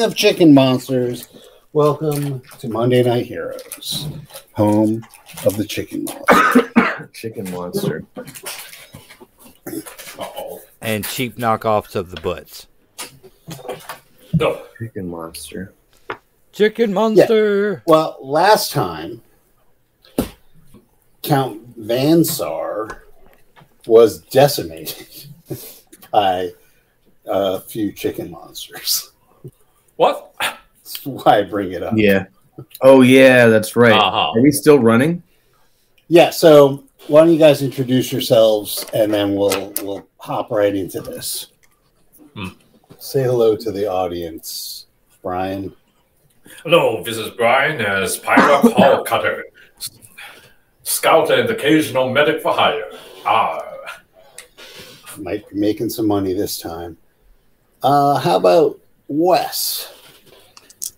speaking 0.00 0.12
of 0.12 0.16
chicken 0.16 0.54
monsters, 0.54 1.28
welcome 1.74 2.40
to 2.58 2.68
Monday 2.70 3.02
Night 3.02 3.26
Heroes, 3.26 4.08
home 4.54 5.06
of 5.44 5.58
the 5.58 5.64
chicken 5.66 6.04
monster. 6.04 7.10
Chicken 7.12 7.50
monster. 7.50 8.04
Uh-oh. 9.66 10.62
and 10.80 11.04
cheap 11.04 11.36
knockoffs 11.36 11.94
of 11.94 12.10
the 12.10 12.20
butts. 12.22 12.66
No. 14.32 14.62
Chicken 14.78 15.10
monster. 15.10 15.74
Chicken 16.52 16.94
monster. 16.94 17.82
Well, 17.86 18.16
last 18.22 18.72
time, 18.72 19.20
Count 21.22 21.78
Vansar 21.78 23.02
was 23.86 24.22
decimated 24.22 25.26
by 26.10 26.52
a 27.26 27.60
few 27.60 27.92
chicken 27.92 28.30
monsters. 28.30 29.09
What? 30.00 30.34
That's 30.40 31.04
why 31.04 31.40
I 31.40 31.42
bring 31.42 31.72
it 31.72 31.82
up. 31.82 31.92
Yeah. 31.94 32.24
Oh 32.80 33.02
yeah, 33.02 33.48
that's 33.48 33.76
right. 33.76 33.92
Uh-huh. 33.92 34.32
Are 34.34 34.40
we 34.40 34.50
still 34.50 34.78
running? 34.78 35.22
Yeah, 36.08 36.30
so 36.30 36.84
why 37.08 37.20
don't 37.20 37.34
you 37.34 37.38
guys 37.38 37.60
introduce 37.60 38.10
yourselves 38.10 38.86
and 38.94 39.12
then 39.12 39.34
we'll 39.34 39.74
we'll 39.82 40.08
hop 40.16 40.50
right 40.50 40.74
into 40.74 41.02
this. 41.02 41.48
Hmm. 42.34 42.48
Say 42.98 43.24
hello 43.24 43.56
to 43.56 43.70
the 43.70 43.90
audience, 43.90 44.86
Brian. 45.22 45.76
Hello, 46.62 47.04
this 47.04 47.18
is 47.18 47.28
Brian 47.32 47.78
as 47.82 48.18
Pyrock 48.18 48.72
Hall 48.78 49.04
Cutter, 49.04 49.44
scout 50.82 51.30
and 51.30 51.50
occasional 51.50 52.08
medic 52.08 52.40
for 52.40 52.54
hire. 52.54 52.90
Ah, 53.26 53.60
Might 55.18 55.46
be 55.50 55.56
making 55.58 55.90
some 55.90 56.06
money 56.06 56.32
this 56.32 56.58
time. 56.58 56.96
Uh, 57.82 58.16
how 58.16 58.36
about 58.36 58.80
Wes? 59.12 59.92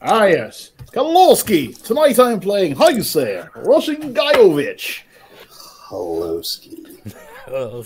Ah, 0.03 0.27
yes. 0.27 0.73
Kalowski. 0.93 1.83
Tonight 1.83 2.19
I'm 2.19 2.41
playing 2.41 2.75
Heiser, 2.75 3.49
Russian 3.67 4.13
Gajovich. 4.13 5.01
Hello, 5.49 6.43
Ski. 6.43 6.85
Oh, 7.49 7.83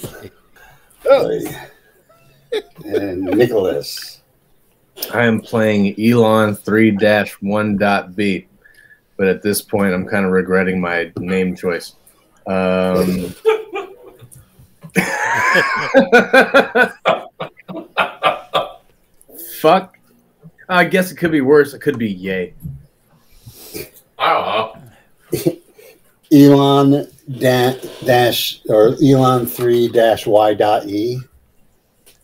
and 2.84 3.22
Nicholas. 3.22 4.20
I 5.14 5.26
am 5.26 5.40
playing 5.40 5.94
Elon 6.00 6.56
3 6.56 6.98
1 7.38 7.78
B, 8.16 8.48
but 9.16 9.28
at 9.28 9.42
this 9.42 9.62
point, 9.62 9.94
I'm 9.94 10.06
kind 10.06 10.26
of 10.26 10.32
regretting 10.32 10.80
my 10.80 11.12
name 11.18 11.54
choice. 11.54 11.94
Um, 12.48 13.32
fuck. 19.60 19.95
I 20.68 20.84
guess 20.84 21.10
it 21.12 21.16
could 21.16 21.30
be 21.32 21.40
worse. 21.40 21.74
It 21.74 21.80
could 21.80 21.98
be 21.98 22.10
yay. 22.10 22.54
I 24.18 24.32
don't 24.32 25.44
know. 25.44 25.56
Elon 26.32 27.08
da- 27.38 27.78
dash 28.04 28.60
or 28.68 28.96
Elon 29.02 29.46
three 29.46 29.88
dash 29.88 30.26
Y 30.26 30.54
dot 30.54 30.88
E. 30.88 31.20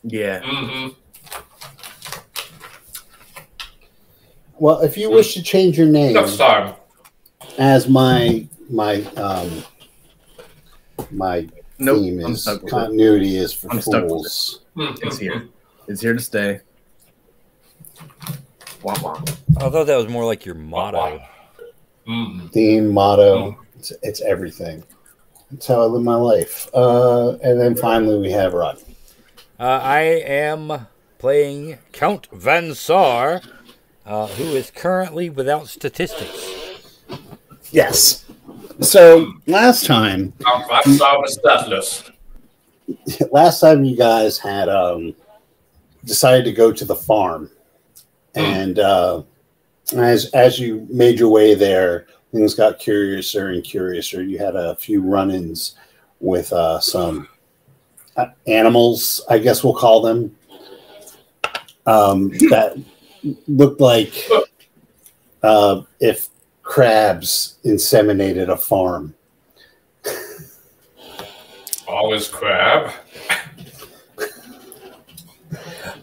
Yeah. 0.03 0.41
Mm-hmm. 0.41 0.89
Well, 4.59 4.81
if 4.81 4.97
you 4.97 5.11
wish 5.11 5.35
to 5.35 5.43
change 5.43 5.79
your 5.79 5.87
name 5.89 6.15
Next 6.15 6.37
time. 6.37 6.75
as 7.59 7.89
my 7.89 8.47
my 8.69 9.03
um 9.17 9.63
my 11.11 11.49
Nope. 11.79 11.99
theme 11.99 12.21
is 12.21 12.43
stuck 12.43 12.63
with 12.63 12.73
it. 12.73 12.77
continuity 12.77 13.37
is 13.37 13.53
for 13.53 13.71
I'm 13.73 13.81
stuck 13.81 14.05
it. 14.05 14.09
fools. 14.09 14.61
It's 14.77 15.19
here. 15.19 15.49
It's 15.89 16.01
here 16.01 16.15
to 16.15 16.21
stay. 16.21 16.61
Wah, 18.83 18.95
wah. 19.03 19.23
I 19.59 19.71
thought 19.71 19.87
that 19.87 19.97
was 19.97 20.09
more 20.09 20.25
like 20.25 20.45
your 20.45 20.55
motto. 20.55 21.23
Mm. 22.07 22.53
Theme 22.53 22.93
motto. 22.93 23.59
It's, 23.79 23.93
it's 24.03 24.21
everything. 24.23 24.83
That's 25.51 25.67
how 25.67 25.83
I 25.83 25.85
live 25.85 26.03
my 26.03 26.17
life. 26.17 26.69
Uh, 26.75 27.33
and 27.43 27.61
then 27.61 27.77
finally 27.77 28.19
we 28.19 28.31
have 28.31 28.55
Rodney. 28.55 28.97
Uh, 29.61 29.81
I 29.83 30.01
am 30.01 30.87
playing 31.19 31.79
Count 31.93 32.27
Van 32.33 32.75
Sar, 32.75 33.43
uh, 34.05 34.27
who 34.27 34.45
is 34.45 34.71
currently 34.71 35.31
without 35.31 35.69
statistics. 35.69 36.53
Yes. 37.71 38.25
So 38.81 39.33
last 39.47 39.87
time, 39.87 40.33
I'm 40.45 40.67
glad 40.67 40.87
I 40.87 41.17
was 41.17 41.39
deathless. 41.45 42.11
last 43.31 43.61
time 43.61 43.85
you 43.85 43.97
guys 43.97 44.39
had 44.39 44.69
um, 44.69 45.15
decided 46.05 46.45
to 46.47 46.53
go 46.53 46.73
to 46.73 46.85
the 46.85 46.97
farm, 46.97 47.51
and 48.35 48.79
uh, 48.79 49.23
as 49.95 50.31
as 50.33 50.59
you 50.59 50.87
made 50.91 51.19
your 51.19 51.29
way 51.29 51.55
there, 51.55 52.07
things 52.33 52.55
got 52.55 52.79
curiouser 52.79 53.49
and 53.49 53.63
curiouser. 53.63 54.23
You 54.23 54.39
had 54.39 54.57
a 54.57 54.75
few 54.77 55.03
run-ins 55.03 55.77
with 56.21 56.53
uh, 56.53 56.81
some 56.81 57.29
uh, 58.17 58.27
animals, 58.47 59.23
I 59.29 59.39
guess 59.39 59.65
we'll 59.65 59.75
call 59.75 60.03
them, 60.03 60.37
um, 61.87 62.29
that 62.51 62.77
looked 63.49 63.81
like 63.81 64.29
uh, 65.43 65.83
if 66.01 66.29
crabs 66.63 67.59
inseminated 67.65 68.49
a 68.49 68.57
farm. 68.57 69.15
Always 71.89 72.29
crab. 72.29 72.93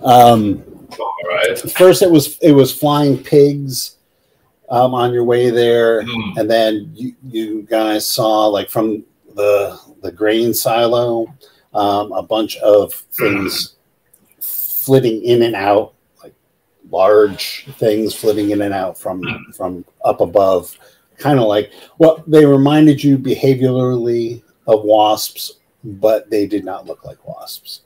Um, 0.01 0.63
All 0.97 1.13
right. 1.27 1.57
first 1.71 2.01
it 2.01 2.09
was 2.09 2.37
it 2.39 2.51
was 2.51 2.73
flying 2.73 3.17
pigs 3.21 3.97
um, 4.69 4.93
on 4.93 5.11
your 5.13 5.23
way 5.23 5.49
there 5.49 6.03
Mm. 6.03 6.37
and 6.37 6.49
then 6.49 6.91
you, 6.95 7.15
you 7.23 7.61
guys 7.63 8.05
saw 8.07 8.47
like 8.47 8.69
from 8.69 9.03
the 9.35 9.79
the 10.01 10.11
grain 10.11 10.53
silo 10.53 11.27
um, 11.73 12.11
a 12.13 12.21
bunch 12.23 12.57
of 12.57 12.93
things 12.93 13.75
flitting 14.39 15.23
in 15.23 15.43
and 15.43 15.55
out 15.55 15.93
like 16.23 16.33
large 16.89 17.67
things 17.77 18.13
flitting 18.15 18.49
in 18.51 18.61
and 18.61 18.73
out 18.73 18.97
from 18.97 19.21
from 19.55 19.85
up 20.05 20.21
above 20.21 20.75
kind 21.17 21.39
of 21.39 21.45
like 21.47 21.71
well 21.97 22.23
they 22.27 22.45
reminded 22.45 23.03
you 23.03 23.17
behaviorally 23.17 24.41
of 24.67 24.83
wasps 24.83 25.53
but 25.83 26.29
they 26.29 26.45
did 26.47 26.63
not 26.65 26.85
look 26.85 27.03
like 27.05 27.23
wasps 27.27 27.81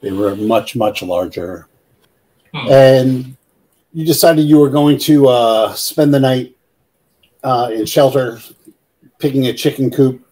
they 0.00 0.10
were 0.12 0.34
much 0.36 0.74
much 0.76 1.02
larger 1.02 1.66
and 2.54 3.36
you 3.92 4.06
decided 4.06 4.42
you 4.42 4.58
were 4.58 4.70
going 4.70 4.98
to 4.98 5.28
uh, 5.28 5.74
spend 5.74 6.12
the 6.14 6.20
night 6.20 6.56
uh, 7.42 7.70
in 7.72 7.86
shelter, 7.86 8.40
picking 9.18 9.46
a 9.46 9.52
chicken 9.52 9.90
coop, 9.90 10.26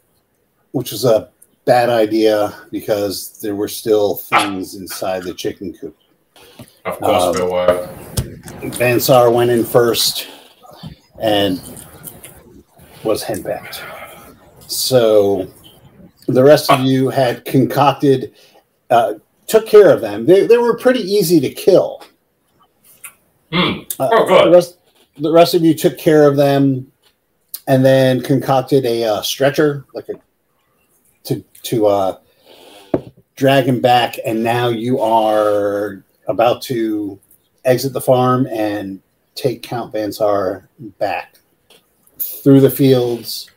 which 0.72 0.92
was 0.92 1.04
a 1.04 1.30
bad 1.64 1.90
idea 1.90 2.54
because 2.70 3.40
there 3.40 3.54
were 3.54 3.68
still 3.68 4.16
things 4.16 4.74
inside 4.74 5.22
the 5.22 5.34
chicken 5.34 5.74
coop. 5.74 5.96
Of 6.84 6.98
course 6.98 7.22
Um, 7.24 7.32
there 7.34 7.50
were. 7.50 7.88
Vansar 8.78 9.30
went 9.32 9.50
in 9.50 9.64
first 9.64 10.28
and 11.20 11.60
was 13.04 13.22
henpecked. 13.22 13.80
So 14.66 15.48
the 16.26 16.42
rest 16.42 16.70
of 16.70 16.80
you 16.80 17.08
had 17.08 17.44
concocted, 17.44 18.34
uh, 18.90 19.14
took 19.46 19.66
care 19.66 19.90
of 19.90 20.00
them. 20.00 20.26
They, 20.26 20.46
they 20.46 20.58
were 20.58 20.76
pretty 20.76 21.00
easy 21.00 21.40
to 21.40 21.50
kill. 21.50 22.02
Uh, 23.52 23.84
Oh, 24.00 24.26
good. 24.26 24.46
The 24.46 24.50
rest, 24.50 24.78
the 25.16 25.32
rest 25.32 25.54
of 25.54 25.64
you 25.64 25.74
took 25.74 25.98
care 25.98 26.28
of 26.28 26.36
them, 26.36 26.90
and 27.66 27.84
then 27.84 28.22
concocted 28.22 28.84
a 28.86 29.04
uh, 29.04 29.22
stretcher, 29.22 29.84
like 29.94 30.08
a 30.08 30.14
to 31.24 31.44
to 31.64 31.86
uh, 31.86 32.18
drag 33.36 33.64
him 33.64 33.80
back. 33.80 34.16
And 34.24 34.42
now 34.42 34.68
you 34.68 35.00
are 35.00 36.02
about 36.26 36.62
to 36.62 37.18
exit 37.64 37.92
the 37.92 38.00
farm 38.00 38.46
and 38.46 39.00
take 39.34 39.62
Count 39.62 39.92
Vansar 39.92 40.68
back 40.98 41.38
through 42.18 42.60
the 42.60 42.70
fields, 42.70 43.50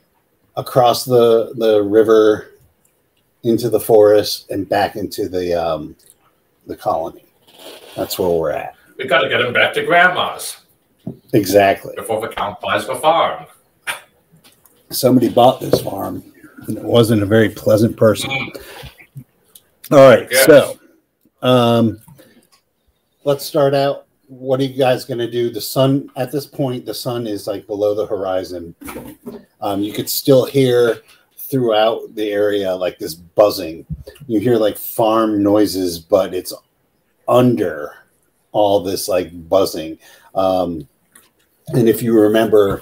across 0.55 1.05
the 1.05 1.53
the 1.55 1.81
river, 1.83 2.51
into 3.43 3.69
the 3.69 3.79
forest, 3.79 4.49
and 4.49 4.67
back 4.67 4.95
into 4.95 5.29
the 5.29 5.53
um, 5.53 5.95
the 6.67 6.75
colony. 6.75 7.25
That's 7.95 8.17
where 8.17 8.29
we're 8.29 8.51
at. 8.51 8.75
We 9.01 9.07
gotta 9.07 9.29
get 9.29 9.41
him 9.41 9.51
back 9.51 9.73
to 9.73 9.83
grandma's 9.83 10.57
Exactly. 11.33 11.93
before 11.95 12.21
the 12.21 12.27
count 12.27 12.61
buys 12.61 12.85
the 12.85 12.95
farm. 12.95 13.47
somebody 14.91 15.27
bought 15.27 15.59
this 15.59 15.81
farm 15.81 16.23
and 16.67 16.77
it 16.77 16.83
wasn't 16.83 17.23
a 17.23 17.25
very 17.25 17.49
pleasant 17.49 17.97
person. 17.97 18.29
All 19.89 20.07
right, 20.07 20.31
so 20.31 20.79
um, 21.41 21.99
let's 23.23 23.43
start 23.43 23.73
out. 23.73 24.05
What 24.27 24.59
are 24.59 24.63
you 24.63 24.77
guys 24.77 25.03
going 25.03 25.17
to 25.17 25.29
do? 25.29 25.49
The 25.49 25.59
sun 25.59 26.09
at 26.15 26.31
this 26.31 26.45
point, 26.45 26.85
the 26.85 26.93
sun 26.93 27.25
is 27.25 27.47
like 27.47 27.65
below 27.65 27.95
the 27.95 28.05
horizon. 28.05 28.75
Um, 29.61 29.81
you 29.81 29.93
could 29.93 30.09
still 30.09 30.45
hear 30.45 31.01
throughout 31.37 32.13
the 32.13 32.29
area 32.29 32.73
like 32.73 32.99
this 32.99 33.15
buzzing. 33.15 33.85
You 34.27 34.39
hear 34.39 34.57
like 34.57 34.77
farm 34.77 35.41
noises, 35.41 35.97
but 35.97 36.35
it's 36.35 36.53
under 37.27 37.95
all 38.51 38.81
this 38.81 39.07
like 39.07 39.49
buzzing. 39.49 39.97
Um, 40.35 40.87
and 41.69 41.87
if 41.87 42.01
you 42.01 42.17
remember, 42.19 42.81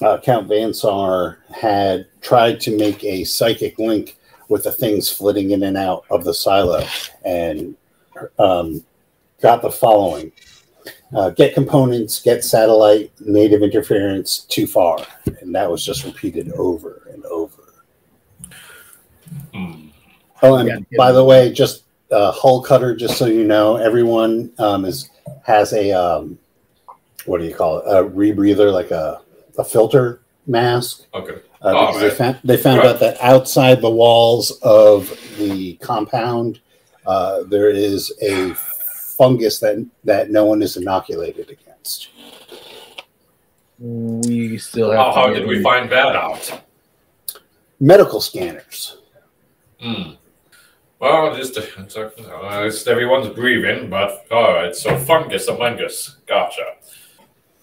uh, 0.00 0.18
Count 0.18 0.48
Vansar 0.48 1.38
had 1.54 2.06
tried 2.20 2.60
to 2.62 2.76
make 2.76 3.04
a 3.04 3.24
psychic 3.24 3.78
link 3.78 4.16
with 4.48 4.64
the 4.64 4.72
things 4.72 5.10
flitting 5.10 5.50
in 5.52 5.62
and 5.62 5.76
out 5.76 6.04
of 6.10 6.24
the 6.24 6.34
silo 6.34 6.84
and 7.24 7.76
um, 8.38 8.84
got 9.40 9.62
the 9.62 9.70
following 9.70 10.32
uh, 11.14 11.30
get 11.30 11.54
components, 11.54 12.20
get 12.20 12.44
satellite, 12.44 13.12
native 13.20 13.62
interference 13.62 14.40
too 14.40 14.66
far. 14.66 14.98
And 15.40 15.54
that 15.54 15.70
was 15.70 15.84
just 15.84 16.04
repeated 16.04 16.50
over 16.52 17.08
and 17.12 17.24
over. 17.26 17.74
Hmm. 19.52 19.88
Oh, 20.42 20.56
and 20.56 20.68
Yeah. 20.68 20.96
by 20.96 21.12
the 21.12 21.24
way, 21.24 21.52
just 21.52 21.84
uh, 22.12 22.30
hull 22.32 22.62
cutter, 22.62 22.94
just 22.94 23.16
so 23.16 23.26
you 23.26 23.44
know, 23.44 23.76
everyone 23.76 24.52
um, 24.58 24.84
is 24.84 25.10
has 25.44 25.72
a 25.72 25.92
um, 25.92 26.38
what 27.26 27.40
do 27.40 27.46
you 27.46 27.54
call 27.54 27.78
it? 27.78 27.84
A 27.86 28.04
rebreather, 28.08 28.72
like 28.72 28.90
a, 28.90 29.20
a 29.58 29.64
filter 29.64 30.20
mask. 30.46 31.04
Okay. 31.14 31.40
Uh, 31.62 31.72
Oh, 31.76 31.98
they 31.98 32.10
found 32.10 32.38
they 32.44 32.56
found 32.56 32.78
Right. 32.78 32.88
out 32.88 33.00
that 33.00 33.20
outside 33.20 33.80
the 33.80 33.90
walls 33.90 34.50
of 34.62 35.08
the 35.38 35.74
compound, 35.74 36.60
uh, 37.06 37.44
there 37.44 37.70
is 37.70 38.12
a 38.20 38.54
fungus 39.16 39.60
that 39.60 39.84
that 40.04 40.30
no 40.30 40.44
one 40.44 40.62
is 40.62 40.76
inoculated 40.76 41.50
against. 41.50 42.08
We 43.78 44.58
still 44.58 44.90
have. 44.90 44.98
How, 45.14 45.26
to 45.26 45.28
how 45.28 45.34
did 45.34 45.46
we 45.46 45.62
find 45.62 45.90
that 45.90 46.14
out? 46.16 46.62
Medical 47.80 48.20
scanners. 48.20 48.96
Hmm. 49.80 50.12
Well, 51.02 51.34
just, 51.34 51.58
uh, 51.58 51.62
it's 52.64 52.86
everyone's 52.86 53.34
breathing, 53.34 53.90
but 53.90 54.24
all 54.30 54.54
right. 54.54 54.72
So 54.72 54.96
fungus 54.96 55.48
among 55.48 55.82
us. 55.82 56.18
Gotcha. 56.28 56.76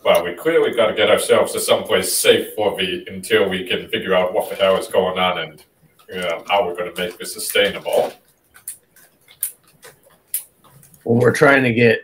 Well, 0.03 0.25
we 0.25 0.33
clearly 0.33 0.75
got 0.75 0.87
to 0.87 0.93
get 0.93 1.09
ourselves 1.09 1.53
to 1.53 1.61
someplace 1.61 2.13
safe 2.13 2.53
for 2.53 2.75
the 2.75 3.05
until 3.07 3.47
we 3.47 3.65
can 3.65 3.87
figure 3.87 4.13
out 4.13 4.33
what 4.33 4.49
the 4.49 4.57
hell 4.57 4.75
is 4.75 4.89
going 4.89 5.17
on 5.17 5.37
and 5.37 5.63
uh, 6.13 6.43
how 6.49 6.65
we're 6.65 6.75
going 6.75 6.93
to 6.93 7.01
make 7.01 7.17
this 7.17 7.33
sustainable. 7.33 8.11
Well, 11.05 11.21
we're 11.21 11.31
trying 11.31 11.63
to 11.63 11.73
get 11.73 12.01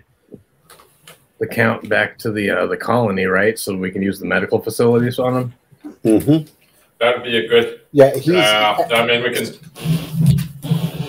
the 1.39 1.47
count 1.47 1.89
back 1.89 2.17
to 2.19 2.31
the 2.31 2.49
uh, 2.49 2.65
the 2.67 2.77
colony, 2.77 3.25
right? 3.25 3.59
So 3.59 3.75
we 3.75 3.91
can 3.91 4.01
use 4.01 4.21
the 4.21 4.25
medical 4.25 4.61
facilities 4.61 5.19
on 5.19 5.35
him. 5.35 5.53
Mm-hmm. 6.05 6.49
That'd 7.01 7.23
be 7.23 7.35
a 7.39 7.47
good. 7.49 7.81
Yeah, 7.91 8.15
he's 8.15 8.35
Uh, 8.35 8.87
I 8.89 9.05
mean, 9.05 9.21
we 9.21 9.33
can. 9.33 10.34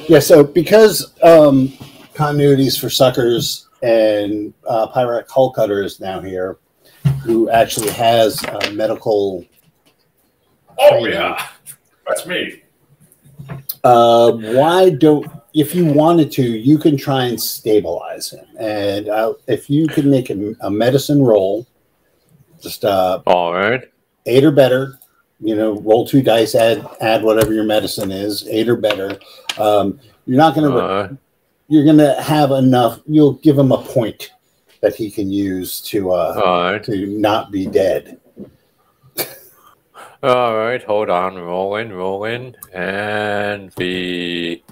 Yeah. 0.08 0.18
So 0.18 0.44
because 0.44 1.12
um, 1.22 1.68
continuities 2.14 2.78
for 2.80 2.90
suckers 2.90 3.68
and 3.82 4.54
uh, 4.68 4.88
Pyrex 4.88 5.30
Hull 5.30 5.52
Cutter 5.52 5.82
is 5.82 6.00
now 6.00 6.20
here, 6.20 6.58
who 7.22 7.50
actually 7.50 7.90
has 7.90 8.42
uh, 8.44 8.70
medical 8.72 9.44
Oh 10.78 11.06
yeah, 11.06 11.48
that's 12.06 12.26
me. 12.26 12.62
Uh, 13.82 14.32
why 14.32 14.90
don't 14.90 15.26
if 15.54 15.74
you 15.74 15.86
wanted 15.86 16.30
to, 16.32 16.42
you 16.42 16.76
can 16.76 16.96
try 16.96 17.24
and 17.24 17.40
stabilize 17.40 18.30
him, 18.30 18.46
and 18.58 19.08
uh, 19.08 19.34
if 19.46 19.70
you 19.70 19.86
could 19.86 20.06
make 20.06 20.28
a, 20.30 20.54
a 20.60 20.70
medicine 20.70 21.22
roll, 21.22 21.66
just 22.60 22.84
uh, 22.84 23.22
All 23.26 23.54
right. 23.54 23.84
eight 24.26 24.44
or 24.44 24.50
better. 24.50 24.98
You 25.40 25.54
know, 25.54 25.80
roll 25.80 26.06
two 26.06 26.22
dice, 26.22 26.54
add 26.54 26.86
add 27.00 27.22
whatever 27.22 27.52
your 27.52 27.64
medicine 27.64 28.10
is, 28.10 28.46
eight 28.48 28.68
or 28.68 28.76
better. 28.76 29.18
Um, 29.58 29.98
you're 30.26 30.36
not 30.36 30.54
gonna 30.54 30.76
Uh, 30.76 31.08
you're 31.68 31.84
gonna 31.84 32.20
have 32.20 32.50
enough. 32.50 33.00
You'll 33.06 33.34
give 33.34 33.58
him 33.58 33.72
a 33.72 33.78
point 33.78 34.32
that 34.80 34.94
he 34.94 35.10
can 35.10 35.30
use 35.30 35.80
to 35.82 36.12
uh, 36.12 36.72
right. 36.74 36.84
to 36.84 37.06
not 37.06 37.50
be 37.50 37.66
dead. 37.66 38.20
All 40.22 40.56
right. 40.56 40.82
Hold 40.82 41.10
on. 41.10 41.36
Rolling, 41.36 41.92
rolling, 41.92 42.54
and 42.72 43.70
the 43.76 44.62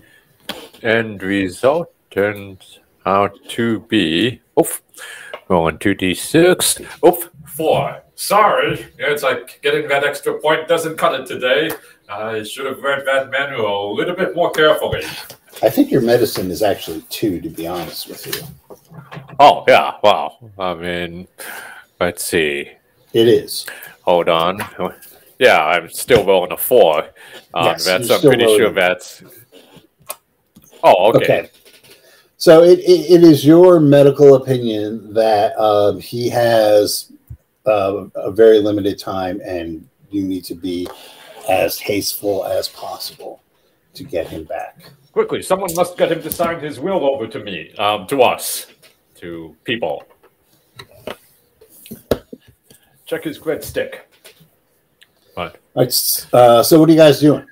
end 0.83 1.23
result 1.23 1.93
turns 2.11 2.81
out 3.07 3.33
to 3.49 3.81
be 3.81 4.41
oof. 4.59 4.83
Rolling 5.49 5.79
two 5.79 5.95
d 5.95 6.15
six. 6.15 6.81
Oof. 7.07 7.31
Four. 7.47 8.03
Sorry, 8.17 8.87
it's 8.99 9.23
like 9.23 9.61
getting 9.63 9.89
that 9.89 10.05
extra 10.05 10.41
point 10.41 10.69
doesn't 10.69 10.97
cut 10.97 11.21
it 11.21 11.27
today. 11.27 11.71
I 12.09 12.43
should 12.43 12.67
have 12.67 12.83
read 12.83 13.05
that 13.07 13.31
manual 13.31 13.93
a 13.93 13.95
little 13.95 14.15
bit 14.15 14.35
more 14.35 14.51
carefully. 14.51 15.03
I 15.63 15.71
think 15.71 15.91
your 15.91 16.01
medicine 16.03 16.51
is 16.51 16.63
actually 16.63 17.03
two, 17.09 17.41
to 17.41 17.49
be 17.49 17.67
honest 17.67 18.09
with 18.09 18.27
you. 18.27 18.43
Oh 19.41 19.65
yeah. 19.67 19.95
Wow. 20.03 20.37
I 20.59 20.75
mean, 20.75 21.29
let's 22.01 22.25
see. 22.25 22.71
It 23.13 23.29
is. 23.29 23.67
Hold 24.03 24.29
on. 24.29 24.59
Yeah, 25.39 25.65
I'm 25.65 25.89
still 25.89 26.25
rolling 26.25 26.53
a 26.53 26.57
four. 26.57 27.05
Um, 27.55 27.67
Yes, 27.67 27.85
that's 27.85 28.09
you're 28.09 28.15
I'm 28.15 28.19
still 28.19 28.31
pretty 28.31 28.45
sure 28.45 28.59
rolling. 28.61 28.75
that's. 28.75 29.23
Oh, 30.83 31.09
okay. 31.11 31.25
Okay. 31.25 31.51
So 32.37 32.63
it, 32.63 32.81
it, 32.81 33.11
it 33.11 33.23
is 33.23 33.45
your 33.47 33.81
medical 33.81 34.35
opinion 34.35 35.15
that 35.15 35.57
um, 35.59 35.99
he 35.99 36.29
has 36.29 37.11
uh, 37.67 38.05
a 38.15 38.31
very 38.31 38.61
limited 38.61 38.99
time 38.99 39.41
and 39.45 39.89
you 40.11 40.23
need 40.25 40.45
to 40.45 40.55
be 40.55 40.87
as 41.49 41.79
hasteful 41.79 42.45
as 42.45 42.69
possible 42.69 43.43
to 43.95 44.05
get 44.05 44.27
him 44.29 44.45
back. 44.45 44.91
Quickly, 45.13 45.43
someone 45.43 45.73
must 45.75 45.97
get 45.97 46.11
him 46.11 46.23
to 46.23 46.31
sign 46.31 46.61
his 46.61 46.81
will 46.81 47.05
over 47.05 47.27
to 47.27 47.39
me, 47.39 47.73
um, 47.77 48.07
to 48.09 48.23
us, 48.23 48.67
to 49.17 49.57
people. 49.65 50.03
Check 53.07 53.25
his 53.25 53.39
grit 53.39 53.63
stick. 53.63 54.09
What? 55.35 55.57
All 55.75 55.83
right, 55.83 56.27
uh, 56.33 56.63
so 56.63 56.81
what 56.81 56.89
are 56.89 56.93
you 56.93 56.99
guys 56.99 57.21
doing? 57.21 57.45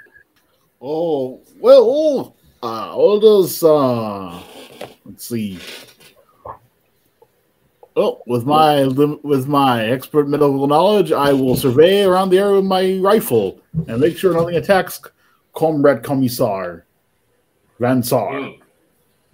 Oh 0.81 1.41
well, 1.61 1.85
all 1.85 2.37
uh, 2.63 2.95
all 2.95 3.21
those. 3.21 3.63
Uh, 3.63 4.41
let's 5.05 5.29
see. 5.29 5.59
Oh, 7.95 8.23
with 8.27 8.45
my 8.45 8.87
with 8.87 9.47
my 9.47 9.87
expert 9.87 10.29
medical 10.29 10.67
knowledge, 10.67 11.13
I 11.13 11.33
will 11.33 11.57
survey 11.57 12.05
around 12.05 12.31
the 12.31 12.39
area 12.39 12.57
with 12.57 12.65
my 12.65 12.99
rifle 12.99 13.61
and 13.87 14.01
make 14.01 14.17
sure 14.17 14.33
nothing 14.33 14.57
attacks 14.57 15.01
Comrade 15.53 16.03
Commissar 16.03 16.85
Van 17.79 18.03
Sar. 18.03 18.41
Hmm. 18.41 18.51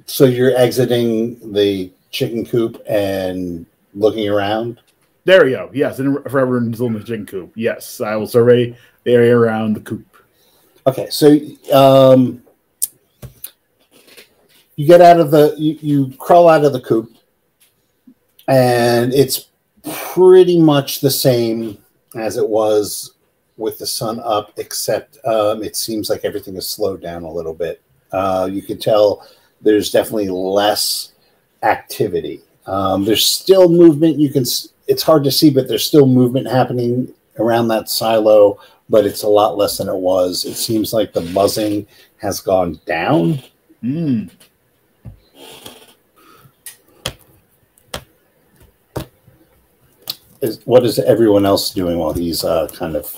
So 0.07 0.25
you're 0.25 0.57
exiting 0.57 1.53
the 1.53 1.93
chicken 2.11 2.45
coop 2.45 2.83
and 2.89 3.67
looking 3.95 4.29
around? 4.29 4.81
There 5.25 5.45
we 5.45 5.51
go. 5.51 5.71
Yes, 5.75 5.99
in 5.99 6.23
forever 6.25 6.59
in 6.59 6.71
the 6.71 7.03
chicken 7.05 7.27
coop. 7.27 7.53
Yes, 7.55 8.01
I 8.01 8.17
will 8.17 8.27
survey 8.27 8.77
the 9.05 9.13
area 9.13 9.37
around 9.37 9.75
the 9.75 9.81
coop. 9.81 10.07
Okay, 10.87 11.11
so 11.11 11.39
um, 11.73 12.43
you 14.77 14.87
get 14.87 15.03
out 15.03 15.21
of 15.21 15.31
the 15.31 15.55
you, 15.59 15.79
you 15.83 16.17
crawl 16.17 16.49
out 16.49 16.65
of 16.65 16.73
the 16.73 16.81
coop, 16.81 17.15
and 18.49 19.13
it's 19.15 19.49
pretty 20.13 20.61
much 20.61 21.01
the 21.01 21.11
same 21.11 21.79
as 22.17 22.37
it 22.37 22.49
was 22.49 23.15
with 23.57 23.79
the 23.79 23.87
sun 23.87 24.21
up, 24.25 24.53
except 24.57 25.25
um, 25.25 25.63
it 25.63 25.77
seems 25.77 26.11
like 26.11 26.25
everything 26.25 26.57
is 26.57 26.69
slowed 26.69 27.01
down 27.01 27.23
a 27.23 27.31
little 27.31 27.55
bit. 27.55 27.81
Uh, 28.13 28.49
you 28.51 28.63
can 28.63 28.79
tell 28.79 29.27
there's 29.61 29.91
definitely 29.91 30.29
less 30.29 31.13
activity. 31.63 32.41
Um, 32.67 33.05
there's 33.05 33.27
still 33.27 33.69
movement. 33.69 34.19
You 34.19 34.31
can. 34.31 34.45
It's 34.87 35.03
hard 35.03 35.25
to 35.25 35.31
see, 35.31 35.51
but 35.51 35.69
there's 35.69 35.87
still 35.87 36.07
movement 36.07 36.49
happening 36.49 37.13
around 37.39 37.69
that 37.69 37.89
silo 37.89 38.59
but 38.89 39.07
it's 39.07 39.23
a 39.23 39.29
lot 39.29 39.57
less 39.57 39.79
than 39.79 39.89
it 39.89 39.95
was. 39.95 40.45
It 40.45 40.55
seems 40.55 40.93
like 40.93 41.13
the 41.13 41.21
buzzing 41.21 41.87
has 42.19 42.41
gone 42.41 42.81
down. 42.87 43.43
Mm. 43.83 44.31
Is 50.41 50.61
what 50.67 50.85
is 50.85 50.99
everyone 51.01 51.45
else 51.45 51.71
doing 51.71 51.99
while 51.99 52.13
he's 52.13 52.45
uh, 52.45 52.69
kind 52.69 52.95
of 52.95 53.13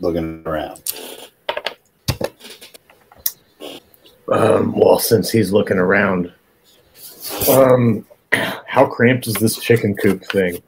looking 0.00 0.42
around? 0.46 0.80
Um, 4.30 4.72
well, 4.72 5.00
since 5.00 5.30
he's 5.30 5.52
looking 5.52 5.78
around, 5.78 6.32
um, 7.50 8.06
how 8.32 8.86
cramped 8.86 9.26
is 9.26 9.34
this 9.34 9.56
chicken 9.56 9.96
coop 9.96 10.24
thing? 10.26 10.62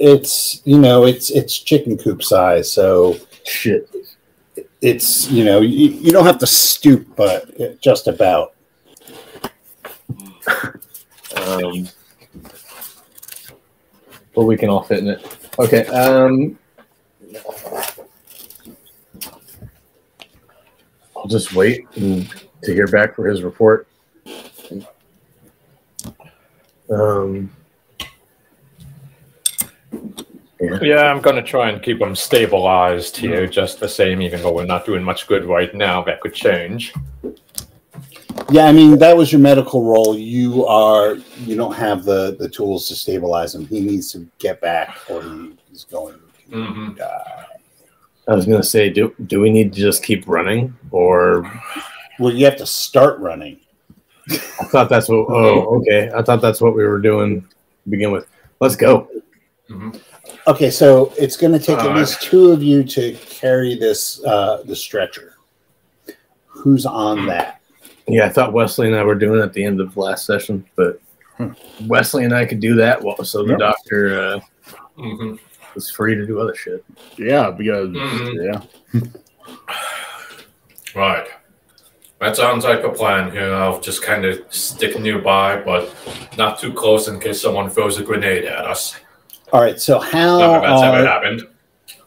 It's 0.00 0.60
you 0.64 0.78
know 0.78 1.04
it's 1.04 1.30
it's 1.30 1.56
chicken 1.56 1.96
coop 1.96 2.24
size, 2.24 2.72
so 2.72 3.16
Shit. 3.44 3.88
it's 4.80 5.30
you 5.30 5.44
know 5.44 5.60
you, 5.60 5.90
you 5.90 6.10
don't 6.10 6.26
have 6.26 6.38
to 6.38 6.46
stoop, 6.46 7.06
but 7.16 7.80
just 7.80 8.08
about. 8.08 8.54
Um, 11.36 11.88
but 14.34 14.44
we 14.44 14.56
can 14.56 14.68
all 14.68 14.82
fit 14.82 14.98
in 14.98 15.08
it. 15.08 15.38
Okay. 15.58 15.86
Um, 15.86 16.58
I'll 21.16 21.26
just 21.26 21.54
wait 21.54 21.86
and, 21.96 22.28
to 22.62 22.72
hear 22.74 22.86
back 22.86 23.14
for 23.14 23.26
his 23.26 23.42
report. 23.42 23.88
Um, 26.90 27.50
Yeah, 30.60 31.02
I'm 31.02 31.20
gonna 31.20 31.42
try 31.42 31.70
and 31.70 31.82
keep 31.82 31.98
them 31.98 32.14
stabilized 32.14 33.16
here, 33.16 33.46
just 33.46 33.80
the 33.80 33.88
same. 33.88 34.22
Even 34.22 34.42
though 34.42 34.52
we're 34.52 34.64
not 34.64 34.86
doing 34.86 35.02
much 35.02 35.26
good 35.26 35.44
right 35.44 35.74
now, 35.74 36.02
that 36.04 36.20
could 36.20 36.34
change. 36.34 36.94
Yeah, 38.50 38.66
I 38.66 38.72
mean 38.72 38.98
that 38.98 39.16
was 39.16 39.32
your 39.32 39.40
medical 39.40 39.84
role. 39.84 40.16
You 40.18 40.66
are 40.66 41.16
you 41.38 41.56
don't 41.56 41.74
have 41.74 42.04
the 42.04 42.36
the 42.38 42.48
tools 42.48 42.88
to 42.88 42.96
stabilize 42.96 43.54
him. 43.54 43.66
He 43.66 43.80
needs 43.80 44.12
to 44.12 44.26
get 44.38 44.60
back, 44.60 44.96
or 45.08 45.22
he, 45.22 45.52
he's 45.70 45.84
going 45.84 46.14
to 46.14 46.56
Mhm. 46.56 46.96
die. 46.96 47.46
I 48.28 48.34
was 48.34 48.46
gonna 48.46 48.62
say, 48.62 48.90
do 48.90 49.14
do 49.26 49.40
we 49.40 49.50
need 49.50 49.72
to 49.72 49.80
just 49.80 50.02
keep 50.02 50.26
running, 50.26 50.74
or 50.90 51.50
Well, 52.18 52.32
you 52.32 52.44
have 52.44 52.56
to 52.56 52.66
start 52.66 53.18
running. 53.18 53.58
I 54.30 54.36
thought 54.70 54.88
that's 54.88 55.08
what. 55.08 55.26
Oh, 55.28 55.80
okay. 55.80 56.10
I 56.14 56.22
thought 56.22 56.40
that's 56.40 56.60
what 56.60 56.74
we 56.74 56.84
were 56.84 57.00
doing 57.00 57.42
to 57.42 57.90
begin 57.90 58.10
with. 58.10 58.26
Let's 58.60 58.76
go. 58.76 59.08
Okay, 60.46 60.70
so 60.70 61.12
it's 61.18 61.36
going 61.36 61.52
to 61.52 61.58
take 61.58 61.78
at 61.78 61.96
least 61.96 62.22
two 62.22 62.50
of 62.52 62.62
you 62.62 62.84
to 62.84 63.14
carry 63.14 63.74
this 63.74 64.22
uh, 64.24 64.62
the 64.64 64.76
stretcher. 64.76 65.34
Who's 66.46 66.86
on 66.86 67.26
that? 67.26 67.60
Yeah, 68.06 68.26
I 68.26 68.28
thought 68.28 68.52
Wesley 68.52 68.86
and 68.88 68.96
I 68.96 69.02
were 69.02 69.14
doing 69.14 69.40
it 69.40 69.42
at 69.44 69.52
the 69.54 69.64
end 69.64 69.80
of 69.80 69.96
last 69.96 70.26
session, 70.26 70.64
but 70.76 71.00
Wesley 71.86 72.24
and 72.24 72.34
I 72.34 72.44
could 72.44 72.60
do 72.60 72.74
that. 72.76 73.02
Well, 73.02 73.24
so 73.24 73.42
the 73.42 73.50
Yep. 73.50 73.58
doctor 73.58 74.20
uh, 74.20 74.40
Mhm. 74.98 75.38
was 75.74 75.90
free 75.90 76.14
to 76.14 76.26
do 76.26 76.38
other 76.40 76.54
shit. 76.54 76.84
Yeah, 77.16 77.50
because 77.50 77.88
Mhm. 77.88 78.62
yeah. 78.92 79.00
Right. 80.94 81.26
That 82.20 82.36
sounds 82.36 82.64
like 82.64 82.84
a 82.84 82.88
plan 82.88 83.32
here. 83.32 83.52
I'll 83.52 83.80
just 83.80 84.02
kind 84.02 84.24
of 84.24 84.40
stick 84.48 84.98
nearby, 84.98 85.60
but 85.60 85.92
not 86.38 86.58
too 86.60 86.72
close 86.72 87.08
in 87.08 87.18
case 87.18 87.42
someone 87.42 87.68
throws 87.68 87.98
a 87.98 88.02
grenade 88.04 88.44
at 88.44 88.64
us. 88.64 88.94
All 89.52 89.60
right. 89.60 89.80
So 89.80 89.98
how 89.98 90.38
Not 90.38 90.62
that 90.62 90.68
that's 90.68 90.82
ever 90.82 91.06
happened. 91.06 91.42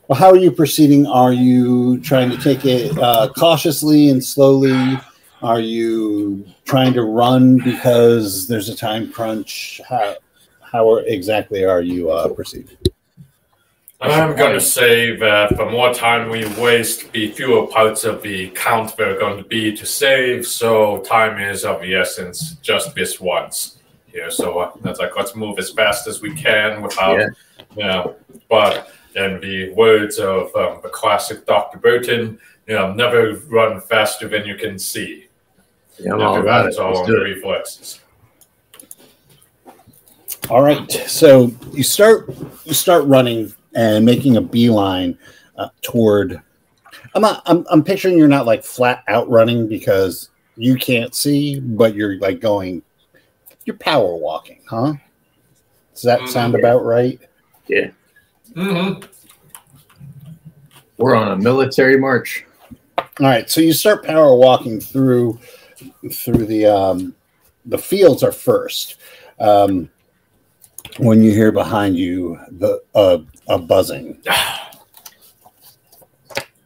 well, 0.08 0.18
how 0.18 0.30
are 0.30 0.38
you 0.38 0.52
proceeding? 0.52 1.06
Are 1.06 1.34
you 1.34 2.00
trying 2.00 2.30
to 2.32 2.38
take 2.38 2.66
it 2.66 2.98
uh, 2.98 3.30
cautiously 3.38 4.10
and 4.10 4.24
slowly? 4.24 4.98
Are 5.42 5.60
you 5.60 6.46
trying 6.66 6.94
to 6.94 7.04
run 7.04 7.58
because 7.58 8.48
there's 8.48 8.70
a 8.70 8.76
time 8.76 9.12
crunch? 9.12 9.80
How 9.88 10.16
how 10.62 10.92
are, 10.92 11.02
exactly 11.02 11.64
are 11.64 11.82
you 11.82 12.12
uh, 12.12 12.28
proceeding? 12.30 12.78
I'm 14.00 14.36
going 14.36 14.54
to 14.54 14.62
say 14.62 15.16
that 15.16 15.58
the 15.58 15.66
more 15.66 15.92
time 15.92 16.30
we 16.30 16.46
waste, 16.62 17.12
the 17.14 17.32
fewer 17.32 17.66
parts 17.66 18.04
of 18.04 18.22
the 18.22 18.50
count 18.50 18.96
there 18.96 19.16
are 19.16 19.20
going 19.20 19.42
to 19.42 19.48
be 19.48 19.76
to 19.76 19.86
save. 19.88 20.46
So 20.46 21.00
time 21.00 21.40
is 21.42 21.66
of 21.66 21.82
the 21.82 21.96
essence 21.96 22.58
just 22.62 22.94
this 22.94 23.20
once 23.20 23.78
here. 24.12 24.30
So 24.30 24.60
uh, 24.60 24.72
that's 24.82 25.00
like, 25.00 25.16
let's 25.16 25.36
move 25.36 25.58
as 25.58 25.72
fast 25.72 26.08
as 26.08 26.22
we 26.22 26.34
can 26.36 26.84
without, 26.84 27.20
Yeah. 27.20 27.30
you 27.76 27.84
know, 27.84 28.16
but 28.50 28.92
in 29.16 29.40
the 29.42 29.74
words 29.74 30.20
of 30.20 30.56
um, 30.56 30.80
the 30.84 30.90
classic 30.90 31.48
Dr. 31.48 31.80
Burton, 31.80 32.38
you 32.68 32.76
know, 32.76 32.94
never 32.94 33.36
run 33.48 33.82
faster 33.82 34.28
than 34.28 34.46
you 34.46 34.56
can 34.56 34.78
see. 34.78 35.27
Yeah, 36.00 36.14
I'm 36.14 36.22
all 36.22 36.36
After 36.36 36.42
about 36.48 36.58
that, 36.60 36.66
it. 36.66 36.70
it's 36.70 36.78
all 36.78 36.94
Let's 36.94 37.10
on 37.10 37.16
it. 37.16 37.20
reflexes. 37.36 38.00
All 40.50 40.62
right. 40.62 40.92
So 40.92 41.52
you 41.72 41.84
start 41.84 42.30
you 42.66 42.74
start 42.74 43.06
running 43.06 43.54
and 43.76 44.06
making 44.06 44.38
a 44.38 44.42
beeline 44.42 45.18
uh, 45.58 45.70
toward. 45.82 46.42
I'm 47.16 47.22
not. 47.22 47.42
I'm, 47.46 47.66
I'm 47.70 47.84
picturing 47.84 48.18
you're 48.18 48.28
not 48.28 48.46
like 48.46 48.64
flat 48.64 49.04
out 49.08 49.30
running 49.30 49.68
because 49.68 50.30
you 50.56 50.76
can't 50.76 51.14
see, 51.16 51.60
but 51.60 51.96
you're 51.96 52.18
like 52.20 52.40
going. 52.40 52.82
You're 53.66 53.78
power 53.78 54.16
walking, 54.16 54.62
huh? 54.70 54.94
Does 55.94 56.04
that 56.04 56.22
Mhm. 56.22 56.30
sound 56.30 56.56
about 56.56 56.86
right? 56.86 57.20
Yeah. 57.68 57.90
Mm-hmm. 58.54 59.04
We're 60.98 61.16
on 61.16 61.32
a 61.32 61.36
military 61.36 62.00
march. 62.00 62.46
All 62.98 63.06
right. 63.20 63.50
So 63.50 63.62
you 63.62 63.74
start 63.74 64.06
power 64.06 64.36
walking 64.36 64.80
through 64.80 65.40
through 66.12 66.46
the 66.46 66.66
um, 66.66 67.16
the 67.66 67.78
fields 67.78 68.24
are 68.24 68.32
first. 68.32 68.96
Um, 69.40 69.90
when 70.98 71.22
you 71.22 71.32
hear 71.32 71.52
behind 71.52 71.96
you 71.98 72.40
the 72.52 72.82
uh, 72.96 73.20
a 73.48 73.58
buzzing. 73.58 74.22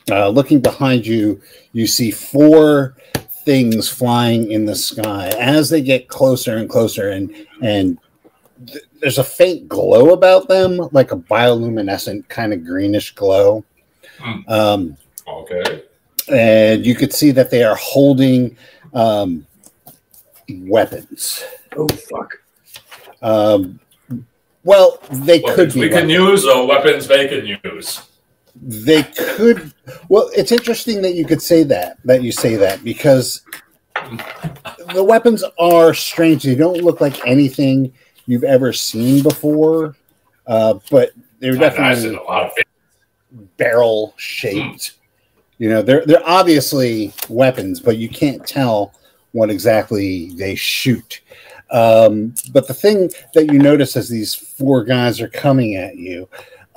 Uh, 0.10 0.28
looking 0.28 0.60
behind 0.60 1.06
you, 1.06 1.40
you 1.72 1.88
see 1.88 2.12
four 2.12 2.98
things 3.46 3.88
flying 3.88 4.52
in 4.52 4.66
the 4.66 4.76
sky. 4.76 5.30
As 5.40 5.70
they 5.70 5.82
get 5.82 6.10
closer 6.10 6.58
and 6.58 6.70
closer, 6.70 7.12
and 7.12 7.34
and 7.62 7.98
th- 8.66 8.84
there's 9.00 9.20
a 9.20 9.24
faint 9.24 9.70
glow 9.70 10.10
about 10.10 10.50
them, 10.50 10.90
like 10.92 11.14
a 11.14 11.16
bioluminescent 11.16 12.28
kind 12.28 12.52
of 12.52 12.66
greenish 12.66 13.14
glow. 13.16 13.64
Hmm. 14.20 14.40
Um, 14.52 14.98
Okay. 15.28 15.84
and 16.34 16.86
you 16.86 16.96
could 16.96 17.14
see 17.14 17.32
that 17.32 17.50
they 17.50 17.64
are 17.64 17.76
holding 17.76 18.58
um, 18.94 19.46
weapons. 20.50 21.44
Oh 21.76 21.88
fuck! 21.88 22.34
Um, 23.22 23.80
well, 24.64 25.00
they 25.12 25.40
could 25.40 25.74
be. 25.74 25.82
we 25.82 25.90
can 25.90 26.10
use 26.10 26.46
or 26.46 26.68
weapons 26.68 27.08
they 27.08 27.28
can 27.28 27.60
use. 27.64 28.02
They 28.62 29.04
could. 29.04 29.74
Well, 30.10 30.30
it's 30.36 30.52
interesting 30.52 31.02
that 31.02 31.14
you 31.14 31.26
could 31.26 31.42
say 31.42 31.64
that. 31.64 31.98
That 32.06 32.24
you 32.24 32.32
say 32.32 32.56
that 32.56 32.84
because 32.84 33.42
the 34.94 35.04
weapons 35.04 35.44
are 35.60 35.94
strange. 35.94 36.44
They 36.44 36.56
don't 36.56 36.82
look 36.82 37.02
like 37.02 37.26
anything 37.26 37.94
you've 38.28 38.44
ever 38.44 38.74
seen 38.74 39.24
before, 39.24 39.96
uh, 40.48 40.76
but 40.90 41.12
they're 41.40 41.56
definitely 41.56 42.16
a 42.16 42.22
lot 42.22 42.52
of 42.52 43.58
barrel 43.58 44.14
shaped. 44.18 44.98
You 45.62 45.70
know, 45.70 45.84
they're 45.84 46.04
they're 46.08 46.28
obviously 46.28 47.14
weapons, 47.30 47.80
but 47.80 47.98
you 47.98 48.10
can't 48.10 48.44
tell 48.48 48.96
what 49.34 49.52
exactly 49.52 50.32
they 50.34 50.56
shoot. 50.56 51.22
Um, 51.70 52.34
but 52.52 52.68
the 52.68 52.74
thing 52.74 53.12
that 53.36 53.46
you 53.54 53.60
notice 53.60 53.96
as 53.96 54.10
these 54.10 54.34
four 54.34 54.84
guys 54.84 55.22
are 55.22 55.28
coming 55.28 55.76
at 55.76 55.98
you 55.98 56.28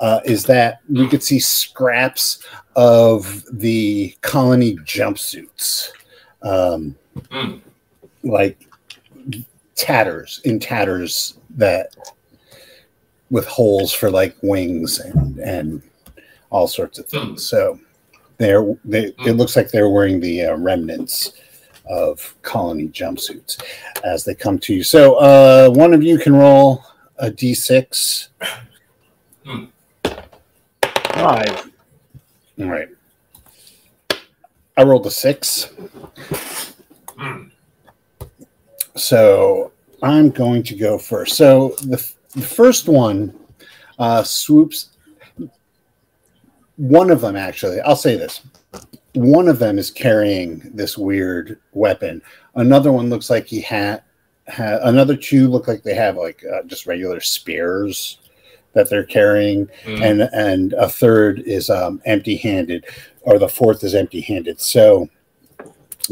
uh, 0.01 0.19
is 0.23 0.43
that 0.45 0.81
you 0.87 1.07
could 1.07 1.23
see 1.23 1.39
scraps 1.39 2.43
of 2.75 3.43
the 3.53 4.15
colony 4.21 4.75
jumpsuits, 4.77 5.89
um, 6.43 6.95
Hmm. 7.31 7.55
like 8.23 8.67
tatters 9.73 10.41
in 10.45 10.59
tatters 10.59 11.39
that 11.57 11.95
with 13.31 13.47
holes 13.47 13.91
for 13.91 14.11
like 14.11 14.35
wings 14.43 14.99
and 14.99 15.39
and 15.39 15.81
all 16.51 16.67
sorts 16.67 16.99
of 16.99 17.07
things. 17.07 17.43
So 17.43 17.79
they're 18.37 18.75
they 18.83 19.13
it 19.25 19.33
looks 19.33 19.55
like 19.55 19.69
they're 19.69 19.89
wearing 19.89 20.19
the 20.19 20.45
uh, 20.45 20.57
remnants 20.57 21.33
of 21.89 22.35
colony 22.41 22.87
jumpsuits 22.87 23.61
as 24.03 24.23
they 24.23 24.35
come 24.35 24.57
to 24.59 24.73
you. 24.73 24.83
So 24.83 25.15
uh, 25.15 25.69
one 25.69 25.93
of 25.93 26.03
you 26.03 26.17
can 26.17 26.35
roll 26.35 26.83
a 27.17 27.29
d6. 27.29 28.29
Five. 31.13 31.71
All 32.59 32.65
right. 32.65 32.89
I 34.77 34.83
rolled 34.83 35.05
a 35.05 35.11
six. 35.11 35.71
Hmm. 37.17 37.43
So 38.95 39.71
I'm 40.01 40.29
going 40.29 40.63
to 40.63 40.75
go 40.75 40.97
first. 40.97 41.37
So 41.37 41.75
the, 41.81 42.05
the 42.33 42.41
first 42.41 42.87
one 42.87 43.33
uh, 43.99 44.23
swoops. 44.23 44.89
One 46.77 47.09
of 47.09 47.21
them, 47.21 47.35
actually, 47.35 47.79
I'll 47.81 47.95
say 47.95 48.17
this. 48.17 48.41
One 49.13 49.47
of 49.47 49.59
them 49.59 49.79
is 49.79 49.89
carrying 49.91 50.59
this 50.73 50.97
weird 50.97 51.59
weapon. 51.71 52.21
Another 52.55 52.91
one 52.91 53.09
looks 53.09 53.29
like 53.29 53.45
he 53.47 53.61
had. 53.61 54.03
Ha, 54.49 54.79
another 54.83 55.15
two 55.15 55.47
look 55.47 55.67
like 55.67 55.83
they 55.83 55.95
have 55.95 56.17
like 56.17 56.43
uh, 56.45 56.63
just 56.63 56.85
regular 56.85 57.19
spears 57.21 58.19
that 58.73 58.89
they're 58.89 59.05
carrying, 59.05 59.67
Mm. 59.85 60.01
and 60.03 60.21
and 60.33 60.73
a 60.73 60.89
third 60.89 61.39
is 61.39 61.69
um, 61.69 62.01
empty-handed, 62.05 62.85
or 63.21 63.39
the 63.39 63.47
fourth 63.47 63.83
is 63.85 63.95
empty-handed. 63.95 64.59
So 64.59 65.07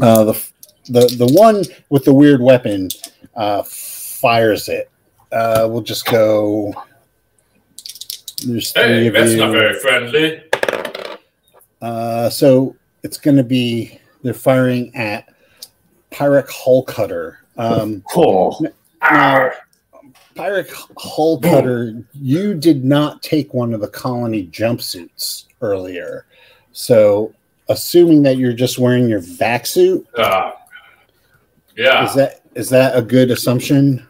uh, 0.00 0.24
the 0.24 0.46
the 0.88 1.06
the 1.18 1.32
one 1.38 1.62
with 1.90 2.04
the 2.06 2.14
weird 2.14 2.40
weapon 2.40 2.88
uh, 3.36 3.62
fires 3.64 4.68
it. 4.70 4.90
Uh, 5.30 5.68
we'll 5.70 5.82
just 5.82 6.06
go. 6.06 6.72
There's 8.46 8.72
Hey, 8.74 9.08
that's 9.10 9.32
you. 9.32 9.36
not 9.38 9.52
very 9.52 9.78
friendly. 9.78 10.42
Uh, 11.84 12.30
so 12.30 12.74
it's 13.02 13.18
going 13.18 13.36
to 13.36 13.44
be 13.44 14.00
they're 14.22 14.32
firing 14.32 14.90
at 14.96 15.28
Pyrrhic 16.10 16.50
Hull 16.50 16.82
Cutter. 16.82 17.40
Um, 17.58 18.02
Oh, 18.16 18.58
now, 19.02 19.50
Pyrrhic 20.34 20.70
Hull 20.96 21.38
Cutter, 21.40 22.02
you 22.14 22.54
did 22.54 22.86
not 22.86 23.22
take 23.22 23.52
one 23.52 23.74
of 23.74 23.82
the 23.82 23.88
colony 23.88 24.46
jumpsuits 24.46 25.44
earlier. 25.60 26.24
So, 26.72 27.34
assuming 27.68 28.22
that 28.22 28.38
you're 28.38 28.54
just 28.54 28.78
wearing 28.78 29.06
your 29.06 29.20
vac 29.20 29.66
suit, 29.66 30.06
Uh, 30.16 30.52
yeah. 31.76 32.08
is 32.08 32.14
that 32.14 32.40
is 32.54 32.70
that 32.70 32.96
a 32.96 33.02
good 33.02 33.30
assumption? 33.30 34.06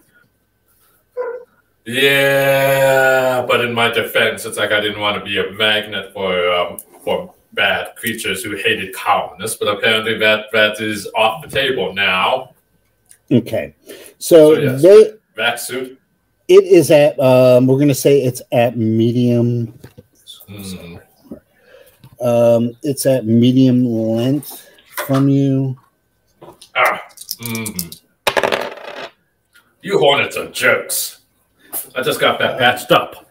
Yeah, 1.85 3.45
but 3.49 3.63
in 3.65 3.75
my 3.75 3.89
defense, 3.89 4.45
it's 4.45 4.57
like 4.59 4.71
I 4.71 4.81
didn't 4.81 5.01
want 5.01 5.19
to 5.19 5.25
be 5.25 5.39
a 5.39 5.51
magnet 5.53 6.13
for 6.15 6.51
um, 6.53 6.79
for 7.05 7.34
bad 7.55 7.95
creatures 7.97 8.43
who 8.43 8.57
hated 8.57 8.95
colonists. 8.95 9.57
But 9.59 9.69
apparently, 9.77 10.19
that 10.19 10.47
that 10.53 10.81
is 10.81 11.09
off 11.17 11.43
the 11.43 11.49
table 11.49 11.93
now. 11.95 12.51
Okay. 13.33 13.75
So 14.19 14.55
So, 14.55 14.61
yes. 14.61 14.83
they 14.83 15.13
Vac 15.37 15.59
suit. 15.59 15.99
it 16.49 16.65
is 16.65 16.91
at 16.91 17.19
um 17.19 17.67
we're 17.67 17.79
gonna 17.79 17.95
say 17.95 18.23
it's 18.23 18.43
at 18.53 18.77
medium 18.77 19.73
Hmm. 20.47 20.97
um 22.21 22.77
it's 22.83 23.07
at 23.07 23.25
medium 23.27 23.85
length 23.87 24.69
from 25.07 25.29
you. 25.29 25.79
Ah. 26.77 27.01
Mm. 27.41 28.01
You 29.83 29.99
hornets 29.99 30.37
are 30.37 30.49
jerks. 30.51 31.21
I 31.97 32.03
just 32.03 32.21
got 32.21 32.39
that 32.39 32.59
patched 32.59 32.93
up. 32.93 33.27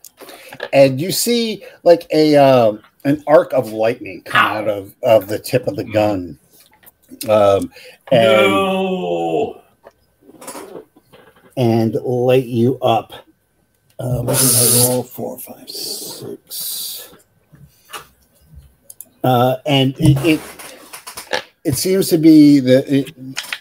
and 0.73 0.99
you 0.99 1.11
see 1.11 1.63
like 1.83 2.07
a 2.11 2.35
um 2.35 2.81
an 3.05 3.23
arc 3.27 3.53
of 3.53 3.71
lightning 3.71 4.21
come 4.23 4.45
out 4.45 4.67
of 4.67 4.95
of 5.03 5.27
the 5.27 5.39
tip 5.39 5.67
of 5.67 5.75
the 5.75 5.83
gun. 5.83 6.39
Um 7.29 7.71
and 8.11 8.51
no. 8.51 9.61
and 11.57 11.93
light 11.95 12.45
you 12.45 12.79
up. 12.79 13.13
Uh, 13.99 14.21
what 14.21 14.37
did 14.37 14.55
I 14.55 14.87
roll? 14.87 15.03
Four, 15.03 15.37
five, 15.37 15.69
six. 15.69 17.13
Uh, 19.23 19.57
and 19.65 19.95
it, 19.99 20.17
it 20.25 20.41
it 21.63 21.75
seems 21.75 22.09
to 22.09 22.17
be 22.17 22.59
that 22.59 22.87
it, 22.93 23.13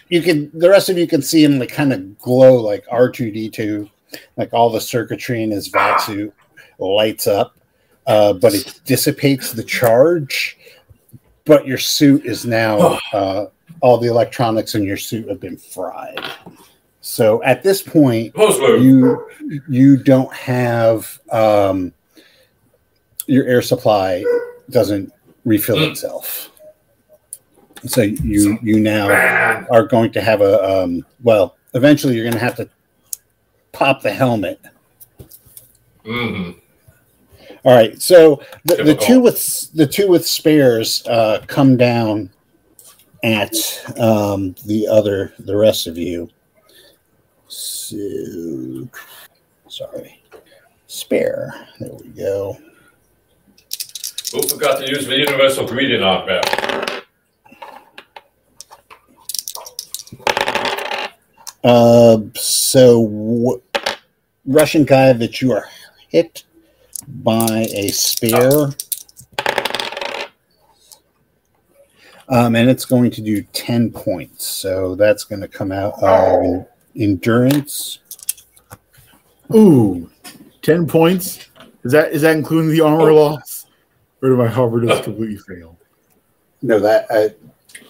you 0.09 0.21
can 0.21 0.51
the 0.57 0.69
rest 0.69 0.89
of 0.89 0.97
you 0.97 1.07
can 1.07 1.21
see 1.21 1.43
him 1.43 1.59
like 1.59 1.69
kind 1.69 1.93
of 1.93 2.19
glow 2.19 2.55
like 2.55 2.83
R 2.91 3.09
two 3.09 3.31
D 3.31 3.49
two, 3.49 3.89
like 4.35 4.53
all 4.53 4.69
the 4.69 4.81
circuitry 4.81 5.41
in 5.41 5.51
his 5.51 5.69
vac 5.69 6.01
suit 6.01 6.33
lights 6.79 7.27
up, 7.27 7.55
uh, 8.07 8.33
but 8.33 8.53
it 8.53 8.81
dissipates 8.85 9.51
the 9.51 9.63
charge. 9.63 10.57
But 11.45 11.67
your 11.67 11.77
suit 11.77 12.25
is 12.25 12.45
now 12.45 12.99
uh, 13.11 13.47
all 13.81 13.97
the 13.97 14.07
electronics 14.07 14.75
in 14.75 14.83
your 14.83 14.97
suit 14.97 15.27
have 15.27 15.39
been 15.41 15.57
fried. 15.57 16.19
So 17.01 17.43
at 17.43 17.63
this 17.63 17.81
point, 17.81 18.33
you 18.81 19.27
you 19.67 19.97
don't 19.97 20.33
have 20.33 21.19
um, 21.31 21.93
your 23.27 23.45
air 23.45 23.61
supply 23.61 24.23
doesn't 24.69 25.11
refill 25.43 25.77
Mm. 25.77 25.91
itself. 25.91 26.49
So 27.85 28.01
you 28.03 28.57
you 28.61 28.79
now 28.79 29.65
are 29.69 29.83
going 29.83 30.13
to 30.13 30.21
have 30.21 30.39
a 30.39 30.63
um, 30.83 31.05
well. 31.23 31.57
Eventually, 31.73 32.15
you're 32.15 32.23
going 32.23 32.33
to 32.33 32.39
have 32.39 32.55
to 32.55 32.69
pop 33.73 34.01
the 34.01 34.13
helmet. 34.13 34.61
hmm 36.05 36.51
All 37.65 37.73
right. 37.73 38.01
So 38.01 38.41
the, 38.65 38.83
the 38.83 38.95
two 38.95 39.21
with 39.21 39.71
the 39.73 39.87
two 39.87 40.09
with 40.09 40.27
spares 40.27 41.05
uh, 41.07 41.43
come 41.47 41.77
down 41.77 42.29
at 43.23 43.55
um, 43.97 44.53
the 44.65 44.87
other 44.87 45.33
the 45.39 45.55
rest 45.55 45.87
of 45.87 45.97
you. 45.97 46.29
So 47.47 48.89
sorry, 49.69 50.21
spare. 50.87 51.67
There 51.79 51.93
we 51.93 52.09
go. 52.09 52.57
Who 54.33 54.41
forgot 54.41 54.79
to 54.79 54.89
use 54.89 55.07
the 55.07 55.17
universal 55.17 55.65
greeting 55.65 56.01
on 56.01 56.25
that? 56.27 57.03
Uh, 61.63 62.17
so 62.35 63.05
w- 63.05 63.61
Russian 64.45 64.83
guy 64.83 65.13
that 65.13 65.41
you 65.41 65.53
are 65.53 65.69
hit 66.09 66.43
by 67.07 67.67
a 67.73 67.89
spear. 67.89 68.69
Um, 72.29 72.55
and 72.55 72.69
it's 72.69 72.85
going 72.85 73.11
to 73.11 73.21
do 73.21 73.43
10 73.53 73.91
points. 73.91 74.45
So 74.47 74.95
that's 74.95 75.23
going 75.23 75.41
to 75.41 75.47
come 75.47 75.71
out 75.71 76.01
of 76.01 76.43
en- 76.43 76.65
endurance. 76.95 77.99
Ooh, 79.53 80.09
10 80.61 80.87
points. 80.87 81.47
Is 81.83 81.91
that 81.91 82.13
is 82.13 82.21
that 82.21 82.35
including 82.37 82.71
the 82.71 82.79
armor 82.81 83.11
loss? 83.11 83.65
Or 84.21 84.29
did 84.29 84.37
my 84.37 84.47
hover 84.47 84.79
just 84.85 85.03
completely 85.03 85.35
fail? 85.37 85.77
No, 86.61 86.79
that 86.79 87.07
I, 87.09 87.31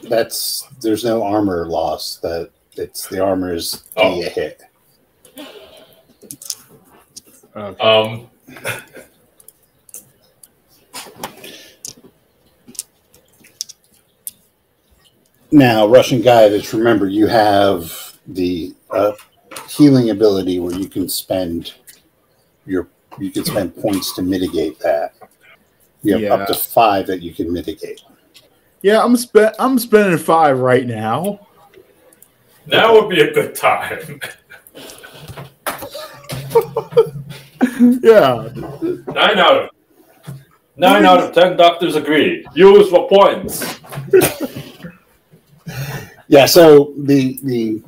that's 0.09 0.67
there's 0.81 1.03
no 1.05 1.21
armor 1.23 1.67
loss. 1.67 2.17
That 2.17 2.49
it's 2.75 3.07
the 3.07 3.23
armor 3.23 3.53
is 3.53 3.83
Oh. 3.95 4.19
a 4.19 4.25
hit. 4.25 4.63
Um, 7.55 8.27
Now, 15.53 15.85
Russian 15.85 16.21
guy, 16.23 16.49
just 16.49 16.73
remember 16.73 17.07
you 17.07 17.27
have 17.27 18.17
the 18.25 18.73
uh, 18.89 19.11
healing 19.69 20.09
ability 20.09 20.57
where 20.57 20.73
you 20.73 20.87
can 20.87 21.07
spend 21.07 21.75
your 22.65 22.87
you 23.19 23.29
can 23.29 23.45
spend 23.45 23.75
points 23.77 24.13
to 24.15 24.23
mitigate 24.23 24.79
that. 24.79 25.13
You 26.01 26.17
have 26.17 26.41
up 26.41 26.47
to 26.47 26.55
five 26.55 27.05
that 27.05 27.21
you 27.21 27.35
can 27.35 27.53
mitigate. 27.53 28.01
Yeah, 28.81 29.03
I'm 29.03 29.15
spe- 29.15 29.53
I'm 29.59 29.77
spending 29.77 30.17
five 30.17 30.57
right 30.57 30.87
now. 30.87 31.47
now 32.65 32.95
would 32.95 33.09
be 33.09 33.21
a 33.21 33.31
good 33.31 33.53
time. 33.53 34.19
Yeah. 38.03 38.49
Nine 39.07 39.39
out 39.39 39.57
of 39.57 39.69
nine 40.77 41.05
out 41.05 41.19
of 41.19 41.33
ten 41.33 41.57
doctors 41.57 41.95
agree. 41.95 42.45
Use 42.55 42.89
for 42.89 43.07
points. 43.09 43.79
Yeah. 46.29 46.45
So 46.45 46.93
the 46.97 47.39
the 47.43 47.83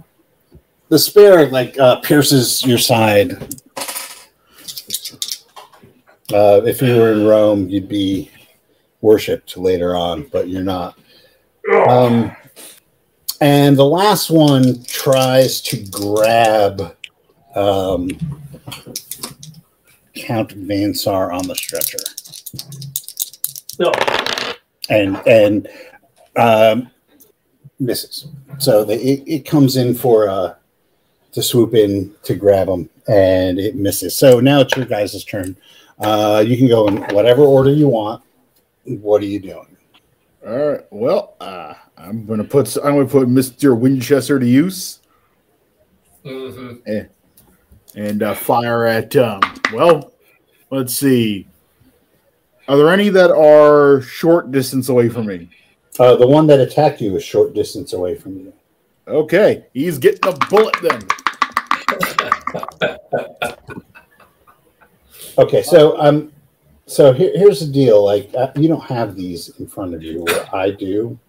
the 0.89 0.99
spear 0.99 1.47
like 1.47 1.79
uh, 1.79 1.99
pierces 2.01 2.63
your 2.65 2.77
side. 2.77 3.31
Uh, 6.33 6.61
if 6.65 6.81
you 6.81 6.95
were 6.95 7.13
in 7.13 7.25
Rome, 7.25 7.69
you'd 7.69 7.87
be 7.87 8.29
worshipped 9.01 9.57
later 9.57 9.95
on, 9.95 10.23
but 10.31 10.47
you're 10.47 10.63
not. 10.63 10.97
Um, 11.87 12.35
and 13.41 13.77
the 13.77 13.85
last 13.85 14.29
one 14.29 14.83
tries 14.83 15.61
to 15.61 15.83
grab 15.89 16.95
um, 17.55 18.09
Count 20.15 20.51
Vansar 20.51 21.31
on 21.33 21.47
the 21.47 21.55
stretcher, 21.55 21.97
No. 23.79 23.91
and 24.89 25.21
and 25.27 25.67
um, 26.37 26.89
misses. 27.79 28.27
So 28.57 28.83
the, 28.85 28.95
it, 28.95 29.23
it 29.27 29.45
comes 29.45 29.75
in 29.77 29.93
for 29.93 30.29
uh, 30.29 30.55
to 31.33 31.43
swoop 31.43 31.73
in 31.73 32.13
to 32.23 32.35
grab 32.35 32.67
him, 32.69 32.89
and 33.07 33.59
it 33.59 33.75
misses. 33.75 34.15
So 34.15 34.39
now 34.39 34.61
it's 34.61 34.75
your 34.75 34.85
guys' 34.85 35.23
turn. 35.25 35.57
Uh, 35.99 36.43
you 36.45 36.57
can 36.57 36.67
go 36.67 36.87
in 36.87 36.97
whatever 37.15 37.43
order 37.43 37.71
you 37.71 37.87
want. 37.89 38.23
What 38.85 39.21
are 39.21 39.25
you 39.25 39.39
doing? 39.39 39.77
All 40.45 40.67
right. 40.67 40.81
Well, 40.91 41.35
uh, 41.39 41.73
I'm 41.97 42.25
gonna 42.25 42.43
put 42.43 42.75
I'm 42.77 42.95
gonna 42.95 43.07
put 43.07 43.27
Mister 43.27 43.75
Winchester 43.75 44.39
to 44.39 44.45
use 44.45 44.99
hmm 46.23 46.75
and 46.85 47.09
uh, 47.97 48.35
fire 48.35 48.85
at. 48.85 49.15
Um, 49.15 49.41
well, 49.73 50.13
let's 50.71 50.95
see. 50.95 51.47
Are 52.67 52.77
there 52.77 52.89
any 52.89 53.09
that 53.09 53.31
are 53.31 54.01
short 54.01 54.51
distance 54.51 54.89
away 54.89 55.09
from 55.09 55.27
me? 55.27 55.49
Uh, 55.99 56.15
the 56.15 56.27
one 56.27 56.47
that 56.47 56.59
attacked 56.59 56.99
you 56.99 57.15
is 57.15 57.23
short 57.23 57.53
distance 57.53 57.93
away 57.93 58.15
from 58.15 58.37
you. 58.37 58.53
Okay, 59.07 59.65
he's 59.73 59.97
getting 59.97 60.27
a 60.27 60.33
bullet 60.47 60.75
then. 60.81 61.07
Okay, 65.37 65.61
so 65.63 65.99
um, 65.99 66.31
so 66.85 67.11
here, 67.11 67.31
here's 67.35 67.59
the 67.59 67.67
deal. 67.67 68.05
Like 68.05 68.31
uh, 68.37 68.51
you 68.55 68.69
don't 68.69 68.83
have 68.85 69.15
these 69.15 69.49
in 69.59 69.67
front 69.67 69.93
of 69.93 70.01
you, 70.01 70.23
where 70.23 70.55
I 70.55 70.71
do. 70.71 71.19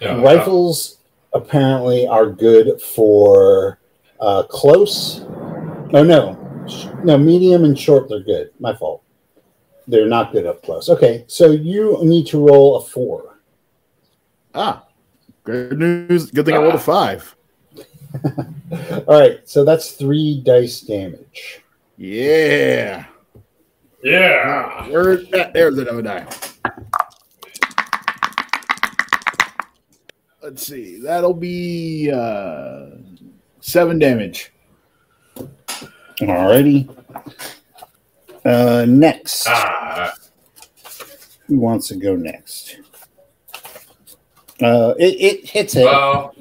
Yeah. 0.00 0.20
Rifles 0.20 0.98
apparently 1.32 2.06
are 2.06 2.26
good 2.30 2.80
for 2.80 3.80
uh, 4.20 4.44
close. 4.44 5.24
Oh 5.92 6.02
no, 6.02 6.34
no, 7.04 7.16
medium 7.16 7.64
and 7.64 7.78
short. 7.78 8.08
They're 8.08 8.20
good. 8.20 8.50
My 8.58 8.74
fault. 8.74 9.02
They're 9.88 10.08
not 10.08 10.32
good 10.32 10.46
up 10.46 10.62
close. 10.62 10.88
Okay, 10.88 11.24
so 11.28 11.52
you 11.52 11.98
need 12.02 12.26
to 12.28 12.44
roll 12.44 12.76
a 12.76 12.82
four. 12.82 13.38
Ah, 14.54 14.84
good 15.44 15.78
news. 15.78 16.30
Good 16.30 16.46
thing 16.46 16.54
I 16.54 16.58
rolled 16.58 16.74
a 16.74 16.78
five. 16.78 17.36
All 19.06 19.20
right, 19.20 19.48
so 19.48 19.64
that's 19.64 19.92
three 19.92 20.42
dice 20.44 20.80
damage. 20.80 21.62
Yeah. 21.96 23.06
Yeah. 24.02 24.88
Where's 24.88 25.28
that? 25.30 25.52
There's 25.52 25.78
another 25.78 26.02
die. 26.02 26.26
Let's 30.42 30.66
see. 30.66 31.00
That'll 31.00 31.34
be 31.34 32.10
uh, 32.12 32.86
seven 33.60 33.98
damage. 33.98 34.52
Alrighty. 36.20 36.88
Uh, 38.44 38.84
next. 38.88 39.46
Ah, 39.48 40.14
Who 41.46 41.58
wants 41.58 41.88
to 41.88 41.96
go 41.96 42.16
next? 42.16 42.78
Uh, 44.62 44.94
it, 44.98 45.20
it 45.20 45.50
hits 45.50 45.76
it. 45.76 45.84
well, 45.84 46.34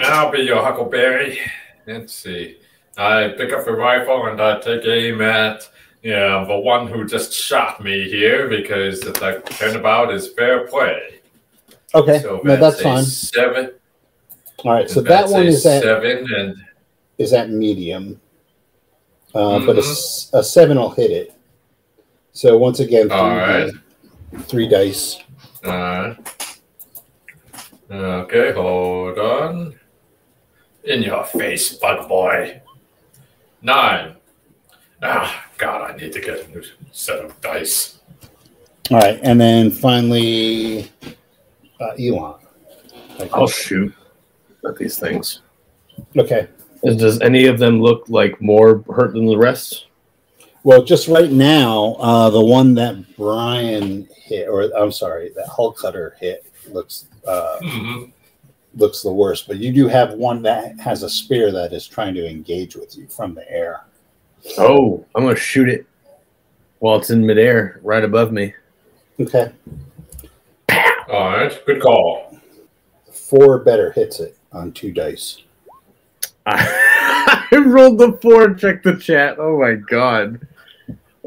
I'll 0.00 0.30
be 0.30 0.40
your 0.40 0.62
Huckleberry. 0.62 1.38
Let's 1.86 2.14
see. 2.14 2.58
I 2.96 3.34
pick 3.36 3.52
up 3.52 3.66
a 3.66 3.72
rifle 3.72 4.26
and 4.26 4.40
I 4.40 4.58
take 4.60 4.84
aim 4.86 5.20
at 5.20 5.68
know, 6.12 6.46
the 6.46 6.58
one 6.58 6.86
who 6.86 7.04
just 7.06 7.32
shot 7.32 7.82
me 7.82 8.08
here 8.08 8.48
because 8.48 9.00
the 9.00 9.18
like, 9.20 9.44
turnabout 9.50 10.12
is 10.12 10.28
fair 10.28 10.66
play. 10.66 11.20
okay, 11.94 12.20
So 12.20 12.40
no, 12.44 12.56
that's 12.56 12.80
fine. 12.80 13.04
Seven. 13.04 13.72
All 14.60 14.72
right, 14.72 14.88
so 14.88 15.00
that 15.02 15.28
one 15.28 15.46
is 15.46 15.66
at 15.66 15.82
seven, 15.82 16.26
and 16.32 16.56
is 17.18 17.32
at 17.32 17.50
medium, 17.50 18.20
uh, 19.34 19.58
but 19.60 19.76
a, 19.76 19.80
Mhm. 19.80 19.90
s- 19.90 20.30
a 20.32 20.42
seven 20.44 20.78
will 20.78 20.90
hit 20.90 21.10
it. 21.10 21.32
So 22.32 22.56
once 22.58 22.80
again, 22.80 23.08
three, 23.08 23.16
All 23.18 23.36
right. 23.36 23.72
three 24.48 24.68
dice. 24.68 25.18
uh, 25.64 26.14
okay, 27.90 28.52
hold 28.52 29.18
on. 29.18 29.74
In 30.84 31.02
your 31.02 31.24
face, 31.24 31.72
bug 31.74 32.08
boy. 32.08 32.60
Nine. 33.62 34.16
Ah, 35.02 35.46
God, 35.58 35.90
I 35.90 35.96
need 35.96 36.12
to 36.12 36.20
get 36.20 36.44
a 36.44 36.48
new 36.48 36.62
set 36.92 37.24
of 37.24 37.40
dice. 37.40 37.98
All 38.90 38.98
right, 38.98 39.18
and 39.22 39.40
then 39.40 39.70
finally, 39.70 40.90
uh, 41.80 41.90
Elon. 41.98 42.34
I'll 43.32 43.48
shoot 43.48 43.92
at 44.66 44.76
these 44.76 44.98
things. 44.98 45.40
Okay. 46.16 46.48
Is- 46.86 46.96
Does 46.96 47.20
any 47.20 47.46
of 47.46 47.58
them 47.58 47.80
look 47.80 48.04
like 48.08 48.40
more 48.40 48.82
hurt 48.94 49.12
than 49.14 49.26
the 49.26 49.36
rest? 49.36 49.86
Well, 50.64 50.82
just 50.82 51.06
right 51.08 51.30
now, 51.30 51.94
uh, 52.00 52.30
the 52.30 52.44
one 52.44 52.74
that 52.74 53.16
Brian 53.16 54.08
hit, 54.16 54.48
or 54.48 54.62
I'm 54.76 54.90
sorry, 54.92 55.30
that 55.36 55.46
Hull 55.46 55.72
Cutter 55.72 56.16
hit, 56.20 56.44
looks 56.72 57.06
uh, 57.26 57.58
Mhm. 57.62 58.12
looks 58.76 59.02
the 59.02 59.12
worst. 59.12 59.46
But 59.48 59.58
you 59.58 59.72
do 59.72 59.86
have 59.88 60.14
one 60.14 60.42
that 60.42 60.78
has 60.80 61.02
a 61.02 61.08
spear 61.10 61.50
that 61.52 61.72
is 61.72 61.86
trying 61.86 62.14
to 62.14 62.28
engage 62.28 62.74
with 62.76 62.96
you 62.96 63.06
from 63.08 63.34
the 63.34 63.48
air. 63.50 63.80
Oh, 64.58 65.04
I'm 65.14 65.24
gonna 65.24 65.34
shoot 65.36 65.68
it 65.68 65.86
while 66.80 66.98
it's 66.98 67.10
in 67.10 67.24
midair, 67.24 67.80
right 67.82 68.04
above 68.04 68.32
me. 68.32 68.54
Okay, 69.20 69.50
All 71.08 71.30
right, 71.30 71.62
good 71.66 71.80
call. 71.80 72.36
four 73.10 73.58
better 73.60 73.90
hits 73.92 74.20
it 74.20 74.36
on 74.52 74.72
two 74.72 74.92
dice. 74.92 75.38
I 76.48 77.48
rolled 77.66 77.98
the 77.98 78.12
four. 78.22 78.54
Check 78.54 78.82
the 78.82 78.96
chat. 78.96 79.36
Oh 79.38 79.58
my 79.60 79.74
god. 79.74 80.40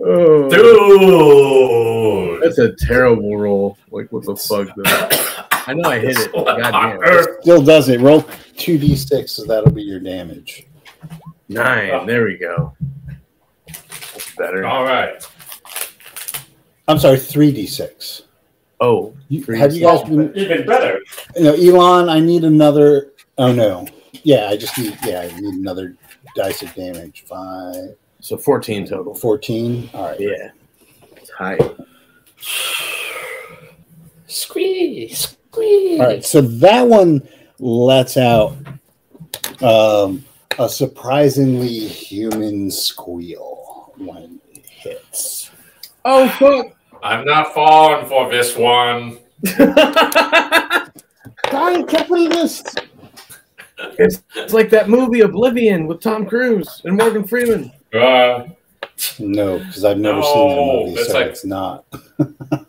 Oh, 0.01 0.49
Dude! 0.49 2.41
that's 2.41 2.57
a 2.57 2.73
terrible 2.87 3.37
roll. 3.37 3.77
Like 3.91 4.09
what 4.13 4.23
the 4.25 4.35
fuck? 4.35 4.69
Though? 4.75 4.83
I 5.67 5.73
know 5.73 5.89
I 5.89 5.99
hit 5.99 6.17
it. 6.17 6.33
What 6.33 6.47
on 6.47 6.61
Goddamn. 6.71 7.01
earth? 7.03 7.41
Still 7.41 7.61
does 7.61 7.89
it. 7.89 7.99
Roll 7.99 8.25
two 8.55 8.77
d 8.77 8.95
six, 8.95 9.33
so 9.33 9.43
that'll 9.45 9.71
be 9.71 9.83
your 9.83 9.99
damage. 9.99 10.65
Nine. 11.49 11.91
Oh. 11.91 12.05
There 12.05 12.23
we 12.23 12.37
go. 12.37 12.73
That's 13.67 14.35
better. 14.35 14.65
All 14.65 14.85
right. 14.85 15.21
I'm 16.87 16.97
sorry, 16.97 17.17
three 17.19 17.51
d 17.51 17.65
six. 17.67 18.23
Oh, 18.81 19.13
You, 19.27 19.43
Three 19.43 19.59
have 19.59 19.73
you 19.75 19.81
guys 19.81 19.99
Oh, 20.03 20.05
been? 20.05 20.31
even 20.37 20.65
better. 20.65 21.01
You 21.35 21.43
know, 21.43 21.53
Elon, 21.53 22.07
I 22.07 22.21
need 22.21 22.45
another. 22.45 23.11
Oh 23.37 23.51
no, 23.51 23.85
yeah, 24.23 24.47
I 24.49 24.57
just 24.57 24.77
need. 24.77 24.97
Yeah, 25.05 25.21
I 25.21 25.39
need 25.39 25.53
another 25.53 25.95
dice 26.35 26.61
of 26.61 26.73
damage. 26.73 27.25
Five, 27.27 27.95
so 28.19 28.37
14 28.37 28.87
total. 28.87 29.13
14. 29.13 29.89
All 29.93 30.09
right. 30.09 30.19
Yeah. 30.19 30.51
It's 31.15 31.29
high. 31.31 31.57
Squeeze. 34.27 35.37
All 35.53 35.97
right. 35.99 36.23
So 36.23 36.41
that 36.41 36.87
one 36.87 37.27
lets 37.59 38.17
out 38.17 38.55
um, 39.61 40.23
a 40.57 40.69
surprisingly 40.69 41.87
human 41.87 42.71
squeal 42.71 43.93
when 43.97 44.39
it 44.53 44.65
hits. 44.65 45.51
Oh 46.05 46.29
fuck! 46.29 46.75
I'm 47.03 47.25
not 47.25 47.53
falling 47.53 48.07
for 48.07 48.31
this 48.31 48.55
one. 48.55 49.19
Time 51.45 51.85
capitalist. 51.87 52.79
It's, 53.97 54.23
it's 54.35 54.53
like 54.53 54.69
that 54.71 54.89
movie 54.89 55.21
Oblivion 55.21 55.87
with 55.87 56.01
Tom 56.01 56.25
Cruise 56.25 56.81
and 56.85 56.97
Morgan 56.97 57.25
Freeman. 57.25 57.71
Uh, 57.93 58.45
No, 59.19 59.59
because 59.59 59.85
I've 59.85 59.97
never 59.99 60.19
No, 60.19 60.23
seen 60.23 60.49
that 60.49 60.55
movie, 60.89 61.01
it's 61.01 61.07
so 61.11 61.13
like- 61.19 61.27
it's 61.27 61.45
not. 61.45 61.85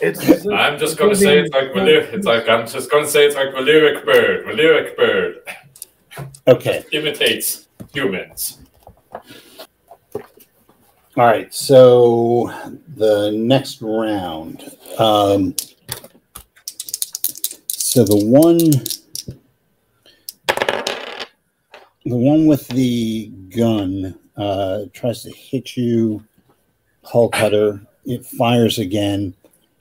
It's 0.00 0.46
I'm 0.52 0.78
just 0.78 0.98
gonna 0.98 1.14
say 1.14 1.38
it's 1.38 1.54
like 1.54 1.72
the 1.72 2.12
it's 2.14 2.26
like 2.26 2.48
I'm 2.48 2.66
just 2.66 2.90
gonna 2.90 3.06
say 3.06 3.24
it's 3.26 3.36
like 3.36 3.54
the 3.54 3.60
lyric 3.60 4.04
bird. 4.04 4.46
The 4.46 4.52
lyric 4.52 4.96
bird 4.98 5.36
Okay. 6.48 6.84
imitates 6.92 7.68
humans. 7.92 8.58
All 9.12 9.22
right. 11.16 11.54
So 11.54 12.52
the 12.96 13.30
next 13.30 13.80
round. 13.80 14.76
Um, 14.98 15.54
so 17.68 18.04
the 18.04 18.26
one, 18.26 18.58
the 22.04 22.16
one 22.16 22.46
with 22.46 22.66
the 22.68 23.28
gun 23.56 24.18
uh, 24.36 24.80
tries 24.92 25.22
to 25.22 25.30
hit 25.30 25.76
you, 25.76 26.22
hull 27.02 27.28
cutter. 27.28 27.80
It 28.04 28.26
fires 28.26 28.78
again, 28.78 29.34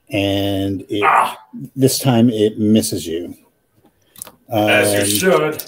and 0.10 0.86
it 0.90 1.04
Ah, 1.04 1.38
this 1.76 2.00
time 2.00 2.30
it 2.30 2.58
misses 2.58 3.06
you. 3.06 3.36
as 4.50 5.14
you 5.22 5.34
Um, 5.34 5.58
should. 5.58 5.64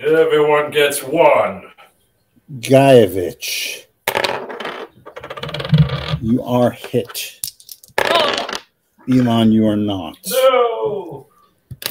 Everyone 0.00 0.70
gets 0.70 1.02
one. 1.02 1.64
Gaievich, 2.60 3.86
you 6.20 6.42
are 6.42 6.70
hit. 6.70 7.40
Elon, 9.10 9.52
you 9.52 9.66
are 9.66 9.76
not. 9.76 10.16
No. 10.30 11.26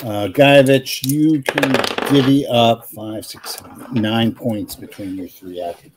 Uh, 0.04 0.28
Gaievich, 0.28 1.06
you 1.06 1.42
can 1.42 1.72
divvy 2.12 2.46
up 2.46 2.86
five, 2.90 3.26
six, 3.26 3.56
seven, 3.56 3.94
nine 3.94 4.36
points 4.36 4.76
between 4.76 5.16
your 5.16 5.30
three 5.30 5.62
active. 5.62 5.92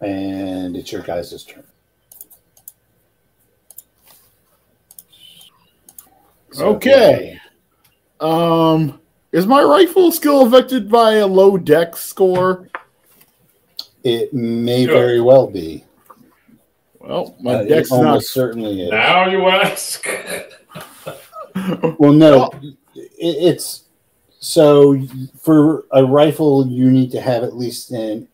And 0.00 0.76
it's 0.76 0.90
your 0.90 1.02
guys' 1.02 1.44
turn. 1.44 1.62
So, 6.50 6.70
Okay. 6.74 7.38
Um, 8.18 9.00
is 9.30 9.46
my 9.46 9.62
rifle 9.62 10.10
skill 10.10 10.44
affected 10.44 10.90
by 10.90 11.14
a 11.14 11.26
low 11.26 11.56
dex 11.56 12.00
score? 12.00 12.68
It 14.04 14.32
may 14.34 14.84
very 14.86 15.20
well 15.20 15.46
be. 15.46 15.84
Well, 17.00 17.34
my 17.40 17.54
Uh, 17.56 17.64
dex 17.64 17.90
not. 17.90 18.22
certainly 18.22 18.82
is. 18.82 18.90
Now 18.90 19.28
you 19.28 19.46
ask. 19.48 20.06
Well, 21.98 22.12
no, 22.12 22.50
it, 22.94 23.08
it's 23.18 23.84
so 24.40 24.98
for 25.40 25.84
a 25.92 26.04
rifle, 26.04 26.66
you 26.66 26.90
need 26.90 27.10
to 27.12 27.20
have 27.20 27.42
at 27.44 27.56
least 27.56 27.90
an 27.92 28.28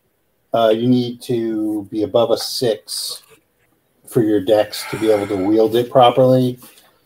uh, 0.53 0.73
you 0.75 0.87
need 0.87 1.21
to 1.21 1.83
be 1.91 2.03
above 2.03 2.31
a 2.31 2.37
six 2.37 3.23
for 4.05 4.21
your 4.21 4.41
decks 4.41 4.83
to 4.91 4.97
be 4.99 5.09
able 5.09 5.25
to 5.27 5.37
wield 5.37 5.75
it 5.75 5.89
properly. 5.89 6.59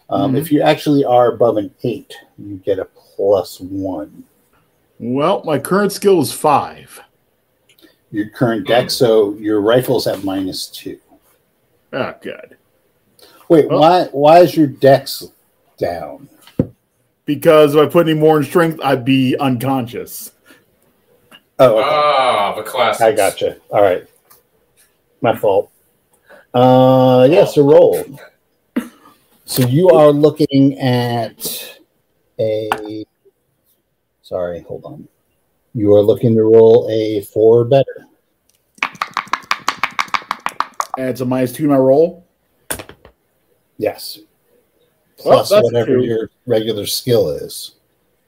Um, 0.09 0.33
Mhm. 0.33 0.37
If 0.39 0.51
you 0.51 0.61
actually 0.61 1.03
are 1.05 1.31
above 1.33 1.57
an 1.57 1.69
eight, 1.83 2.15
you 2.39 2.55
get 2.65 2.79
a 2.79 2.85
plus 2.85 3.59
one. 3.59 4.23
Well, 4.99 5.43
my 5.45 5.59
current 5.59 5.91
skill 5.91 6.21
is 6.21 6.31
five. 6.31 6.99
Your 8.15 8.29
current 8.29 8.65
dex, 8.65 8.93
so 8.93 9.33
your 9.33 9.59
rifle's 9.59 10.07
at 10.07 10.23
minus 10.23 10.67
two. 10.67 10.97
Oh, 11.91 12.13
good. 12.21 12.55
Wait, 13.49 13.65
Oh. 13.69 13.77
why? 13.81 14.05
Why 14.13 14.39
is 14.39 14.55
your 14.55 14.67
dex 14.67 15.27
down? 15.77 16.29
Because 17.25 17.75
if 17.75 17.81
I 17.81 17.91
put 17.91 18.07
any 18.07 18.17
more 18.17 18.37
in 18.37 18.45
strength, 18.45 18.79
I'd 18.81 19.03
be 19.03 19.35
unconscious. 19.35 20.31
Oh, 21.59 21.75
okay. 21.77 21.89
Ah, 21.89 22.55
the 22.55 22.63
classics. 22.63 23.01
I 23.01 23.11
gotcha. 23.11 23.57
All 23.69 23.81
right. 23.81 24.07
My 25.19 25.35
fault. 25.35 25.69
Uh 26.53 27.27
yeah, 27.29 27.43
so 27.43 27.63
roll. 27.63 28.01
So 29.43 29.63
you 29.67 29.89
are 29.89 30.09
looking 30.09 30.79
at 30.79 31.77
a 32.39 33.05
sorry, 34.21 34.61
hold 34.61 34.85
on. 34.85 35.07
You 35.75 35.93
are 35.93 36.01
looking 36.01 36.37
to 36.37 36.43
roll 36.43 36.87
a 36.89 37.19
four 37.21 37.59
or 37.59 37.65
better. 37.65 38.07
And 40.97 41.09
it's 41.09 41.19
a 41.19 41.25
minus 41.25 41.51
two 41.51 41.65
in 41.65 41.69
my 41.69 41.75
roll. 41.75 42.25
Yes. 43.77 44.19
Plus 45.17 45.49
that's 45.49 45.63
whatever 45.63 45.97
your 45.99 46.29
regular 46.45 46.85
skill 46.85 47.29
is. 47.29 47.75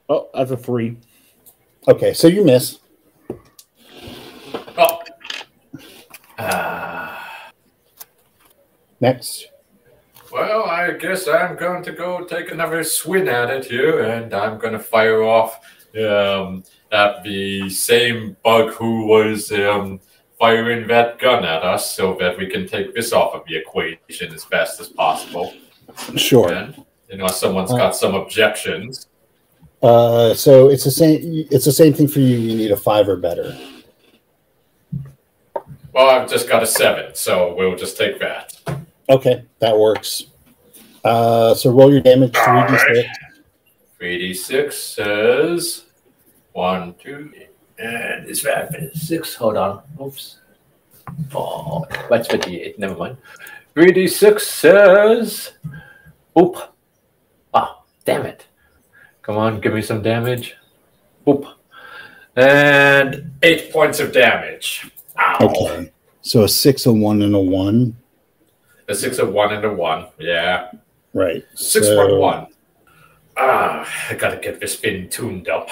Oh, 0.09 0.29
that's 0.33 0.51
a 0.51 0.57
three. 0.57 0.97
Okay, 1.87 2.13
so 2.13 2.27
you 2.27 2.43
miss. 2.43 2.79
Oh. 4.77 5.01
Ah. 6.37 7.51
Next. 8.99 9.47
Well, 10.33 10.65
I 10.65 10.91
guess 10.91 11.29
I'm 11.29 11.55
going 11.55 11.81
to 11.83 11.93
go 11.93 12.25
take 12.25 12.51
another 12.51 12.83
swing 12.83 13.29
at 13.29 13.49
it 13.49 13.63
here, 13.63 14.01
and 14.01 14.33
I'm 14.33 14.57
going 14.59 14.73
to 14.73 14.79
fire 14.79 15.23
off 15.23 15.61
um, 15.97 16.65
at 16.91 17.23
the 17.23 17.69
same 17.69 18.37
bug 18.43 18.71
who 18.73 19.05
was 19.07 19.51
um, 19.51 19.99
firing 20.39 20.87
that 20.87 21.19
gun 21.19 21.43
at 21.43 21.63
us 21.63 21.95
so 21.95 22.15
that 22.19 22.37
we 22.37 22.47
can 22.47 22.67
take 22.67 22.93
this 22.93 23.13
off 23.13 23.33
of 23.33 23.43
the 23.47 23.55
equation 23.55 24.33
as 24.33 24.43
fast 24.43 24.79
as 24.79 24.89
possible. 24.89 25.53
Sure. 26.15 26.51
And, 26.51 26.85
you 27.09 27.17
know, 27.17 27.27
someone's 27.27 27.71
got 27.71 27.95
some 27.95 28.15
objections. 28.15 29.07
Uh, 29.81 30.33
so 30.33 30.69
it's 30.69 30.83
the 30.83 30.91
same. 30.91 31.19
It's 31.51 31.65
the 31.65 31.71
same 31.71 31.93
thing 31.93 32.07
for 32.07 32.19
you. 32.19 32.37
You 32.37 32.57
need 32.57 32.71
a 32.71 32.77
five 32.77 33.07
or 33.07 33.15
better. 33.15 33.55
Well, 35.93 36.09
I've 36.09 36.29
just 36.29 36.47
got 36.47 36.63
a 36.63 36.67
seven, 36.67 37.13
so 37.13 37.55
we'll 37.55 37.75
just 37.75 37.97
take 37.97 38.19
that. 38.19 38.59
Okay, 39.09 39.43
that 39.59 39.77
works. 39.77 40.27
Uh, 41.03 41.53
so 41.53 41.71
roll 41.71 41.91
your 41.91 42.01
damage. 42.01 42.35
Three 42.35 42.43
All 42.45 42.67
d 42.67 42.73
right. 42.73 43.05
3d6 43.99 44.73
says 44.73 45.86
one, 46.57 46.95
two, 46.95 47.31
and 47.77 48.27
it's 48.27 48.41
that 48.41 48.73
six? 48.95 49.35
Hold 49.35 49.57
on. 49.57 49.83
Oops. 50.01 50.39
Oh, 51.35 51.85
that's 52.09 52.27
58. 52.27 52.79
Never 52.79 52.95
mind. 52.95 53.17
3d6 53.75 54.39
says. 54.41 55.53
Oop. 56.37 56.57
Ah, 57.53 57.81
damn 58.05 58.25
it. 58.25 58.47
Come 59.21 59.37
on, 59.37 59.61
give 59.61 59.73
me 59.73 59.83
some 59.83 60.01
damage. 60.01 60.55
Oop. 61.29 61.45
And 62.35 63.31
eight 63.43 63.71
points 63.71 63.99
of 63.99 64.11
damage. 64.11 64.89
Ow. 65.19 65.37
Okay. 65.41 65.91
So 66.21 66.43
a 66.43 66.49
six, 66.49 66.87
a 66.87 66.91
one, 66.91 67.21
and 67.21 67.35
a 67.35 67.39
one. 67.39 67.95
A 68.87 68.95
six, 68.95 69.19
a 69.19 69.25
one, 69.25 69.53
and 69.53 69.63
a 69.63 69.71
one. 69.71 70.07
Yeah. 70.17 70.71
Right. 71.13 71.43
Six 71.53 71.85
So- 71.87 71.97
one 71.97 72.19
one. 72.19 72.47
Ah, 73.39 73.87
I 74.09 74.15
gotta 74.15 74.37
get 74.37 74.59
this 74.59 74.75
thing 74.79 75.09
tuned 75.09 75.47
up. 75.49 75.69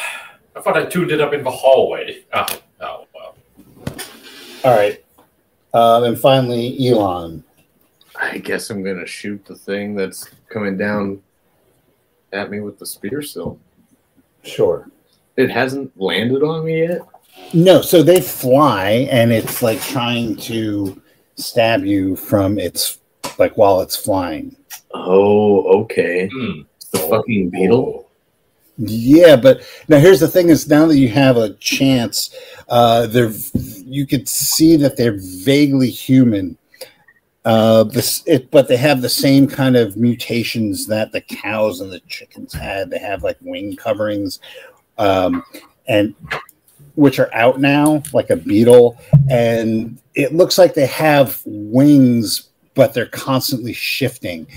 I 0.55 0.61
thought 0.61 0.77
I 0.77 0.85
tuned 0.85 1.11
it 1.11 1.21
up 1.21 1.33
in 1.33 1.43
the 1.43 1.51
hallway. 1.51 2.23
Ah, 2.33 2.47
oh 2.81 3.05
well. 3.13 3.35
All 4.63 4.75
right. 4.75 5.03
Um, 5.73 6.03
and 6.05 6.17
finally, 6.17 6.87
Elon. 6.87 7.43
I 8.19 8.37
guess 8.37 8.69
I'm 8.69 8.81
gonna 8.83 9.05
shoot 9.05 9.43
the 9.45 9.55
thing 9.55 9.95
that's 9.95 10.29
coming 10.49 10.77
down 10.77 11.21
at 12.31 12.49
me 12.49 12.61
with 12.61 12.79
the 12.79 12.85
spear 12.85 13.21
still. 13.21 13.59
Sure. 14.43 14.89
It 15.35 15.49
hasn't 15.49 15.91
landed 15.99 16.43
on 16.43 16.65
me 16.65 16.83
yet. 16.83 17.01
No, 17.53 17.81
so 17.81 18.01
they 18.01 18.21
fly, 18.21 19.07
and 19.11 19.33
it's 19.33 19.61
like 19.61 19.81
trying 19.81 20.37
to 20.37 21.01
stab 21.35 21.83
you 21.83 22.15
from 22.15 22.57
its 22.57 22.99
like 23.37 23.57
while 23.57 23.81
it's 23.81 23.97
flying. 23.97 24.55
Oh, 24.93 25.81
okay. 25.81 26.29
Hmm. 26.31 26.61
The 26.93 26.99
fucking 26.99 27.49
beetle. 27.49 28.04
Yeah, 28.77 29.37
but 29.37 29.61
now 29.87 29.99
here's 29.99 30.19
the 30.19 30.27
thing: 30.27 30.49
is 30.49 30.67
now 30.67 30.85
that 30.87 30.97
you 30.97 31.07
have 31.09 31.37
a 31.37 31.53
chance, 31.53 32.35
uh, 32.67 33.07
they're 33.07 33.31
you 33.85 34.05
could 34.05 34.27
see 34.27 34.75
that 34.77 34.97
they're 34.97 35.17
vaguely 35.17 35.89
human. 35.89 36.57
Uh, 37.45 37.83
this, 37.83 38.23
it, 38.25 38.49
but 38.49 38.67
they 38.67 38.75
have 38.75 39.01
the 39.01 39.09
same 39.09 39.47
kind 39.47 39.77
of 39.77 39.95
mutations 39.95 40.87
that 40.87 41.11
the 41.11 41.21
cows 41.21 41.79
and 41.79 41.91
the 41.91 41.99
chickens 42.01 42.53
had. 42.53 42.89
They 42.89 42.97
have 42.97 43.23
like 43.23 43.37
wing 43.41 43.75
coverings, 43.75 44.39
um, 44.97 45.43
and 45.87 46.13
which 46.95 47.19
are 47.19 47.33
out 47.33 47.61
now, 47.61 48.03
like 48.11 48.29
a 48.29 48.35
beetle, 48.35 48.97
and 49.29 49.97
it 50.15 50.33
looks 50.33 50.57
like 50.57 50.73
they 50.73 50.87
have 50.87 51.41
wings, 51.45 52.49
but 52.73 52.93
they're 52.93 53.05
constantly 53.05 53.73
shifting. 53.73 54.47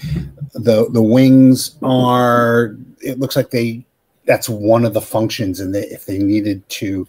the 0.54 0.88
The 0.90 1.02
wings 1.02 1.76
are. 1.84 2.74
It 3.00 3.20
looks 3.20 3.36
like 3.36 3.50
they 3.50 3.84
that's 4.28 4.48
one 4.48 4.84
of 4.84 4.92
the 4.94 5.00
functions 5.00 5.58
and 5.58 5.74
if 5.74 6.04
they 6.06 6.18
needed 6.18 6.66
to 6.68 7.04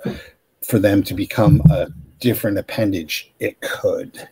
for 0.64 0.80
them 0.80 1.04
to 1.04 1.14
become 1.14 1.62
a 1.70 1.88
different 2.20 2.58
appendage 2.58 3.32
it 3.40 3.60
could 3.62 4.28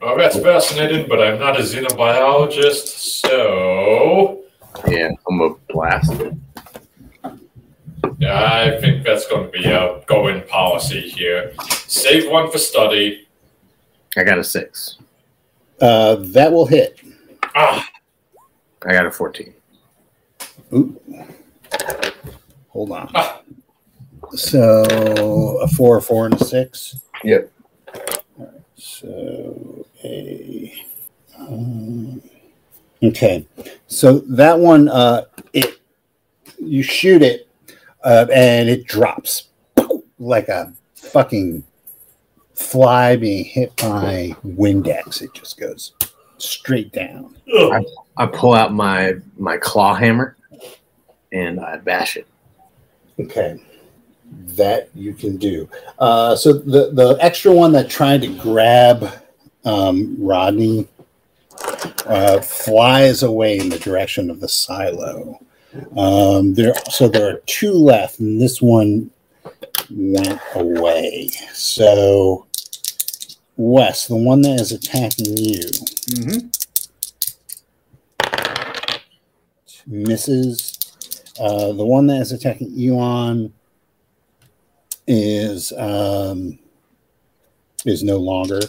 Well, 0.00 0.16
that's 0.16 0.38
fascinating, 0.38 1.08
but 1.08 1.20
I'm 1.20 1.40
not 1.40 1.56
a 1.58 1.60
xenobiologist, 1.62 2.86
so 3.26 4.42
Yeah, 4.86 5.10
I'm 5.28 5.40
a 5.40 5.54
blast. 5.70 6.12
yeah, 8.18 8.44
I 8.44 8.80
think 8.80 9.04
that's 9.04 9.26
going 9.26 9.50
to 9.50 9.58
be 9.58 9.64
a 9.64 10.00
going 10.06 10.42
policy 10.46 11.00
here. 11.00 11.52
Save 11.88 12.30
one 12.30 12.48
for 12.48 12.58
study. 12.58 13.26
I 14.16 14.22
got 14.22 14.38
a 14.38 14.44
six. 14.44 14.98
uh, 15.80 16.14
that 16.20 16.52
will 16.52 16.66
hit 16.66 17.00
Ah, 17.56 17.84
I 18.86 18.92
got 18.92 19.06
a 19.06 19.10
14. 19.10 19.52
Ooh. 20.74 21.00
hold 22.68 22.92
on 22.92 23.10
Ah. 23.14 23.40
so 24.34 25.58
a 25.62 25.68
four 25.68 25.96
a 25.98 26.02
four 26.02 26.26
and 26.26 26.34
a 26.40 26.44
six 26.44 26.96
Yep. 27.24 27.50
so 28.76 29.86
a 30.04 30.74
um, 31.38 32.20
okay 33.02 33.46
so 33.86 34.18
that 34.20 34.58
one 34.58 34.88
uh 34.88 35.22
it 35.54 35.80
you 36.58 36.82
shoot 36.82 37.22
it 37.22 37.48
uh, 38.04 38.26
and 38.32 38.68
it 38.68 38.84
drops 38.86 39.48
like 40.18 40.48
a 40.48 40.72
fucking 40.94 41.64
fly 42.54 43.16
being 43.16 43.44
hit 43.44 43.74
by 43.76 44.34
Windex. 44.44 45.20
It 45.22 45.32
just 45.34 45.58
goes 45.58 45.92
straight 46.38 46.92
down. 46.92 47.34
ugh. 47.56 47.84
I 48.16 48.26
pull 48.26 48.54
out 48.54 48.72
my 48.72 49.14
my 49.36 49.56
claw 49.56 49.94
hammer 49.94 50.36
and 51.32 51.60
I 51.60 51.76
bash 51.76 52.16
it. 52.16 52.26
Okay. 53.20 53.60
That 54.56 54.90
you 54.94 55.14
can 55.14 55.36
do. 55.36 55.68
Uh, 55.98 56.36
so 56.36 56.52
the, 56.52 56.90
the 56.92 57.16
extra 57.20 57.52
one 57.52 57.72
that 57.72 57.88
tried 57.88 58.22
to 58.22 58.28
grab 58.38 59.10
um, 59.64 60.16
Rodney 60.18 60.86
uh, 62.06 62.40
flies 62.40 63.22
away 63.22 63.58
in 63.58 63.68
the 63.68 63.78
direction 63.78 64.30
of 64.30 64.40
the 64.40 64.48
silo. 64.48 65.40
Um, 65.96 66.54
there, 66.54 66.74
so 66.90 67.08
there 67.08 67.28
are 67.30 67.40
two 67.46 67.72
left, 67.72 68.20
and 68.20 68.40
this 68.40 68.60
one 68.60 69.10
went 69.90 70.40
away. 70.54 71.28
So, 71.52 72.46
Wes, 73.58 74.06
the 74.06 74.14
one 74.16 74.40
that 74.42 74.60
is 74.60 74.72
attacking 74.72 75.36
you, 75.36 75.60
Mm-hmm. 76.08 76.46
misses. 79.86 80.74
Uh, 81.40 81.72
the 81.72 81.84
one 81.84 82.06
that 82.06 82.20
is 82.20 82.32
attacking 82.32 82.72
Elon 82.80 83.52
is 85.06 85.72
um, 85.72 86.58
is 87.84 88.02
no 88.02 88.16
longer, 88.18 88.60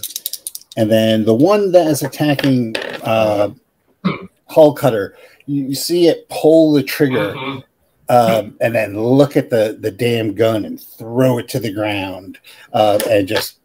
and 0.77 0.89
then 0.91 1.23
the 1.25 1.33
one 1.35 1.71
that 1.71 1.87
is 1.87 2.03
attacking 2.03 2.75
uh, 3.03 3.49
Hull 4.47 4.73
Cutter, 4.73 5.17
you, 5.45 5.73
see 5.75 6.07
it 6.07 6.27
pull 6.29 6.73
the 6.73 6.83
trigger, 6.83 7.33
Mhm. 7.33 7.63
um, 8.09 8.55
and 8.61 8.75
then 8.75 9.01
look 9.01 9.35
at 9.37 9.49
the 9.49 9.77
the 9.79 9.91
damn 9.91 10.33
gun 10.35 10.63
and 10.65 10.79
throw 10.79 11.37
it 11.39 11.47
to 11.49 11.59
the 11.59 11.71
ground, 11.73 12.37
uh, 12.73 12.99
and 13.09 13.27
just 13.27 13.57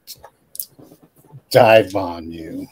dive 1.55 1.95
on 1.95 2.31
you. 2.33 2.67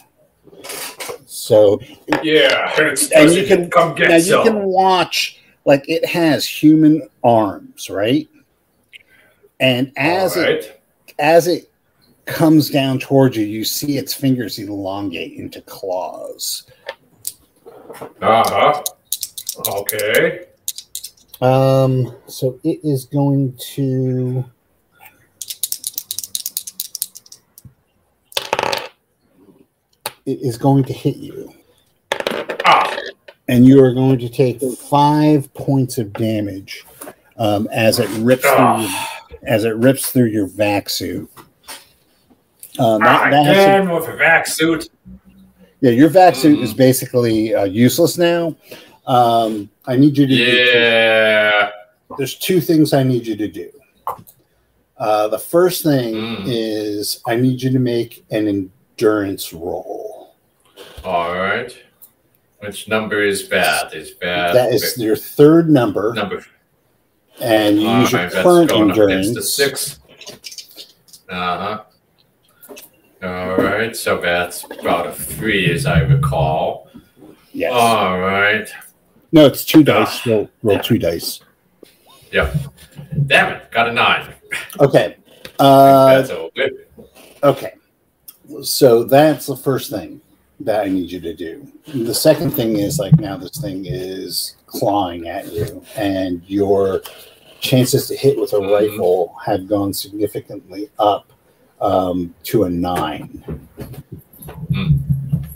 So 1.25 1.81
Yeah, 2.23 2.75
it's 2.79 3.11
And 3.13 3.33
you 3.33 3.47
can- 3.47 3.71
come 3.71 3.95
get 3.95 4.09
now 4.09 4.17
you 4.17 4.43
can 4.43 4.65
watch 4.65 5.39
like 5.65 5.89
it 5.89 6.05
has 6.05 6.45
human 6.45 7.09
arms, 7.23 7.89
right? 7.89 8.29
And 9.61 9.93
as 9.97 10.37
All 10.37 10.43
it 10.43 10.83
as 11.21 11.47
it 11.47 11.71
comes 12.25 12.71
down 12.71 12.99
towards 12.99 13.37
you, 13.37 13.45
you 13.45 13.65
see 13.65 13.97
its 13.99 14.13
fingers 14.13 14.59
elongate 14.59 15.35
into 15.35 15.61
claws. 15.63 16.65
Uh 18.21 18.43
huh. 18.49 18.83
Okay. 19.69 20.47
Um, 21.41 22.17
so 22.27 22.59
it 22.65 22.81
is 22.83 23.05
going 23.05 23.57
to. 23.75 24.45
It 30.27 30.41
is 30.41 30.57
going 30.57 30.85
to 30.85 30.93
hit 30.93 31.17
you, 31.17 31.53
Ah, 32.65 32.97
and 33.49 33.67
you 33.67 33.83
are 33.83 33.93
going 33.93 34.19
to 34.21 34.29
take 34.29 34.61
five 34.79 35.53
points 35.55 35.99
of 35.99 36.13
damage 36.13 36.85
um, 37.39 37.69
as 37.73 37.99
it 37.99 38.09
rips 38.21 38.43
through 38.43 38.53
your, 38.53 38.89
ah. 38.89 39.21
as 39.43 39.65
it 39.65 39.75
rips 39.77 40.11
through 40.13 40.27
your 40.27 40.47
vac 40.47 40.89
suit. 40.89 41.29
Um, 42.79 43.01
that, 43.03 43.27
Ah, 43.27 43.31
that 43.31 43.85
to- 43.85 43.95
with 43.95 44.09
a 44.09 44.17
vac 44.17 44.47
suit. 44.47 44.89
yeah, 45.81 45.91
your 45.91 46.09
vac 46.09 46.37
suit 46.37 46.59
Mm. 46.61 46.63
is 46.63 46.73
basically 46.73 47.53
uh, 47.55 47.65
useless 47.65 48.17
now. 48.17 48.55
Um, 49.07 49.69
I 49.87 49.97
need 49.97 50.17
you 50.17 50.27
to. 50.29 50.37
do- 50.37 50.43
Yeah. 50.43 51.71
there's 52.17 52.37
two 52.37 52.61
things 52.61 52.93
I 52.93 53.03
need 53.03 53.27
you 53.27 53.35
to 53.37 53.49
do. 53.49 53.71
Uh, 54.99 55.27
the 55.29 55.39
first 55.39 55.83
thing 55.83 56.15
Mm. 56.15 56.45
is 56.47 57.21
I 57.27 57.35
need 57.35 57.61
you 57.61 57.71
to 57.73 57.81
make 57.81 58.25
an 58.31 58.47
endurance 58.47 59.53
roll. 59.53 60.02
All 61.05 61.33
right. 61.35 61.77
Which 62.61 62.87
number 62.87 63.23
is 63.23 63.43
bad? 63.43 63.93
Is 63.93 64.13
bad. 64.13 64.55
that 64.55 64.73
is 64.73 64.97
your 64.97 65.17
third 65.17 65.69
number, 65.69 66.13
number. 66.15 66.45
and 67.41 67.81
you 67.81 67.89
All 67.89 68.01
use 68.03 68.13
your 68.13 68.21
right, 68.23 68.31
that's 68.31 68.45
current 68.45 68.71
going 68.71 68.91
up 68.93 68.97
next 68.97 69.01
endurance. 69.01 69.35
to 69.35 69.43
six. 69.43 69.99
Uh 71.29 71.35
huh. 71.59 72.77
All 73.25 73.57
right, 73.57 73.97
so 73.97 74.21
that's 74.21 74.65
about 74.65 75.09
a 75.09 75.13
three, 75.13 75.73
as 75.73 75.87
I 75.87 76.01
recall. 76.01 76.89
Yes. 77.53 77.73
All 77.73 78.19
right. 78.21 78.69
no, 79.33 79.47
it's 79.47 79.65
two 79.65 79.83
dice. 79.83 80.21
Ah. 80.27 80.31
Roll, 80.31 80.51
roll 80.63 80.79
two 80.79 80.99
dice. 80.99 81.41
Yep. 82.31 82.57
Damn 83.27 83.57
it, 83.57 83.71
got 83.73 83.89
a 83.89 83.93
nine. 83.93 84.33
Okay. 84.79 85.17
Uh, 85.59 86.15
that's 86.17 86.31
a 86.31 86.49
whip. 86.55 86.93
Okay. 87.43 87.75
So 88.63 89.03
that's 89.05 89.47
the 89.47 89.57
first 89.57 89.91
thing 89.91 90.21
that 90.65 90.85
I 90.85 90.89
need 90.89 91.11
you 91.11 91.21
to 91.21 91.35
do. 91.35 91.67
The 91.95 92.15
second 92.15 92.51
thing 92.53 92.77
is 92.79 92.99
like 92.99 93.19
now 93.19 93.37
this 93.37 93.61
thing 93.61 93.87
is 93.87 94.57
clawing 94.67 95.29
at 95.29 95.53
you, 95.53 95.83
and 95.97 96.43
your 96.47 97.03
chances 97.61 98.09
to 98.09 98.17
hit 98.17 98.39
with 98.39 98.53
a 98.53 98.57
Mhm. 98.57 98.73
rifle 98.73 99.35
have 99.45 99.67
gone 99.69 99.93
significantly 99.93 100.89
up 100.99 101.33
um, 101.81 102.33
to 102.45 102.63
a 102.65 102.71
nine. 102.71 103.43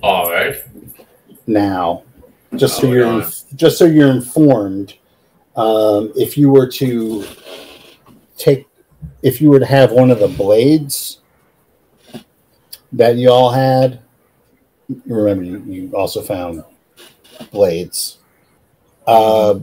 All 0.02 0.30
right. 0.30 0.56
Now, 1.46 2.02
just 2.56 2.78
so 2.80 2.88
Oh, 2.88 2.92
you're 2.92 3.20
God. 3.20 3.32
just 3.54 3.78
so 3.78 3.84
you're 3.84 4.10
informed, 4.10 4.94
um, 5.54 6.12
if 6.16 6.36
you 6.36 6.50
were 6.50 6.66
to 6.66 7.24
take, 8.36 8.66
if 9.22 9.40
you 9.40 9.50
were 9.50 9.60
to 9.60 9.66
have 9.66 9.92
one 9.92 10.10
of 10.10 10.18
the 10.18 10.26
blades 10.28 11.20
that 12.92 13.16
you 13.16 13.30
all 13.30 13.50
had, 13.50 14.00
remember 15.06 15.44
you, 15.44 15.58
you 15.66 15.90
also 15.96 16.22
found 16.22 16.64
blades. 17.50 18.18
Uh, 19.06 19.60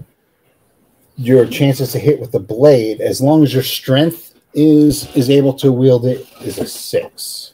your 1.15 1.45
chances 1.45 1.91
to 1.91 1.99
hit 1.99 2.19
with 2.19 2.31
the 2.31 2.39
blade, 2.39 2.99
as 3.01 3.21
long 3.21 3.43
as 3.43 3.53
your 3.53 3.63
strength 3.63 4.33
is 4.53 5.13
is 5.15 5.29
able 5.29 5.53
to 5.53 5.71
wield 5.71 6.05
it, 6.05 6.27
is 6.41 6.57
a 6.59 6.65
six. 6.65 7.53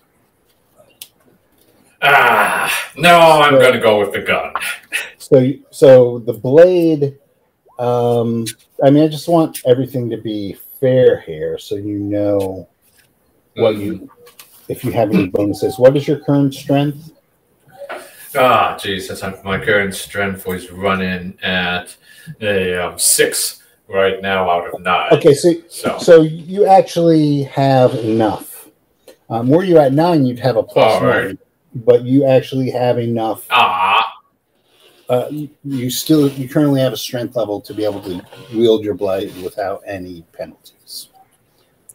Ah, 2.02 2.72
no, 2.98 3.20
I'm 3.20 3.54
So- 3.54 3.60
going 3.60 3.74
to 3.74 3.80
go 3.80 4.00
with 4.00 4.14
the 4.14 4.22
gun. 4.22 4.54
So, 5.18 5.52
so 5.70 6.20
the 6.20 6.34
blade. 6.34 7.18
Um, 7.78 8.46
I 8.84 8.90
mean, 8.90 9.04
I 9.04 9.08
just 9.08 9.28
want 9.30 9.62
everything 9.66 10.10
to 10.10 10.18
be 10.18 10.58
fair 10.82 11.22
here, 11.22 11.58
so 11.58 11.76
you 11.76 11.98
know 12.00 12.68
what 13.56 13.78
you, 13.78 14.10
if 14.68 14.84
you 14.84 14.92
have 14.92 15.12
any 15.14 15.28
bonuses. 15.28 15.80
What 15.80 15.96
is 15.96 16.08
your 16.08 16.20
current 16.20 16.54
strength? 16.54 17.12
Ah, 18.36 18.78
Jesus, 18.82 19.24
my 19.44 19.58
current 19.64 19.94
strength 19.96 20.46
was 20.46 20.72
running 20.72 21.38
at 21.42 21.96
a 22.42 22.76
um, 22.76 23.00
six 23.00 23.64
right 23.88 24.22
now 24.22 24.50
out 24.50 24.72
of 24.74 24.80
nine. 24.82 25.10
Okay, 25.14 25.34
so 25.34 25.54
So, 25.68 25.98
so 25.98 26.22
you 26.22 26.66
actually 26.66 27.44
have 27.44 27.96
enough. 27.96 28.68
Um, 29.30 29.50
were 29.50 29.64
you 29.64 29.78
at 29.80 29.94
nine, 29.94 30.26
you'd 30.26 30.40
have 30.40 30.58
a 30.58 30.64
plus 30.64 31.02
right. 31.02 31.26
nine, 31.26 31.38
but 31.76 32.04
you 32.04 32.26
actually 32.26 32.70
have 32.72 33.00
enough. 33.00 33.46
ah, 33.50 34.04
Uh, 35.10 35.28
you, 35.32 35.50
you 35.64 35.90
still, 35.90 36.28
you 36.30 36.48
currently 36.48 36.80
have 36.82 36.94
a 36.94 36.98
strength 36.98 37.36
level 37.36 37.60
to 37.62 37.74
be 37.74 37.84
able 37.84 38.02
to 38.02 38.22
wield 38.54 38.84
your 38.84 38.94
blade 38.94 39.36
without 39.44 39.82
any 39.88 40.22
penalties. 40.34 41.10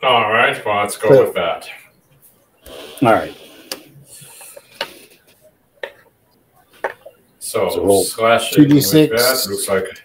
all 0.03 0.33
right, 0.33 0.65
well, 0.67 0.79
let's 0.83 0.97
go 0.97 1.09
So- 1.11 1.25
with 1.27 1.35
that. 1.35 1.69
All 3.03 3.13
right. 3.13 3.37
So, 7.55 7.85
roll 7.85 8.03
slashing 8.03 8.65
2d6. 8.65 9.11
that 9.11 9.51
looks 9.51 9.69
like 9.69 10.03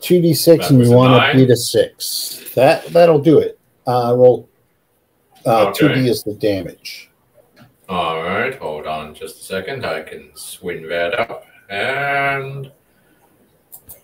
two 0.00 0.20
d 0.20 0.32
six, 0.32 0.66
That 0.66 0.70
and 0.70 0.78
was 0.78 0.88
you 0.90 0.94
a 0.94 0.96
want 0.96 1.12
to 1.14 1.18
nine? 1.18 1.36
beat 1.36 1.50
a 1.50 1.56
six. 1.56 2.52
That 2.54 2.86
that'll 2.92 3.18
do 3.20 3.40
it. 3.40 3.58
Uh, 3.84 4.14
roll. 4.16 4.48
Uh, 5.44 5.72
Two 5.72 5.86
Okay. 5.86 6.02
d 6.04 6.08
is 6.08 6.22
the 6.22 6.34
damage. 6.34 7.10
All 7.88 8.22
right, 8.22 8.54
hold 8.56 8.86
on 8.86 9.12
just 9.14 9.40
a 9.40 9.44
second. 9.44 9.84
I 9.84 10.02
can 10.02 10.30
swing 10.34 10.88
that 10.88 11.18
up 11.18 11.46
and 11.68 12.70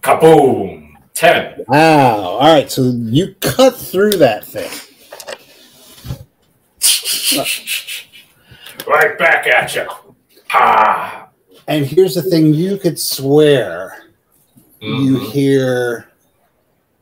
kaboom! 0.03 0.95
Ten. 1.15 1.65
Wow! 1.69 2.17
All 2.41 2.53
right, 2.53 2.69
so 2.71 2.83
you 2.83 3.37
cut 3.41 3.77
through 3.77 4.15
that 4.17 4.45
thing. 4.45 4.71
right 8.87 9.17
back 9.19 9.47
at 9.47 9.75
you. 9.77 9.87
Ah. 10.53 11.29
And 11.69 11.87
here's 11.87 12.15
the 12.15 12.23
thing: 12.23 12.55
you 12.55 12.77
could 12.77 12.99
swear 12.99 14.05
you 14.81 15.19
Mhm. 15.19 15.31
hear, 15.31 16.09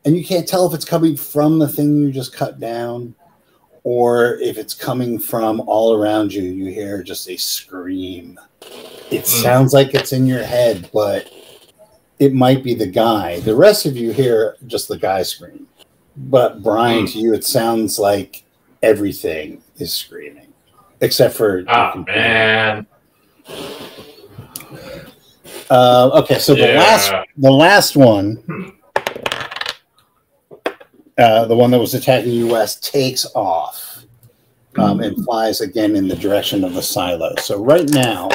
and 0.04 0.16
you 0.16 0.24
can't 0.24 0.46
tell 0.48 0.66
if 0.66 0.74
it's 0.74 0.84
coming 0.84 1.16
from 1.16 1.58
the 1.58 1.68
thing 1.68 1.96
you 2.02 2.10
just 2.10 2.32
cut 2.32 2.58
down, 2.58 3.14
or 3.84 4.34
if 4.40 4.58
it's 4.58 4.74
coming 4.74 5.18
from 5.18 5.60
all 5.66 5.94
around 5.94 6.32
you. 6.34 6.42
You 6.42 6.72
hear 6.72 7.02
just 7.02 7.28
a 7.30 7.36
scream. 7.36 8.38
It 9.10 9.22
Mm. 9.22 9.26
sounds 9.42 9.72
like 9.72 9.94
it's 9.94 10.12
in 10.12 10.26
your 10.26 10.42
head, 10.42 10.90
but 10.92 11.28
it 12.18 12.34
might 12.34 12.62
be 12.64 12.74
the 12.74 12.86
guy. 12.86 13.40
The 13.40 13.54
rest 13.54 13.86
of 13.86 13.96
you 13.96 14.10
hear 14.10 14.56
just 14.66 14.88
the 14.88 14.98
guy 14.98 15.22
scream. 15.22 15.68
But 16.16 16.62
Brian, 16.64 17.04
Mm. 17.04 17.12
to 17.12 17.18
you, 17.20 17.32
it 17.32 17.44
sounds 17.44 17.98
like 17.98 18.42
everything 18.82 19.62
is 19.78 19.92
screaming, 19.92 20.48
except 21.00 21.34
for. 21.34 21.64
Ah 21.68 21.92
computer. 21.92 22.86
Uh, 25.70 26.10
okay, 26.14 26.38
so 26.38 26.54
the 26.54 26.60
Yeah. 26.68 26.78
last 26.78 27.12
the 27.36 27.50
last 27.50 27.96
one, 27.96 28.72
uh, 31.18 31.44
the 31.44 31.56
one 31.56 31.70
that 31.70 31.78
was 31.78 31.94
attacking 31.94 32.32
you 32.32 32.46
west, 32.48 32.84
takes 32.84 33.26
off 33.34 34.04
um, 34.78 35.00
and 35.00 35.22
flies 35.24 35.60
again 35.60 35.94
in 35.96 36.08
the 36.08 36.16
direction 36.16 36.64
of 36.64 36.74
the 36.74 36.82
silo. 36.82 37.34
So 37.36 37.62
right 37.62 37.88
now, 37.90 38.30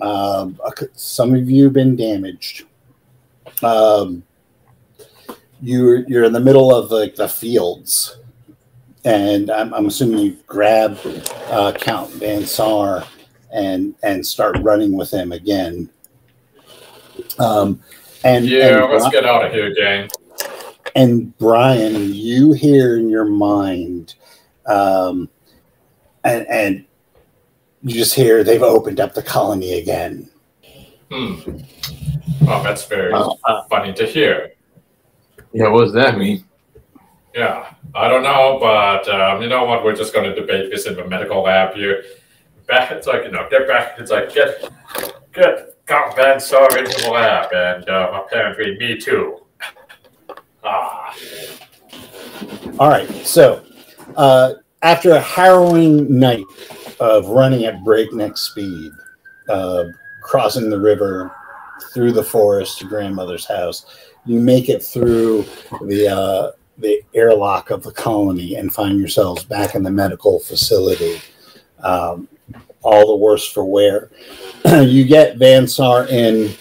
um, 0.00 0.58
some 0.94 1.34
of 1.34 1.48
you 1.48 1.64
have 1.64 1.72
been 1.72 1.96
damaged. 1.96 2.64
Um, 3.62 4.22
you're 5.62 6.08
you're 6.08 6.24
in 6.24 6.32
the 6.32 6.40
middle 6.40 6.74
of 6.74 6.90
like 6.90 7.14
the 7.14 7.28
fields, 7.28 8.18
and 9.04 9.50
I'm, 9.50 9.72
I'm 9.74 9.86
assuming 9.86 10.18
you 10.18 10.36
grab 10.46 10.98
uh, 11.50 11.72
Count 11.72 12.10
Van 12.14 12.44
Sar 12.44 13.04
and 13.52 13.94
and 14.02 14.24
start 14.26 14.58
running 14.60 14.92
with 14.92 15.10
him 15.10 15.32
again. 15.32 15.88
Um, 17.40 17.80
and 18.24 18.44
Yeah, 18.46 18.84
and, 18.84 18.92
let's 18.92 19.04
Bri- 19.08 19.12
get 19.20 19.24
out 19.26 19.44
of 19.44 19.52
here, 19.52 19.74
gang. 19.74 20.08
and 20.94 21.36
Brian, 21.38 22.12
you 22.14 22.52
hear 22.52 22.96
in 22.98 23.08
your 23.08 23.24
mind, 23.24 24.14
um, 24.66 25.28
and 26.22 26.46
and 26.48 26.84
you 27.82 27.94
just 27.94 28.14
hear 28.14 28.44
they've 28.44 28.62
opened 28.62 29.00
up 29.00 29.14
the 29.14 29.22
colony 29.22 29.78
again. 29.78 30.28
Hmm. 31.10 31.34
Oh, 32.46 32.62
that's 32.62 32.84
very 32.84 33.12
Wow. 33.12 33.38
funny 33.70 33.92
to 33.94 34.04
hear. 34.06 34.52
Yeah, 35.52 35.68
what 35.68 35.84
does 35.84 35.94
that 35.94 36.18
mean? 36.18 36.44
Yeah, 37.34 37.72
I 37.94 38.08
don't 38.08 38.22
know, 38.22 38.58
but 38.60 39.08
um, 39.08 39.40
you 39.42 39.48
know 39.48 39.64
what? 39.64 39.82
We're 39.82 39.96
just 39.96 40.12
going 40.12 40.28
to 40.28 40.34
debate 40.38 40.70
this 40.70 40.86
in 40.86 40.94
the 40.94 41.04
medical 41.06 41.42
lab 41.42 41.74
here. 41.74 42.04
Back, 42.68 42.92
it's 42.92 43.06
like 43.06 43.24
you 43.24 43.30
know, 43.30 43.48
get 43.50 43.66
back. 43.66 43.98
It's 43.98 44.10
like 44.10 44.32
get 44.34 44.70
get 45.32 45.74
Count 45.90 46.14
Van 46.14 46.38
Sar 46.38 46.78
into 46.78 47.02
the 47.02 47.10
lab, 47.10 47.52
and 47.52 47.88
uh, 47.88 48.22
apparently 48.24 48.78
me 48.78 48.96
too. 48.96 49.38
Ah, 50.62 51.16
All 52.78 52.90
right, 52.90 53.10
so 53.26 53.64
uh, 54.14 54.52
after 54.82 55.12
a 55.12 55.20
harrowing 55.20 56.18
night 56.18 56.44
of 57.00 57.28
running 57.28 57.64
at 57.64 57.82
breakneck 57.82 58.36
speed, 58.36 58.92
uh, 59.48 59.84
crossing 60.22 60.68
the 60.68 60.78
river 60.78 61.34
through 61.94 62.12
the 62.12 62.22
forest 62.22 62.78
to 62.78 62.84
grandmother's 62.84 63.46
house, 63.46 63.86
you 64.26 64.38
make 64.38 64.68
it 64.68 64.82
through 64.82 65.46
the 65.86 66.06
uh, 66.06 66.50
the 66.76 67.00
airlock 67.14 67.70
of 67.70 67.82
the 67.82 67.92
colony 67.92 68.56
and 68.56 68.70
find 68.72 68.98
yourselves 68.98 69.44
back 69.44 69.74
in 69.74 69.82
the 69.82 69.90
medical 69.90 70.40
facility. 70.40 71.22
Um, 71.82 72.28
all 72.82 73.06
the 73.06 73.16
worse 73.16 73.50
for 73.50 73.64
wear. 73.64 74.10
you 74.82 75.04
get 75.04 75.38
Vansar 75.38 76.08
in, 76.08 76.52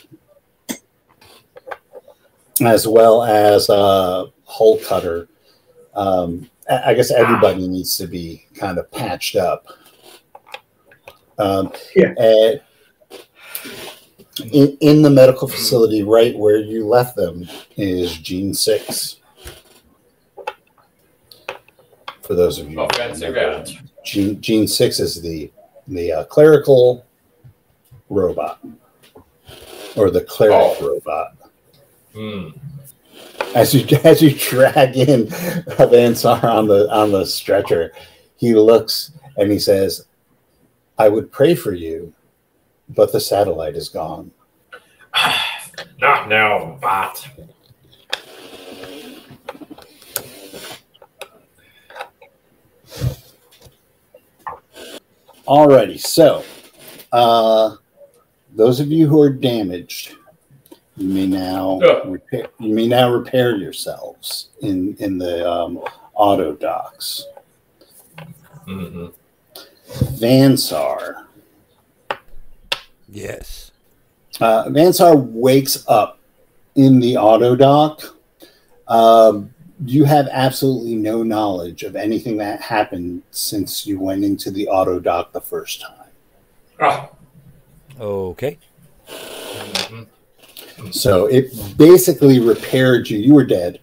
as 2.62 2.88
well 2.88 3.24
as 3.24 3.70
uh, 3.70 4.26
Hole 4.44 4.80
Cutter 4.80 5.30
um, 5.96 6.50
I 6.70 6.92
I 6.92 6.94
guess 6.94 7.12
everybody 7.12 7.68
needs 7.68 7.98
to 7.98 8.08
be 8.08 8.46
kind 8.54 8.78
of 8.78 8.90
patched 8.92 9.36
up. 9.36 9.66
Um, 11.38 11.72
Yeah. 11.96 12.14
and 12.18 12.62
in, 14.52 14.78
in 14.80 15.02
the 15.02 15.10
medical 15.10 15.48
facility, 15.48 16.04
right 16.04 16.38
where 16.38 16.58
you 16.58 16.86
left 16.88 17.16
them, 17.16 17.48
is 17.76 18.18
Gene 18.18 18.54
Six. 18.54 19.18
For 22.22 22.36
those 22.36 22.60
of 22.60 22.70
you, 22.70 22.80
Oh, 22.80 22.88
who 22.94 23.32
know. 23.34 23.64
Gene 24.06 24.40
Gene 24.40 24.68
Six 24.68 25.00
is 25.00 25.22
the 25.22 25.52
the 25.90 26.12
uh, 26.12 26.24
clerical 26.26 27.06
robot, 28.10 28.60
or 29.96 30.10
the 30.10 30.22
cleric 30.22 30.56
Oh. 30.56 30.88
robot. 30.88 31.36
Hmm. 32.14 32.50
As 33.56 33.74
you 33.74 33.86
as 34.04 34.22
you 34.22 34.32
drag 34.32 34.96
in 34.98 35.28
Vansar 35.28 36.44
on 36.44 36.68
the 36.68 36.90
on 36.92 37.12
the 37.12 37.26
stretcher, 37.26 37.92
he 38.36 38.54
looks 38.54 39.12
and 39.38 39.52
he 39.52 39.60
says, 39.60 40.06
"I 40.98 41.10
would 41.10 41.32
pray 41.32 41.56
for 41.56 41.74
you, 41.74 42.14
but 42.90 43.12
the 43.12 43.20
satellite 43.20 43.76
is 43.76 43.90
gone." 43.90 44.32
Not 46.00 46.30
now, 46.30 46.78
bot. 46.82 47.28
Alrighty, 55.50 56.00
so 56.00 56.44
uh, 57.12 57.76
those 58.56 58.80
of 58.80 58.90
you 58.92 59.08
who 59.08 59.20
are 59.20 59.32
damaged, 59.32 60.16
you 60.96 61.08
may 61.10 61.26
now 61.26 61.80
Yeah. 61.82 62.02
repair. 62.06 62.48
You 62.60 62.74
may 62.76 62.88
now 62.88 63.10
repair 63.12 63.56
yourselves 63.58 64.50
in 64.62 64.96
in 65.00 65.18
the 65.18 65.50
um, 65.52 65.80
auto 66.14 66.54
docks. 66.54 67.26
hmm 68.66 69.08
Vansar. 70.20 71.26
Yes. 73.10 73.72
Uh, 74.40 74.66
Vansar 74.70 75.16
wakes 75.16 75.84
up 75.88 76.20
in 76.76 77.00
the 77.00 77.18
auto 77.18 77.56
dock. 77.56 78.04
Um, 78.88 79.52
you 79.86 80.04
have 80.04 80.28
absolutely 80.32 80.96
no 80.96 81.24
knowledge 81.24 81.84
of 81.84 81.96
anything 81.96 82.38
that 82.38 82.62
happened 82.62 83.24
since 83.32 83.86
you 83.86 84.00
went 84.00 84.24
into 84.24 84.52
the 84.52 84.68
auto 84.68 85.00
dock 85.00 85.32
the 85.32 85.42
first 85.42 85.82
time. 85.82 85.94
Ah. 86.82 87.10
Okay. 88.00 88.58
mhm. 89.08 90.08
So 90.92 91.26
it 91.28 91.52
basically 91.78 92.40
repaired 92.40 93.10
you. 93.10 93.20
You 93.20 93.34
were 93.34 93.46
dead, 93.46 93.80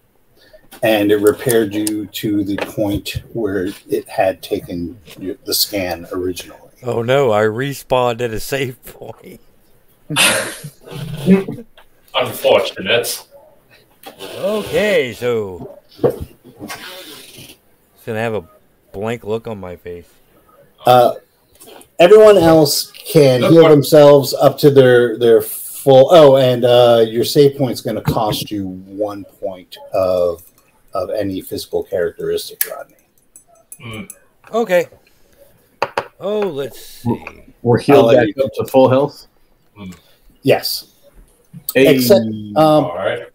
and 0.81 1.11
it 1.11 1.17
repaired 1.17 1.73
you 1.73 2.07
to 2.07 2.43
the 2.43 2.57
point 2.57 3.23
where 3.33 3.69
it 3.87 4.07
had 4.07 4.41
taken 4.41 4.99
the 5.45 5.53
scan 5.53 6.07
originally. 6.11 6.59
Oh 6.83 7.01
no, 7.01 7.31
I 7.31 7.43
respawned 7.43 8.21
at 8.21 8.31
a 8.31 8.39
save 8.39 8.83
point. 8.85 9.41
Unfortunate. 12.15 13.27
Okay, 14.35 15.13
so 15.13 15.76
it's 16.03 17.55
gonna 18.05 18.19
have 18.19 18.33
a 18.33 18.47
blank 18.91 19.23
look 19.23 19.47
on 19.47 19.59
my 19.59 19.75
face. 19.75 20.09
Uh, 20.85 21.15
everyone 21.99 22.37
else 22.37 22.91
can 22.91 23.41
heal 23.41 23.67
themselves 23.69 24.33
up 24.33 24.57
to 24.59 24.69
their 24.69 25.17
their 25.17 25.41
full. 25.41 26.09
Oh, 26.11 26.37
and 26.37 26.65
uh, 26.65 27.05
your 27.07 27.23
save 27.23 27.57
point's 27.57 27.81
going 27.81 27.95
to 27.95 28.01
cost 28.01 28.51
you 28.51 28.67
one 28.67 29.23
point 29.23 29.77
of 29.93 30.43
of 30.93 31.09
any 31.11 31.41
physical 31.41 31.83
characteristic, 31.83 32.63
Rodney. 32.69 32.95
Mm. 33.79 34.11
Okay. 34.51 34.87
Oh, 36.19 36.39
let's 36.39 36.79
see. 36.79 37.43
We're 37.61 37.79
healed 37.79 38.11
back 38.11 38.27
up 38.43 38.51
to 38.53 38.65
full 38.65 38.89
health. 38.89 39.27
Yes. 40.41 40.93
Hey. 41.73 41.95
Except 41.95 42.21
um, 42.21 42.57
All 42.57 42.95
right. 42.95 43.26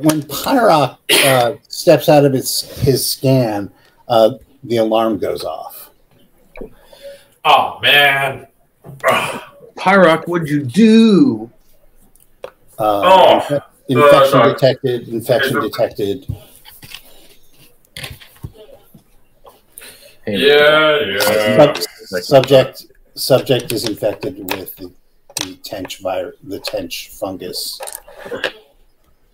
When 0.00 0.22
Pyrock 0.22 0.98
uh, 1.24 1.54
steps 1.68 2.08
out 2.08 2.24
of 2.24 2.32
his 2.32 2.62
his 2.80 3.08
scan, 3.10 3.70
uh, 4.08 4.30
the 4.64 4.76
alarm 4.78 5.18
goes 5.18 5.44
off. 5.44 5.90
Oh 7.44 7.78
man. 7.82 8.46
Ah. 9.04 9.54
Pyrock, 9.76 10.26
what'd 10.26 10.48
you 10.48 10.62
do? 10.64 11.50
Uh, 12.78 13.00
Oh. 13.04 13.40
infe- 13.40 13.64
infection 13.88 14.38
Uh, 14.40 14.48
detected. 14.48 15.08
Infection 15.08 15.60
detected. 15.60 16.26
Hey, 20.24 20.36
Yeah, 20.38 21.00
yeah. 21.00 21.74
Sub- 21.74 22.22
subject 22.24 22.86
subject 23.14 23.72
is 23.72 23.88
infected 23.88 24.38
with 24.54 24.74
the, 24.76 24.92
the 25.40 25.54
tench 25.64 26.00
virus, 26.00 26.36
the 26.42 26.60
tench 26.60 27.10
fungus. 27.10 27.80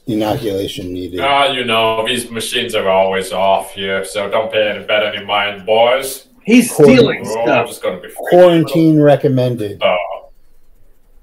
Inoculation 0.06 0.92
needed. 0.92 1.20
Ah, 1.20 1.46
you 1.46 1.64
know, 1.64 2.06
these 2.06 2.30
machines 2.30 2.74
are 2.74 2.88
always 2.90 3.32
off 3.32 3.72
here, 3.72 4.04
so 4.04 4.28
don't 4.28 4.52
pay 4.52 4.68
any 4.68 4.84
bet 4.84 5.02
any 5.14 5.24
mind, 5.24 5.64
boys. 5.64 6.28
He's 6.44 6.72
stealing 6.74 7.22
We're 7.24 7.38
all 7.38 7.46
stuff. 7.46 7.66
just 7.68 7.82
gonna 7.82 8.00
be 8.00 8.08
freaking 8.08 8.14
Quarantine 8.28 9.00
recommended. 9.00 9.82
Uh, 9.82 9.96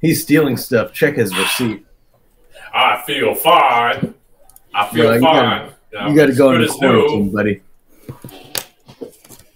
He's 0.02 0.24
stealing 0.24 0.58
stuff. 0.58 0.94
Check 0.94 1.16
his 1.18 1.38
receipt. 1.38 1.86
I 2.74 3.04
feel 3.06 3.36
fine. 3.36 4.16
I 4.74 4.88
feel 4.88 5.04
No, 5.10 5.14
you 5.14 5.20
fine. 5.22 5.70
gotta- 5.92 6.10
You 6.10 6.16
got 6.16 6.26
to 6.26 6.32
as 6.32 6.38
go 6.40 6.50
good 6.52 6.62
into 6.62 6.74
as 6.74 6.82
new. 6.82 6.88
quarantine, 7.08 7.32
buddy. 7.32 7.62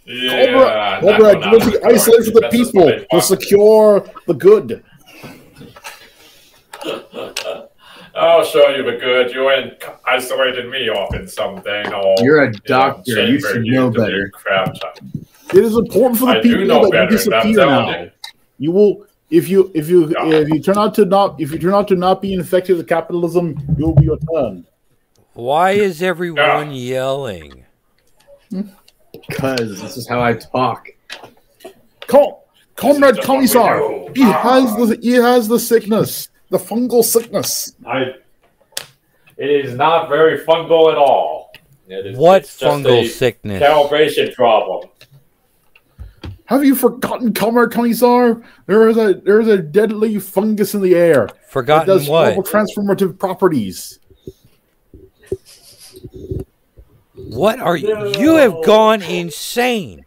Yeah, 0.05 0.45
Cobra, 0.45 0.65
not 0.65 1.01
Cobra, 1.01 1.17
going 1.17 1.41
you 1.41 1.45
out 1.47 1.53
must 1.53 1.65
of 1.65 1.71
be 1.71 1.77
the 1.77 1.79
the 2.33 2.39
quarantine. 2.41 2.65
People 2.65 2.83
just 2.83 3.09
to 3.09 3.15
what 3.15 3.23
secure 3.23 4.09
the 4.27 4.33
good. 4.35 4.83
I'll 8.15 8.45
show 8.45 8.69
you 8.69 8.83
the 8.83 8.97
good. 8.97 9.31
You 9.33 9.49
ain't 9.51 9.73
isolated 10.05 10.69
me 10.69 10.89
off 10.89 11.13
in 11.15 11.27
something. 11.27 11.85
Oh, 11.93 12.15
You're 12.21 12.43
a 12.43 12.51
doctor. 12.53 13.11
You 13.25 13.39
chamber 13.39 13.53
should 13.53 13.63
know 13.65 13.89
better. 13.89 14.29
Crap. 14.29 14.75
It 15.53 15.63
is 15.63 15.75
important 15.75 16.19
for 16.19 16.25
the 16.27 16.39
I 16.39 16.41
people 16.41 16.65
know 16.65 16.83
that 16.83 16.91
better, 16.91 17.03
you 17.03 17.09
disappear 17.17 17.39
I'm 17.41 17.53
now. 17.67 17.99
you. 18.01 18.11
You 18.57 18.71
will 18.71 19.05
if 19.29 19.49
you 19.49 19.69
if 19.75 19.89
you 19.89 20.07
Yeah. 20.09 20.27
if 20.35 20.49
you 20.49 20.61
turn 20.61 20.77
out 20.77 20.93
to 20.95 21.05
not 21.05 21.39
if 21.41 21.51
you 21.51 21.59
turn 21.59 21.73
out 21.73 21.87
to 21.89 21.95
not 21.95 22.21
be 22.21 22.33
infected 22.33 22.77
with 22.77 22.87
capitalism, 22.87 23.57
you 23.77 23.85
will 23.87 23.95
be 23.95 24.07
returned. 24.09 24.65
Why 25.33 25.71
is 25.71 26.01
everyone 26.01 26.71
yelling? 26.71 27.65
Because 29.27 29.81
this 29.81 29.97
is 29.97 30.07
how 30.07 30.21
I 30.21 30.33
talk. 30.33 30.87
Com- 32.07 32.35
Comrade 32.75 33.15
This 33.15 33.25
Commissar, 33.25 33.81
what 33.81 34.07
we 34.07 34.13
do. 34.13 34.21
he 34.25 34.31
has 34.31 34.75
the 34.75 34.99
he 35.01 35.11
has 35.13 35.47
the 35.47 35.59
sickness, 35.59 36.29
the 36.49 36.57
fungal 36.57 37.03
sickness. 37.03 37.73
I. 37.85 38.13
It 39.37 39.49
is 39.49 39.75
not 39.75 40.07
very 40.07 40.39
fungal 40.39 40.91
at 40.91 40.97
all. 40.97 41.51
It 41.87 42.05
is, 42.07 42.17
What 42.17 42.43
it's 42.43 42.57
just 42.57 42.73
fungal 42.83 43.01
a 43.03 43.07
sickness? 43.07 43.61
calibration 43.61 44.33
problem. 44.33 44.89
Have 46.45 46.63
you 46.63 46.75
forgotten, 46.75 47.33
Comrade 47.33 47.71
Commissar? 47.71 48.41
There 48.67 48.87
is 48.87 48.97
a 48.97 49.15
there 49.15 49.41
is 49.41 49.47
a 49.47 49.57
deadly 49.57 50.19
fungus 50.19 50.73
in 50.75 50.81
the 50.81 50.95
air. 50.95 51.25
It 51.25 51.33
Forgotten 51.49 51.87
does 51.87 52.07
horrible 52.07 52.43
what? 52.43 52.45
transformative 52.45 53.17
properties. 53.19 53.99
What 57.13 57.59
are 57.59 57.75
you? 57.75 58.13
You 58.19 58.35
have 58.35 58.63
gone 58.63 59.01
insane. 59.01 60.05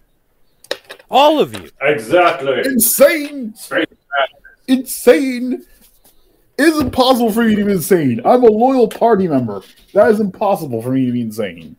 All 1.11 1.41
of 1.41 1.55
you. 1.55 1.71
Exactly. 1.81 2.61
Insane! 2.65 3.55
Straight 3.55 3.89
Insane! 4.69 5.65
It 6.59 6.65
is 6.65 6.81
impossible 6.81 7.31
for 7.31 7.45
me 7.45 7.55
to 7.55 7.65
be 7.65 7.73
insane. 7.73 8.21
I'm 8.25 8.43
a 8.43 8.51
loyal 8.51 8.89
party 8.89 9.29
member. 9.29 9.63
That 9.95 10.11
is 10.11 10.19
impossible 10.19 10.83
for 10.83 10.91
me 10.91 11.07
to 11.07 11.13
be 11.13 11.21
insane. 11.21 11.77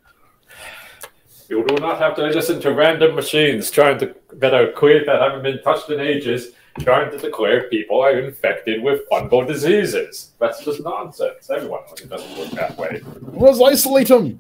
You 1.50 1.66
do 1.66 1.76
not 1.76 2.00
have 2.00 2.16
to 2.16 2.24
listen 2.24 2.62
to 2.62 2.74
random 2.74 3.16
machines 3.16 3.70
trying 3.72 4.00
to 4.00 4.16
that 4.34 4.54
are 4.54 4.72
clear 4.72 5.04
that 5.06 5.22
haven't 5.22 5.44
been 5.44 5.62
touched 5.64 5.90
in 5.90 6.00
ages, 6.00 6.52
trying 6.80 7.12
to 7.12 7.18
declare 7.18 7.64
people 7.70 8.00
are 8.00 8.18
infected 8.20 8.82
with 8.82 9.02
fungal 9.10 9.46
diseases. 9.46 10.32
That's 10.40 10.64
just 10.64 10.82
nonsense. 10.82 11.50
Everyone 11.50 11.82
it 11.98 12.10
doesn't 12.10 12.38
work 12.38 12.52
that 12.52 12.78
way. 12.78 13.02
Let's 13.34 13.60
isolate 13.60 14.10
him. 14.10 14.40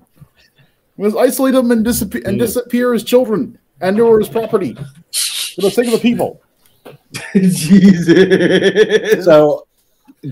Let's 0.97 1.15
isolate 1.15 1.55
him 1.55 1.71
and 1.71 1.83
disappear 1.83 2.21
and 2.25 2.37
mm. 2.37 2.39
disappear 2.39 2.93
his 2.93 3.03
children 3.03 3.57
and 3.81 3.99
or 3.99 4.19
his 4.19 4.29
property 4.29 4.73
for 4.73 5.61
the 5.61 5.71
sake 5.71 5.87
of 5.87 5.93
the 5.93 5.99
people. 5.99 6.41
Jesus. 7.33 9.25
So, 9.25 9.65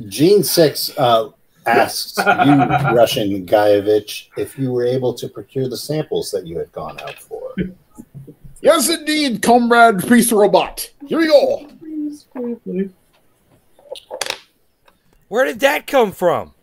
Gene 0.07 0.43
Six 0.43 0.97
uh, 0.97 1.29
asks 1.65 2.17
you, 2.17 2.23
Russian 2.95 3.45
Guyevich, 3.45 4.27
if 4.37 4.57
you 4.57 4.71
were 4.71 4.85
able 4.85 5.13
to 5.13 5.27
procure 5.27 5.67
the 5.69 5.77
samples 5.77 6.31
that 6.31 6.45
you 6.45 6.57
had 6.57 6.71
gone 6.71 6.99
out 7.01 7.15
for. 7.19 7.53
Yes, 8.61 8.89
indeed, 8.89 9.41
comrade 9.41 9.99
priest 10.07 10.31
robot. 10.31 10.89
Here 11.07 11.19
we 11.19 11.27
go. 11.27 11.69
Where 15.27 15.45
did 15.45 15.59
that 15.61 15.87
come 15.87 16.11
from? 16.11 16.53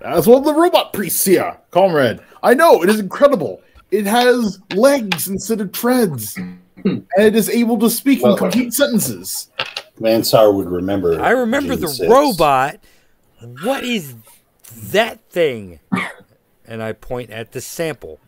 That's 0.00 0.26
one 0.26 0.38
of 0.38 0.44
the 0.44 0.54
robot 0.54 0.92
priests 0.92 1.24
here, 1.24 1.56
comrade. 1.70 2.20
I 2.42 2.54
know 2.54 2.82
it 2.82 2.88
is 2.88 3.00
incredible. 3.00 3.60
it 3.90 4.04
has 4.06 4.58
legs 4.74 5.28
instead 5.28 5.60
of 5.60 5.72
treads, 5.72 6.36
and 6.36 7.06
it 7.18 7.34
is 7.36 7.48
able 7.48 7.78
to 7.78 7.88
speak 7.90 8.22
Well- 8.22 8.32
in 8.32 8.38
complete 8.38 8.72
sentences. 8.74 9.50
Mansar 10.00 10.52
would 10.54 10.68
remember. 10.70 11.20
I 11.20 11.30
remember 11.30 11.72
Gene 11.74 11.80
the 11.82 11.88
six. 11.88 12.08
robot. 12.10 12.78
What 13.62 13.84
is 13.84 14.14
that 14.90 15.20
thing? 15.30 15.80
And 16.66 16.82
I 16.82 16.92
point 16.92 17.30
at 17.30 17.52
the 17.52 17.60
sample. 17.60 18.18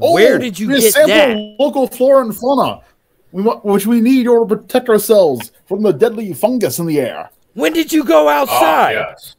Oh, 0.00 0.14
Where 0.14 0.38
did 0.38 0.58
you 0.58 0.68
we 0.68 0.80
get 0.80 0.92
sample 0.92 1.08
that? 1.08 1.56
Local 1.62 1.86
flora 1.86 2.24
and 2.24 2.34
fauna, 2.36 2.82
we, 3.32 3.42
wa- 3.42 3.60
which 3.60 3.86
we 3.86 4.00
need 4.00 4.22
in 4.22 4.28
order 4.28 4.54
to 4.54 4.60
protect 4.62 4.88
ourselves 4.88 5.52
from 5.66 5.82
the 5.82 5.92
deadly 5.92 6.32
fungus 6.34 6.78
in 6.78 6.86
the 6.86 7.00
air. 7.00 7.30
When 7.54 7.72
did 7.72 7.92
you 7.92 8.04
go 8.04 8.28
Ah, 8.28 8.40
outside? 8.42 8.92
yes. 8.92 9.36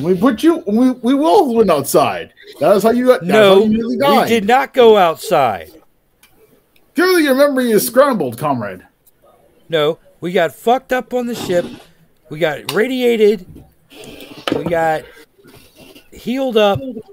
We 0.00 0.16
put 0.16 0.42
you. 0.44 0.62
We, 0.66 0.90
we 0.92 1.14
will 1.14 1.54
win 1.54 1.70
outside. 1.70 2.32
That 2.60 2.76
is 2.76 2.82
how 2.84 2.90
you. 2.90 3.06
got. 3.06 3.22
No, 3.24 3.64
you 3.64 3.68
nearly 3.68 3.96
we 3.96 4.28
did 4.28 4.44
not 4.46 4.72
go 4.72 4.96
outside. 4.96 5.72
Clearly, 6.94 7.24
your 7.24 7.34
memory 7.34 7.70
is 7.72 7.86
scrambled, 7.86 8.38
comrade. 8.38 8.82
No, 9.68 9.98
we 10.20 10.32
got 10.32 10.54
fucked 10.54 10.92
up 10.92 11.14
on 11.14 11.26
the 11.26 11.34
ship. 11.34 11.64
We 12.28 12.38
got 12.38 12.72
radiated. 12.72 13.64
We 14.54 14.64
got 14.64 15.04
healed 16.12 16.56
up, 16.56 16.80
and 16.80 17.04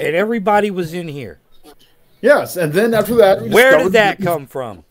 everybody 0.00 0.70
was 0.70 0.94
in 0.94 1.08
here. 1.08 1.40
Yes, 2.20 2.56
and 2.56 2.72
then 2.72 2.94
after 2.94 3.14
that, 3.16 3.42
we 3.42 3.50
Where 3.50 3.78
did 3.78 3.92
that 3.92 4.18
the- 4.18 4.24
come 4.24 4.46
from? 4.46 4.84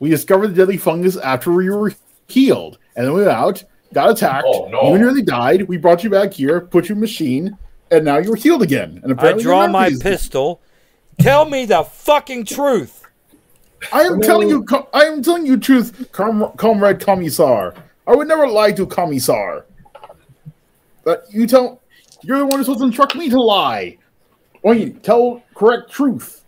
We 0.00 0.10
discovered 0.10 0.48
the 0.48 0.54
deadly 0.54 0.76
fungus 0.76 1.16
after 1.16 1.52
we 1.52 1.68
were 1.68 1.92
healed, 2.28 2.78
and 2.96 3.04
then 3.06 3.12
we 3.14 3.22
went 3.22 3.32
out, 3.32 3.64
got 3.92 4.10
attacked. 4.10 4.46
Oh, 4.48 4.68
no. 4.68 4.92
You 4.92 4.98
nearly 4.98 5.22
died. 5.22 5.62
We 5.62 5.76
brought 5.76 6.04
you 6.04 6.10
back 6.10 6.32
here, 6.32 6.60
put 6.60 6.88
you 6.88 6.94
in 6.94 6.98
a 6.98 7.00
machine, 7.00 7.58
and 7.90 8.04
now 8.04 8.18
you're 8.18 8.36
healed 8.36 8.62
again. 8.62 9.00
And 9.02 9.12
I 9.12 9.16
apparently 9.16 9.42
your 9.42 9.52
draw 9.52 9.66
my 9.66 9.90
pistol. 10.00 10.60
Tell 11.18 11.44
me 11.46 11.66
the 11.66 11.82
fucking 11.82 12.44
truth. 12.44 12.97
I 13.92 14.02
am 14.02 14.20
telling 14.20 14.48
you. 14.48 14.66
I 14.92 15.04
am 15.04 15.22
telling 15.22 15.46
you 15.46 15.56
truth, 15.56 16.10
com- 16.12 16.52
comrade 16.56 17.00
Commissar. 17.00 17.74
I 18.06 18.14
would 18.14 18.28
never 18.28 18.48
lie 18.48 18.72
to 18.72 18.86
Commissar. 18.86 19.66
But 21.04 21.26
you 21.30 21.46
tell. 21.46 21.80
You're 22.22 22.38
the 22.38 22.46
one 22.46 22.58
who's 22.58 22.66
supposed 22.66 22.80
to 22.80 22.86
instruct 22.86 23.14
me 23.14 23.30
to 23.30 23.40
lie. 23.40 23.98
Why 24.62 24.72
you 24.72 24.90
tell 24.90 25.42
correct 25.54 25.90
truth? 25.90 26.44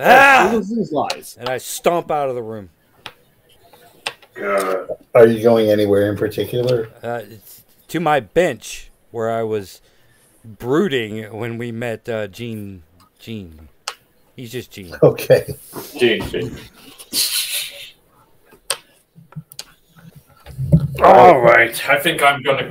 Ah! 0.00 0.50
This 0.52 0.70
is 0.70 0.92
lies. 0.92 1.36
And 1.38 1.48
I 1.48 1.58
stomp 1.58 2.10
out 2.10 2.28
of 2.28 2.34
the 2.34 2.42
room. 2.42 2.70
Are 5.14 5.26
you 5.26 5.42
going 5.42 5.70
anywhere 5.70 6.10
in 6.10 6.16
particular? 6.18 6.90
uh, 7.02 7.22
to 7.88 8.00
my 8.00 8.20
bench 8.20 8.90
where 9.10 9.30
I 9.30 9.42
was 9.42 9.80
brooding 10.44 11.32
when 11.32 11.56
we 11.56 11.72
met 11.72 12.08
uh, 12.08 12.26
Gene. 12.26 12.82
Gene, 13.18 13.68
he's 14.36 14.52
just 14.52 14.70
Gene. 14.70 14.94
Okay. 15.02 15.54
Gene, 15.96 16.22
Gene. 16.28 16.56
All 21.02 21.40
right. 21.40 21.88
I 21.88 21.98
think 21.98 22.22
I'm 22.22 22.42
gonna 22.42 22.70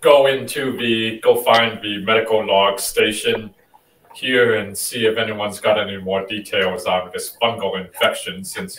go 0.00 0.26
into 0.26 0.76
the 0.76 1.20
go 1.20 1.42
find 1.42 1.80
the 1.82 1.98
medical 2.04 2.44
log 2.44 2.80
station 2.80 3.54
here 4.14 4.54
and 4.56 4.76
see 4.76 5.06
if 5.06 5.16
anyone's 5.18 5.60
got 5.60 5.78
any 5.78 5.98
more 5.98 6.26
details 6.26 6.86
on 6.86 7.10
this 7.12 7.36
fungal 7.40 7.84
infection. 7.84 8.44
Since 8.44 8.78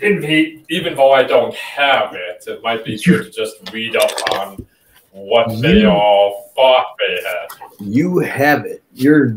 in 0.00 0.20
the, 0.20 0.64
even 0.68 0.96
though 0.96 1.12
I 1.12 1.22
don't 1.22 1.54
have 1.54 2.14
it, 2.14 2.44
it 2.46 2.62
might 2.62 2.84
be 2.84 3.00
good 3.02 3.24
to 3.24 3.30
just 3.30 3.72
read 3.72 3.96
up 3.96 4.10
on 4.32 4.66
what 5.12 5.60
they 5.60 5.84
all 5.84 6.50
thought 6.56 6.86
they 6.98 7.22
had. 7.22 7.70
You 7.80 8.18
have 8.18 8.64
it. 8.64 8.82
You're 8.92 9.36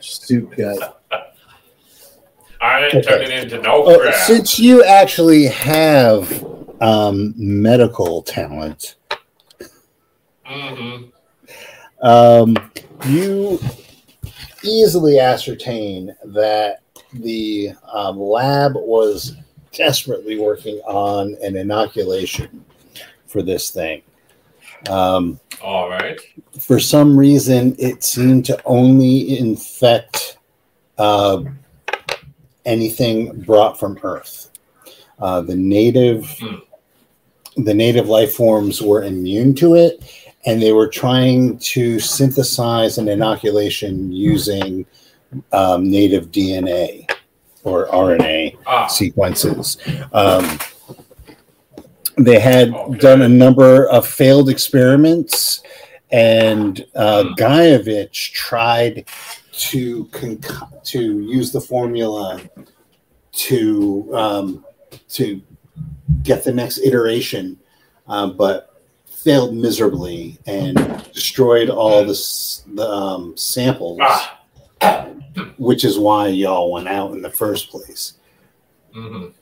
stupid 0.00 0.58
guy. 0.58 0.92
I 2.60 2.86
ain't 2.86 2.94
Okay. 2.94 3.02
turning 3.02 3.30
into 3.30 3.60
no 3.60 3.84
Uh, 3.84 4.12
since 4.12 4.58
you 4.58 4.82
actually 4.82 5.46
have 5.46 6.44
um, 6.80 7.34
medical 7.36 8.22
talent, 8.22 8.96
hmm 10.44 11.04
um, 12.02 12.54
you 13.08 13.58
easily 14.62 15.18
ascertain 15.18 16.14
that 16.24 16.80
the 17.12 17.70
um, 17.92 18.18
lab 18.18 18.72
was 18.74 19.36
desperately 19.72 20.38
working 20.38 20.78
on 20.86 21.36
an 21.42 21.56
inoculation 21.56 22.64
for 23.26 23.42
this 23.42 23.70
thing. 23.70 24.02
Um, 24.88 25.40
All 25.62 25.88
right. 25.88 26.18
for 26.60 26.78
some 26.78 27.16
reason, 27.16 27.74
it 27.78 28.04
seemed 28.04 28.44
to 28.46 28.60
only 28.64 29.38
infect 29.38 30.38
uh, 30.98 31.42
anything 32.64 33.40
brought 33.42 33.78
from 33.78 33.98
Earth. 34.02 34.50
Uh, 35.18 35.40
the 35.40 35.56
native, 35.56 36.28
Hmm. 36.38 36.56
the 37.64 37.74
native 37.74 38.08
life 38.08 38.34
forms 38.34 38.82
were 38.82 39.04
immune 39.04 39.54
to 39.56 39.74
it, 39.74 40.02
and 40.44 40.60
they 40.62 40.72
were 40.72 40.88
trying 40.88 41.58
to 41.58 41.98
synthesize 42.00 42.98
an 42.98 43.08
inoculation 43.08 44.12
using 44.12 44.84
um, 45.52 45.90
native 45.90 46.30
DNA 46.30 47.08
or 47.64 47.86
RNA 47.88 48.56
Ah, 48.66 48.86
sequences. 48.86 49.76
Um, 50.12 50.58
they 52.18 52.38
had 52.40 52.72
Okay. 52.74 52.98
done 52.98 53.22
a 53.22 53.28
number 53.28 53.88
of 53.88 54.06
failed 54.06 54.48
experiments, 54.48 55.62
and 56.10 56.84
uh, 56.94 57.24
Hmm. 57.24 57.34
Tried 58.32 59.06
to 59.52 60.04
to 60.84 61.20
use 61.20 61.52
the 61.52 61.60
formula 61.60 62.40
to 63.32 64.10
um, 64.14 64.64
to 65.10 65.42
get 66.22 66.44
the 66.44 66.52
next 66.52 66.78
iteration, 66.78 67.58
uh, 68.08 68.28
but 68.28 68.80
failed 69.06 69.54
miserably 69.54 70.38
and 70.46 70.76
destroyed 71.12 71.68
all 71.68 72.04
the 72.04 72.14
the 72.74 72.88
um, 72.88 73.36
samples, 73.36 73.98
ah. 74.00 74.38
which 75.58 75.84
is 75.84 75.98
why 75.98 76.28
y'all 76.28 76.70
went 76.72 76.88
out 76.88 77.12
in 77.12 77.20
the 77.22 77.30
first 77.30 77.70
place. 77.70 78.14
hmm 78.94 79.24
And 79.24 79.34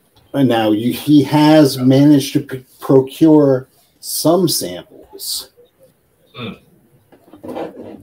now 0.43 0.71
you, 0.71 0.91
he 0.93 1.23
has 1.23 1.77
managed 1.77 2.33
to 2.33 2.41
p- 2.41 2.65
procure 2.79 3.67
some 3.99 4.47
samples. 4.47 5.51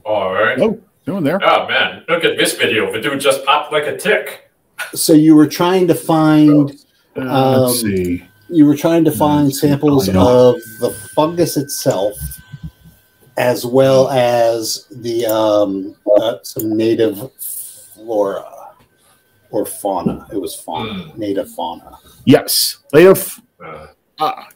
All 0.05 0.33
right. 0.33 0.59
Oh, 0.59 0.79
doing 1.05 1.23
there. 1.23 1.39
Oh 1.43 1.67
man, 1.67 2.03
look 2.09 2.23
at 2.23 2.37
this 2.37 2.55
video. 2.55 2.91
The 2.91 2.99
dude 3.01 3.19
just 3.19 3.45
popped 3.45 3.71
like 3.71 3.85
a 3.85 3.97
tick. 3.97 4.49
So 4.93 5.13
you 5.13 5.35
were 5.35 5.47
trying 5.47 5.87
to 5.87 5.95
find 5.95 6.71
Uh, 7.15 7.61
let's 7.67 7.83
Um, 7.83 7.89
see. 7.91 8.23
you 8.49 8.65
were 8.65 8.75
trying 8.75 9.03
to 9.05 9.11
find 9.11 9.45
Let's 9.47 9.59
samples 9.59 10.09
of 10.09 10.55
the 10.79 10.89
fungus 11.15 11.57
itself, 11.57 12.17
as 13.37 13.65
well 13.65 14.09
as 14.09 14.87
the 14.89 15.25
um, 15.27 15.95
uh, 16.17 16.37
some 16.41 16.75
native 16.75 17.31
flora 17.39 18.43
or 19.53 19.65
fauna. 19.65 20.27
It 20.33 20.37
was 20.41 20.55
fauna, 20.55 21.13
native 21.15 21.49
fauna. 21.51 21.97
Yes. 22.25 22.79
They 22.91 23.03
have. 23.03 23.39
Uh, 23.63 23.87
Ah, 24.19 24.47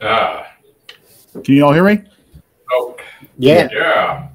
ah. 0.00 0.46
can 1.44 1.54
you 1.54 1.64
all 1.64 1.72
hear 1.74 1.84
me? 1.84 2.02
Oh, 2.72 2.96
Yeah, 3.36 3.68
yeah. 3.70 3.78
Yeah, 3.80 4.28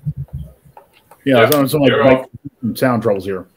Yeah, 1.25 1.37
I'm 1.43 1.51
having 1.51 1.67
some 1.67 1.81
like 1.81 1.89
you're 1.89 2.03
mic- 2.03 2.19
off. 2.19 2.29
some 2.61 2.75
sound 2.75 3.01
troubles 3.01 3.25
here. 3.25 3.47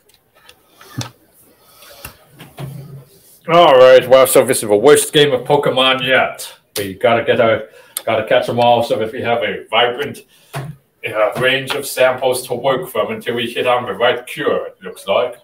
All 3.49 3.75
right. 3.79 4.09
Well, 4.09 4.27
so 4.27 4.45
this 4.45 4.63
is 4.63 4.69
the 4.69 4.77
worst 4.77 5.13
game 5.13 5.33
of 5.33 5.43
Pokemon 5.47 6.07
yet. 6.07 6.51
We 6.77 6.95
gotta 6.95 7.25
get 7.25 7.41
our, 7.41 7.65
gotta 8.05 8.27
catch 8.27 8.47
them 8.47 8.59
all 8.59 8.83
so 8.83 9.01
if 9.03 9.13
we 9.13 9.21
have 9.23 9.43
a 9.43 9.67
vibrant 9.71 10.23
uh, 10.55 11.31
range 11.41 11.73
of 11.73 11.87
samples 11.87 12.47
to 12.49 12.55
work 12.55 12.89
from 12.89 13.13
until 13.13 13.35
we 13.37 13.49
hit 13.51 13.67
on 13.67 13.85
the 13.85 13.93
right 13.93 14.27
cure. 14.27 14.67
It 14.69 14.83
looks 14.83 15.07
like. 15.07 15.37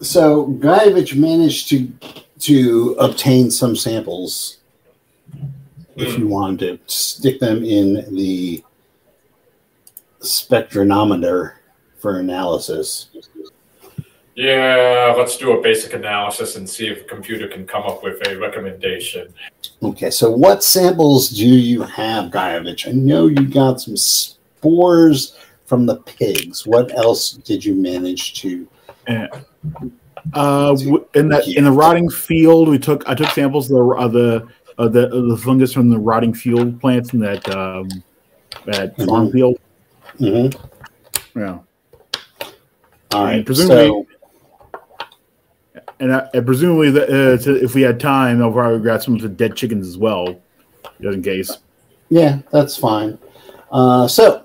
So 0.00 0.46
Guyevich 0.46 1.16
managed 1.16 1.68
to 1.70 1.92
to 2.40 2.96
obtain 2.98 3.50
some 3.50 3.74
samples. 3.74 4.58
If 5.96 6.14
hmm. 6.14 6.22
you 6.22 6.28
wanted 6.28 6.58
to 6.58 6.92
stick 6.92 7.40
them 7.40 7.64
in 7.64 8.14
the 8.14 8.62
spectrometer 10.20 11.54
for 11.98 12.18
analysis. 12.18 13.08
Yeah, 14.34 15.14
let's 15.16 15.36
do 15.36 15.52
a 15.52 15.62
basic 15.62 15.94
analysis 15.94 16.56
and 16.56 16.68
see 16.68 16.88
if 16.88 16.98
the 16.98 17.04
computer 17.04 17.46
can 17.46 17.66
come 17.66 17.84
up 17.84 18.02
with 18.02 18.26
a 18.26 18.36
recommendation. 18.36 19.32
Okay, 19.80 20.10
so 20.10 20.30
what 20.30 20.64
samples 20.64 21.28
do 21.28 21.46
you 21.46 21.82
have, 21.82 22.32
Guyevich? 22.32 22.88
I 22.88 22.92
know 22.92 23.28
you 23.28 23.46
got 23.46 23.80
some 23.80 23.96
spores 23.96 25.36
from 25.66 25.86
the 25.86 25.96
pigs. 25.96 26.66
What 26.66 26.92
else 26.96 27.32
did 27.32 27.64
you 27.64 27.74
manage 27.74 28.34
to? 28.42 28.66
Uh, 29.08 30.76
in 31.14 31.28
that 31.28 31.46
in 31.48 31.64
the 31.64 31.72
rotting 31.72 32.08
field, 32.10 32.68
we 32.68 32.78
took 32.78 33.06
I 33.08 33.14
took 33.14 33.28
samples 33.30 33.70
of 33.70 33.76
the 33.76 33.84
of 33.96 34.12
the 34.12 34.48
of 34.78 34.92
the, 34.92 35.12
of 35.12 35.28
the 35.28 35.36
fungus 35.36 35.72
from 35.72 35.90
the 35.90 35.98
rotting 35.98 36.34
field 36.34 36.80
plants 36.80 37.12
in 37.12 37.20
that 37.20 37.48
um, 37.54 37.88
at 38.68 38.96
Mhm. 38.96 39.06
farm 39.06 39.30
field. 39.32 39.58
Mm-hmm. 40.18 41.38
Yeah, 41.38 41.58
All 43.12 43.24
right. 43.24 43.34
And 43.36 43.46
presumably- 43.46 43.86
so, 43.88 44.06
and, 46.00 46.10
uh, 46.12 46.26
and 46.34 46.44
presumably, 46.46 46.90
that, 46.90 47.08
uh, 47.08 47.36
to, 47.44 47.62
if 47.62 47.74
we 47.74 47.82
had 47.82 48.00
time, 48.00 48.42
I'll 48.42 48.52
probably 48.52 48.80
grab 48.80 49.02
some 49.02 49.14
of 49.14 49.20
the 49.22 49.28
dead 49.28 49.54
chickens 49.56 49.86
as 49.88 49.96
well, 49.98 50.36
just 51.00 51.14
in 51.14 51.22
case. 51.22 51.56
yeah, 52.08 52.38
that's 52.50 52.76
fine. 52.76 53.18
Uh, 53.70 54.06
so, 54.08 54.43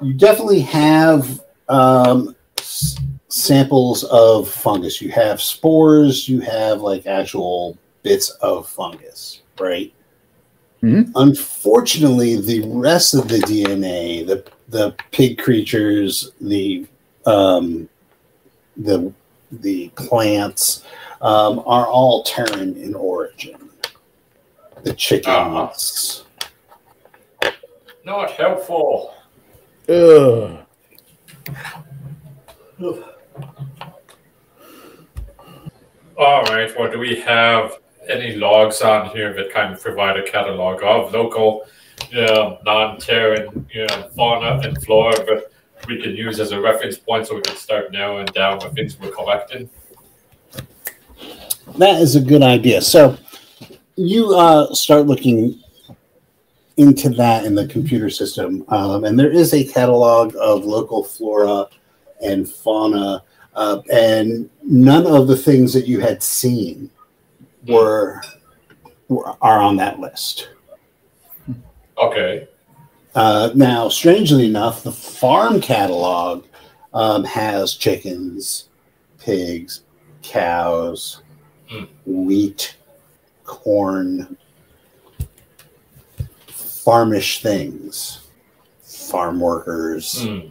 you 0.00 0.14
definitely 0.14 0.60
have 0.60 1.40
um, 1.68 2.34
s- 2.58 2.98
samples 3.28 4.04
of 4.04 4.48
fungus. 4.50 5.00
You 5.00 5.10
have 5.10 5.40
spores. 5.40 6.28
You 6.28 6.40
have 6.40 6.80
like 6.80 7.06
actual 7.06 7.76
bits 8.02 8.30
of 8.42 8.68
fungus, 8.68 9.42
right? 9.58 9.92
Mhm. 10.82 11.12
Unfortunately, 11.14 12.40
the 12.40 12.62
rest 12.68 13.14
of 13.14 13.28
the 13.28 13.38
DNA, 13.38 14.26
the 14.26 14.44
the 14.68 14.94
pig 15.10 15.38
creatures, 15.38 16.32
the 16.40 16.86
um, 17.26 17.88
the 18.76 19.12
the 19.52 19.88
plants, 19.96 20.84
um, 21.20 21.58
are 21.66 21.86
all 21.86 22.22
Terran 22.22 22.76
in 22.76 22.94
origin. 22.94 23.56
The 24.82 24.94
chickens. 24.94 26.24
Not 28.04 28.30
helpful. 28.30 29.12
Ugh. 29.90 30.56
All 36.16 36.42
right. 36.44 36.72
Well, 36.78 36.92
do 36.92 36.98
we 37.00 37.18
have 37.22 37.78
any 38.08 38.36
logs 38.36 38.82
on 38.82 39.10
here 39.10 39.34
that 39.34 39.52
kind 39.52 39.74
of 39.74 39.82
provide 39.82 40.16
a 40.16 40.22
catalog 40.22 40.82
of 40.84 41.12
local, 41.12 41.66
you 42.10 42.24
know, 42.24 42.58
non-Terran, 42.64 43.66
you 43.72 43.86
know, 43.88 44.10
fauna 44.14 44.60
and 44.62 44.80
flora 44.84 45.16
that 45.24 45.50
we 45.88 46.00
can 46.00 46.14
use 46.14 46.38
as 46.38 46.52
a 46.52 46.60
reference 46.60 46.96
point 46.96 47.26
so 47.26 47.34
we 47.34 47.40
can 47.40 47.56
start 47.56 47.90
narrowing 47.90 48.26
down 48.26 48.58
what 48.58 48.72
things 48.74 48.96
we're 49.00 49.10
collecting? 49.10 49.68
That 51.78 52.00
is 52.00 52.14
a 52.14 52.20
good 52.20 52.42
idea. 52.42 52.80
So 52.80 53.16
you 53.96 54.36
uh, 54.36 54.72
start 54.72 55.06
looking 55.06 55.60
into 56.76 57.10
that 57.10 57.44
in 57.44 57.54
the 57.54 57.66
computer 57.66 58.10
system, 58.10 58.64
um, 58.68 59.04
and 59.04 59.18
there 59.18 59.30
is 59.30 59.52
a 59.52 59.64
catalog 59.64 60.34
of 60.40 60.64
local 60.64 61.04
flora 61.04 61.66
and 62.22 62.48
fauna, 62.48 63.22
uh, 63.54 63.80
and 63.92 64.48
none 64.62 65.06
of 65.06 65.26
the 65.26 65.36
things 65.36 65.72
that 65.72 65.86
you 65.86 66.00
had 66.00 66.22
seen 66.22 66.90
were, 67.66 68.22
were 69.08 69.34
are 69.42 69.60
on 69.60 69.76
that 69.76 70.00
list. 70.00 70.50
Okay. 71.98 72.48
Uh, 73.14 73.50
now, 73.54 73.88
strangely 73.88 74.46
enough, 74.46 74.82
the 74.82 74.92
farm 74.92 75.60
catalog 75.60 76.46
um, 76.94 77.24
has 77.24 77.74
chickens, 77.74 78.68
pigs, 79.18 79.82
cows, 80.22 81.22
Hmm. 81.70 81.84
wheat, 82.04 82.76
corn, 83.44 84.36
farmish 86.90 87.40
things, 87.40 88.26
farm 88.82 89.38
workers. 89.38 90.24
Hmm. 90.24 90.48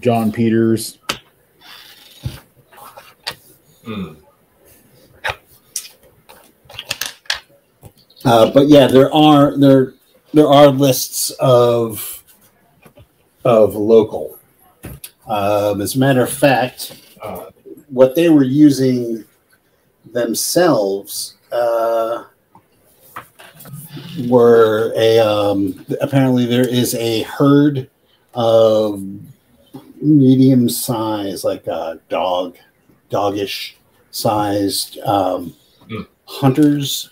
John 0.00 0.32
Peters. 0.32 0.98
Hmm. 3.84 4.14
Uh, 8.24 8.50
but 8.50 8.68
yeah, 8.68 8.86
there 8.86 9.12
are 9.14 9.58
there 9.58 9.92
there 10.32 10.48
are 10.48 10.68
lists 10.68 11.28
of 11.38 12.24
of 13.44 13.74
local. 13.74 14.38
Um, 15.26 15.82
as 15.82 15.96
a 15.96 15.98
matter 15.98 16.22
of 16.22 16.32
fact, 16.32 16.98
Uh, 17.22 17.50
what 17.90 18.14
they 18.14 18.30
were 18.30 18.42
using 18.42 19.22
themselves 20.14 21.36
uh, 21.52 22.24
were 24.28 24.92
a 24.96 25.18
um, 25.18 25.84
apparently 26.00 26.46
there 26.46 26.66
is 26.68 26.94
a 26.94 27.22
herd 27.22 27.88
of 28.34 29.02
medium 30.00 30.68
size, 30.68 31.44
like 31.44 31.66
a 31.66 32.00
dog, 32.08 32.56
doggish 33.10 33.76
sized 34.10 34.98
um, 35.00 35.54
Hmm. 35.88 36.02
hunters 36.26 37.10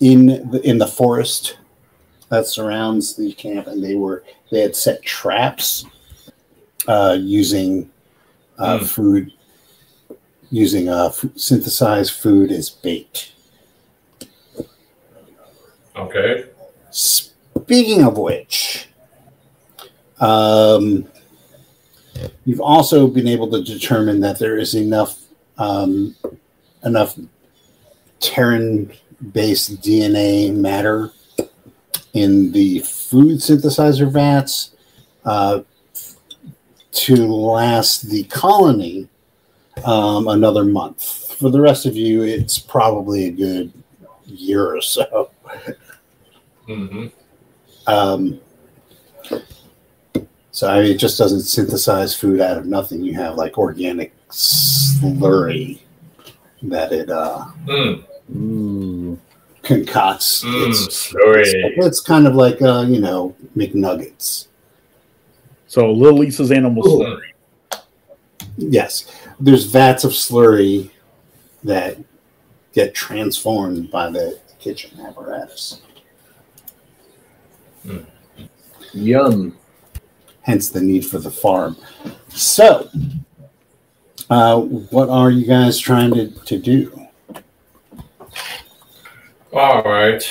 in 0.00 0.26
the 0.50 0.60
in 0.64 0.78
the 0.78 0.86
forest 0.86 1.58
that 2.28 2.46
surrounds 2.46 3.16
the 3.16 3.32
camp, 3.32 3.66
and 3.66 3.82
they 3.82 3.94
were 3.94 4.24
they 4.50 4.60
had 4.60 4.76
set 4.76 5.02
traps 5.02 5.84
uh, 6.88 7.16
using 7.20 7.90
uh, 8.58 8.78
Hmm. 8.78 8.84
food 8.84 9.32
using 10.50 10.88
uh, 10.88 11.06
f- 11.06 11.24
synthesized 11.36 12.12
food 12.12 12.52
as 12.52 12.68
bait. 12.68 13.32
Okay. 15.96 16.44
Speaking 16.90 18.04
of 18.04 18.18
which, 18.18 18.88
um, 20.20 21.06
you've 22.44 22.60
also 22.60 23.06
been 23.06 23.26
able 23.26 23.50
to 23.50 23.62
determine 23.62 24.20
that 24.20 24.38
there 24.38 24.56
is 24.58 24.74
enough 24.74 25.18
um, 25.58 26.16
enough 26.84 27.18
Terran-based 28.20 29.82
DNA 29.82 30.54
matter 30.54 31.12
in 32.12 32.52
the 32.52 32.80
food 32.80 33.38
synthesizer 33.38 34.10
vats 34.10 34.72
uh, 35.24 35.60
to 36.92 37.26
last 37.26 38.10
the 38.10 38.24
colony 38.24 39.08
um, 39.84 40.28
another 40.28 40.64
month. 40.64 41.34
For 41.38 41.50
the 41.50 41.60
rest 41.60 41.86
of 41.86 41.96
you, 41.96 42.22
it's 42.22 42.58
probably 42.58 43.26
a 43.26 43.30
good 43.30 43.72
year 44.26 44.76
or 44.76 44.80
so. 44.80 45.30
hmm 46.74 47.06
Um, 47.86 48.40
so 50.50 50.68
I 50.68 50.82
mean, 50.82 50.92
it 50.92 50.98
just 50.98 51.18
doesn't 51.18 51.40
synthesize 51.42 52.14
food 52.14 52.40
out 52.40 52.58
of 52.58 52.66
nothing. 52.66 53.02
You 53.02 53.14
have 53.14 53.36
like 53.36 53.58
organic 53.58 54.12
slurry 54.28 55.80
that 56.62 56.92
it 56.92 57.10
uh, 57.10 57.44
Mm. 57.66 58.04
Ooh. 58.36 59.18
concocts. 59.62 60.44
Mm. 60.44 60.68
It's, 60.68 61.12
Slurry. 61.12 61.44
it's 61.86 62.00
kind 62.00 62.26
of 62.26 62.34
like 62.34 62.60
uh, 62.62 62.84
you 62.88 63.00
know 63.00 63.34
McNuggets. 63.56 64.46
So 65.66 65.90
Little 65.90 66.18
Lisa's 66.18 66.52
animal 66.52 66.86
Ooh. 66.86 66.98
slurry. 67.04 67.80
Yes, 68.58 69.10
there's 69.40 69.64
vats 69.64 70.04
of 70.04 70.12
slurry 70.12 70.90
that 71.64 71.96
get 72.74 72.94
transformed 72.94 73.90
by 73.90 74.10
the 74.10 74.38
kitchen 74.60 74.98
apparatus. 75.00 75.80
Yum. 78.92 79.56
hence 80.42 80.68
the 80.70 80.80
need 80.80 81.06
for 81.06 81.18
the 81.18 81.30
farm. 81.30 81.76
So, 82.28 82.88
uh, 84.28 84.60
what 84.60 85.08
are 85.08 85.30
you 85.30 85.46
guys 85.46 85.78
trying 85.78 86.14
to, 86.14 86.30
to 86.30 86.58
do? 86.58 87.08
All 89.52 89.82
right. 89.82 90.22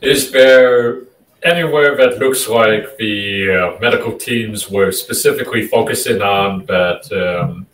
Is 0.00 0.30
there 0.30 1.02
anywhere 1.42 1.96
that 1.96 2.18
looks 2.18 2.48
like 2.48 2.96
the 2.98 3.50
uh, 3.50 3.80
medical 3.80 4.16
teams 4.16 4.70
were 4.70 4.92
specifically 4.92 5.66
focusing 5.66 6.22
on 6.22 6.64
that? 6.66 7.10
Um, 7.12 7.66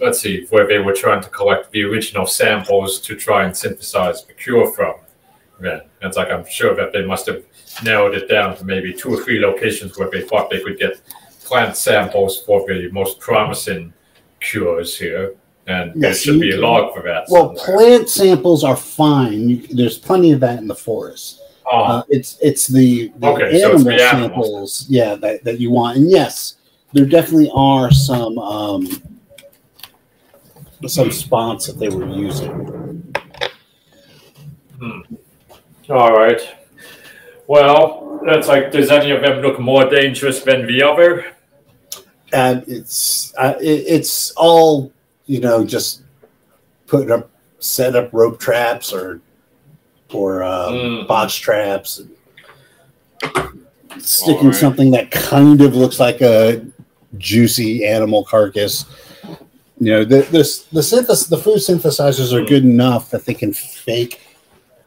let's 0.00 0.20
see, 0.20 0.46
where 0.50 0.66
they 0.66 0.78
were 0.78 0.92
trying 0.92 1.22
to 1.22 1.28
collect 1.30 1.70
the 1.70 1.82
original 1.84 2.26
samples 2.26 3.00
to 3.00 3.14
try 3.16 3.44
and 3.44 3.56
synthesize 3.56 4.24
the 4.24 4.32
cure 4.32 4.70
from. 4.72 4.94
Yeah, 5.62 5.80
it's 6.00 6.16
like 6.16 6.28
I'm 6.30 6.44
sure 6.44 6.74
that 6.74 6.92
they 6.92 7.04
must 7.04 7.26
have 7.26 7.44
narrowed 7.84 8.14
it 8.14 8.28
down 8.28 8.56
to 8.56 8.64
maybe 8.64 8.92
two 8.92 9.14
or 9.14 9.22
three 9.22 9.38
locations 9.40 9.96
where 9.96 10.10
they 10.10 10.22
thought 10.22 10.50
they 10.50 10.60
could 10.60 10.78
get 10.78 11.00
plant 11.44 11.76
samples 11.76 12.42
for 12.42 12.66
the 12.66 12.90
most 12.90 13.20
promising 13.20 13.92
cures 14.40 14.98
here. 14.98 15.34
And 15.68 15.92
there 15.94 16.10
Yes, 16.10 16.18
should 16.22 16.40
be 16.40 16.50
a 16.50 16.60
log 16.60 16.92
for 16.92 17.02
that. 17.04 17.26
Well, 17.28 17.54
somewhere. 17.56 17.78
plant 17.86 18.08
samples 18.08 18.64
are 18.64 18.74
fine. 18.76 19.48
You, 19.48 19.66
there's 19.68 19.96
plenty 19.98 20.32
of 20.32 20.40
that 20.40 20.58
in 20.58 20.66
the 20.66 20.74
forest. 20.74 21.40
Oh, 21.70 21.82
Uh, 21.84 22.02
it's 22.08 22.36
it's 22.42 22.66
the, 22.66 23.12
the 23.18 23.28
Okay, 23.28 23.60
so 23.60 23.66
animal 23.70 23.74
it's 23.76 23.84
the 23.84 24.02
animals. 24.04 24.30
samples, 24.32 24.86
yeah, 24.88 25.14
that, 25.14 25.44
that 25.44 25.60
you 25.60 25.70
want. 25.70 25.96
And 25.98 26.10
yes, 26.10 26.56
there 26.92 27.06
definitely 27.06 27.50
are 27.54 27.92
some 27.92 28.36
um, 28.38 28.88
some 30.88 31.12
spots 31.12 31.66
that 31.68 31.78
they 31.78 31.88
were 31.88 32.08
using. 32.08 33.14
All 35.92 36.12
right. 36.12 36.40
Well, 37.46 38.20
that's 38.24 38.48
like, 38.48 38.70
does 38.72 38.90
any 38.90 39.10
of 39.10 39.20
them 39.20 39.40
look 39.42 39.58
more 39.60 39.84
dangerous 39.84 40.40
than 40.42 40.66
the 40.66 40.82
other? 40.82 41.26
And 42.32 42.64
it's 42.66 43.34
uh, 43.36 43.54
it, 43.60 43.84
it's 43.86 44.30
all 44.32 44.90
you 45.26 45.40
know, 45.40 45.64
just 45.66 46.02
putting 46.86 47.10
up 47.10 47.30
set 47.58 47.94
up 47.94 48.08
rope 48.12 48.40
traps 48.40 48.90
or 48.92 49.20
or 50.12 50.42
um, 50.42 50.72
Mm. 50.74 51.06
box 51.06 51.34
traps. 51.34 52.00
Sticking 53.98 54.36
Alright. 54.38 54.54
something 54.54 54.90
that 54.92 55.10
kind 55.10 55.60
of 55.60 55.76
looks 55.76 56.00
like 56.00 56.22
a 56.22 56.64
juicy 57.18 57.84
animal 57.84 58.24
carcass. 58.24 58.86
You 59.78 59.90
know, 59.92 60.04
the 60.04 60.22
this 60.30 60.62
the 60.64 60.80
synthes 60.80 61.28
the 61.28 61.36
food 61.36 61.58
synthesizers 61.58 62.32
are 62.32 62.44
good 62.46 62.64
enough 62.64 63.10
that 63.10 63.26
they 63.26 63.34
can 63.34 63.52
fake 63.52 64.21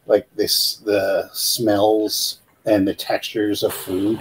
like 0.06 0.28
this 0.36 0.78
the 0.86 1.30
smells 1.34 2.40
and 2.66 2.88
the 2.88 2.94
textures 2.94 3.64
of 3.64 3.74
food. 3.74 4.20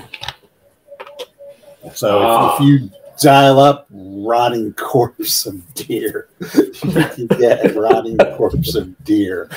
So 1.94 2.18
if- 2.18 2.24
Ah. 2.26 2.56
if 2.56 2.60
you 2.62 2.90
dial 3.20 3.60
up 3.60 3.86
rotting 3.90 4.72
corpse 4.74 5.46
of 5.46 5.74
deer, 5.74 6.28
you 6.56 6.72
can 6.72 7.26
get 7.26 7.74
rotting 7.76 8.16
corpse 8.36 8.74
of 8.74 9.02
deer. 9.04 9.48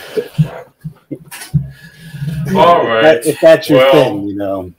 All 2.55 2.85
If 2.97 3.03
that- 3.03 3.25
if 3.25 3.39
that's 3.41 3.69
your 3.69 3.79
Well- 3.79 3.91
thing, 3.91 4.27
you 4.27 4.35
know. 4.35 4.71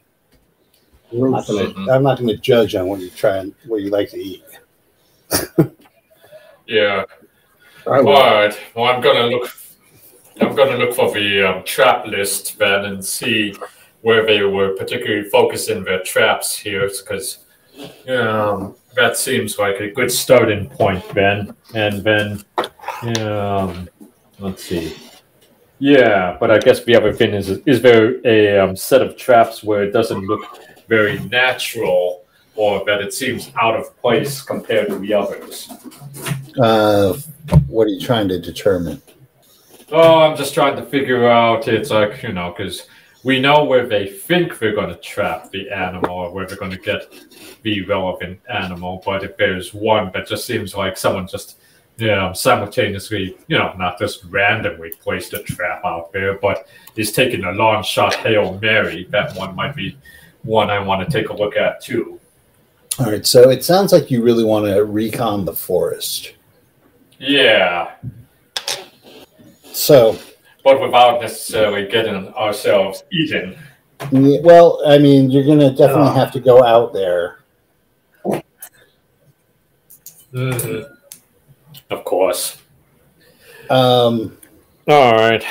I'm 1.10 1.30
not, 1.30 1.46
gonna. 1.46 1.90
I'm 1.90 2.02
not 2.02 2.18
gonna 2.18 2.36
judge 2.36 2.74
on 2.74 2.86
what 2.86 3.00
you 3.00 3.08
try 3.08 3.38
and 3.38 3.54
what 3.66 3.80
you 3.80 3.88
like 3.88 4.10
to 4.10 4.18
eat. 4.18 4.44
Yeah. 6.66 7.04
I 7.86 7.96
All 7.96 8.04
will. 8.04 8.12
right. 8.12 8.58
Well, 8.74 8.84
I'm 8.84 9.00
gonna 9.00 9.26
look. 9.28 9.48
I'm 10.40 10.54
gonna 10.54 10.76
look 10.76 10.94
for 10.94 11.12
the 11.12 11.42
um, 11.42 11.64
trap 11.64 12.06
list 12.06 12.58
then 12.58 12.84
and 12.84 13.04
see 13.04 13.54
where 14.02 14.24
they 14.24 14.42
were 14.42 14.74
particularly 14.76 15.28
focusing 15.28 15.84
their 15.84 16.02
traps 16.02 16.56
here, 16.56 16.88
because 16.88 17.44
um, 18.08 18.74
that 18.94 19.16
seems 19.16 19.58
like 19.58 19.80
a 19.80 19.90
good 19.90 20.10
starting 20.10 20.68
point 20.68 21.06
then. 21.14 21.54
And 21.74 22.02
then, 22.02 22.44
um, 23.20 23.88
let's 24.38 24.64
see. 24.64 24.96
Yeah, 25.80 26.36
but 26.40 26.50
I 26.50 26.58
guess 26.58 26.82
the 26.84 26.96
other 26.96 27.12
thing 27.12 27.34
is, 27.34 27.50
is 27.66 27.80
there 27.82 28.24
a 28.26 28.58
um, 28.58 28.76
set 28.76 29.02
of 29.02 29.16
traps 29.16 29.62
where 29.62 29.84
it 29.84 29.92
doesn't 29.92 30.26
look 30.26 30.42
very 30.88 31.18
natural, 31.20 32.24
or 32.56 32.84
that 32.86 33.00
it 33.00 33.12
seems 33.14 33.52
out 33.60 33.76
of 33.76 33.96
place 34.00 34.42
compared 34.42 34.88
to 34.88 34.98
the 34.98 35.14
others? 35.14 35.70
Uh, 36.60 37.16
what 37.68 37.86
are 37.86 37.90
you 37.90 38.00
trying 38.00 38.26
to 38.28 38.40
determine? 38.40 39.00
Oh, 39.90 40.20
I'm 40.20 40.36
just 40.36 40.54
trying 40.54 40.76
to 40.76 40.84
figure 40.84 41.28
out. 41.28 41.66
It's 41.68 41.90
like 41.90 42.22
you 42.22 42.32
know, 42.32 42.54
because 42.56 42.86
we 43.24 43.40
know 43.40 43.64
where 43.64 43.86
they 43.86 44.06
think 44.06 44.60
we're 44.60 44.74
going 44.74 44.90
to 44.90 45.00
trap 45.00 45.50
the 45.50 45.70
animal, 45.70 46.10
or 46.10 46.32
where 46.32 46.46
they're 46.46 46.56
going 46.56 46.70
to 46.70 46.78
get 46.78 47.12
the 47.62 47.82
relevant 47.86 48.40
animal. 48.48 49.02
But 49.04 49.24
if 49.24 49.36
there's 49.36 49.74
one 49.74 50.10
that 50.14 50.28
just 50.28 50.46
seems 50.46 50.74
like 50.74 50.96
someone 50.96 51.26
just, 51.26 51.58
you 51.96 52.08
know, 52.08 52.32
simultaneously, 52.32 53.36
you 53.48 53.58
know, 53.58 53.72
not 53.76 53.98
just 53.98 54.24
randomly 54.24 54.92
placed 55.00 55.32
a 55.32 55.42
trap 55.42 55.84
out 55.84 56.12
there, 56.12 56.38
but 56.38 56.68
is 56.96 57.12
taking 57.12 57.44
a 57.44 57.52
long 57.52 57.82
shot 57.82 58.14
hail 58.14 58.58
mary, 58.60 59.06
that 59.10 59.34
one 59.36 59.54
might 59.56 59.74
be 59.74 59.96
one 60.42 60.70
I 60.70 60.78
want 60.78 61.08
to 61.08 61.10
take 61.10 61.30
a 61.30 61.34
look 61.34 61.56
at 61.56 61.80
too. 61.80 62.20
All 62.98 63.06
right, 63.06 63.24
so 63.24 63.50
it 63.50 63.64
sounds 63.64 63.92
like 63.92 64.10
you 64.10 64.22
really 64.22 64.44
want 64.44 64.66
to 64.66 64.84
recon 64.84 65.44
the 65.44 65.54
forest. 65.54 66.34
Yeah, 67.18 67.94
So, 69.72 70.18
but 70.64 70.80
without 70.80 71.20
necessarily 71.20 71.86
getting 71.88 72.28
ourselves 72.34 73.04
eaten. 73.12 73.56
yeah, 74.12 74.38
well, 74.42 74.80
I 74.86 74.98
mean, 74.98 75.30
you're 75.30 75.44
gonna 75.46 75.70
definitely 75.70 76.08
Ah. 76.10 76.14
have 76.14 76.32
to 76.32 76.40
go 76.40 76.64
out 76.64 76.92
there. 76.92 77.38
hmm 80.32 80.80
Of 81.90 82.04
course. 82.04 82.58
Um, 83.70 84.36
All 84.86 85.12
right. 85.14 85.44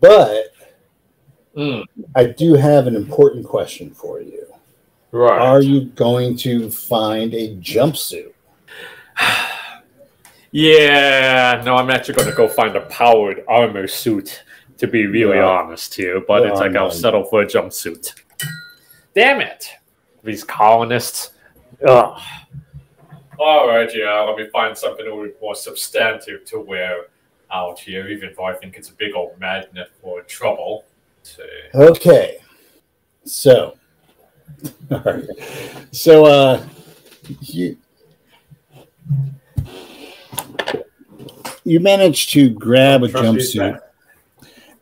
but 0.00 0.52
Mm, 1.56 1.84
I 2.14 2.24
do 2.26 2.52
have 2.52 2.86
an 2.86 2.94
important 2.94 3.46
question 3.46 3.90
for 3.94 4.20
you. 4.20 4.44
right. 5.10 5.40
Are 5.40 5.62
you 5.62 5.86
going 5.86 6.36
to 6.38 6.70
find 6.70 7.32
a 7.32 7.56
jumpsuit? 7.56 8.32
Yeah, 10.56 11.60
no, 11.66 11.76
I'm 11.76 11.90
actually 11.90 12.14
going 12.14 12.30
to 12.30 12.34
go 12.34 12.48
find 12.48 12.74
a 12.76 12.80
powered 12.86 13.44
armor 13.46 13.86
suit, 13.86 14.42
to 14.78 14.86
be 14.86 15.04
really 15.06 15.36
Yeah. 15.36 15.44
honest 15.44 15.92
here. 15.94 16.18
But 16.18 16.44
Yeah, 16.44 16.50
it's 16.52 16.60
like 16.60 16.74
I'll 16.74 16.90
settle 16.90 17.24
for 17.24 17.42
a 17.42 17.46
jumpsuit. 17.46 18.14
Damn 19.14 19.42
it. 19.42 19.68
These 20.24 20.44
colonists. 20.44 21.32
Ugh. 21.86 22.18
All 23.38 23.68
right, 23.68 23.94
yeah, 23.94 24.18
let 24.22 24.38
me 24.38 24.48
find 24.48 24.74
something 24.74 25.06
a 25.06 25.14
little 25.14 25.30
more 25.42 25.54
substantive 25.54 26.46
to 26.46 26.58
wear 26.58 27.08
out 27.52 27.78
here, 27.78 28.08
even 28.08 28.32
though 28.34 28.44
I 28.44 28.54
think 28.54 28.78
it's 28.78 28.88
a 28.88 28.94
big 28.94 29.14
old 29.14 29.38
magnet 29.38 29.90
for 30.00 30.22
trouble. 30.22 30.86
Okay. 31.74 32.38
So, 33.26 33.76
all 34.90 35.02
right. 35.04 35.24
So, 35.92 36.24
uh, 36.24 36.66
you 37.42 37.76
you 41.66 41.80
managed 41.80 42.30
to 42.30 42.48
grab 42.48 43.02
a 43.02 43.08
jumpsuit, 43.08 43.80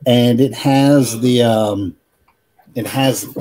and 0.06 0.38
it 0.38 0.52
has 0.52 1.18
the 1.20 1.42
um, 1.42 1.96
it 2.74 2.86
has 2.86 3.34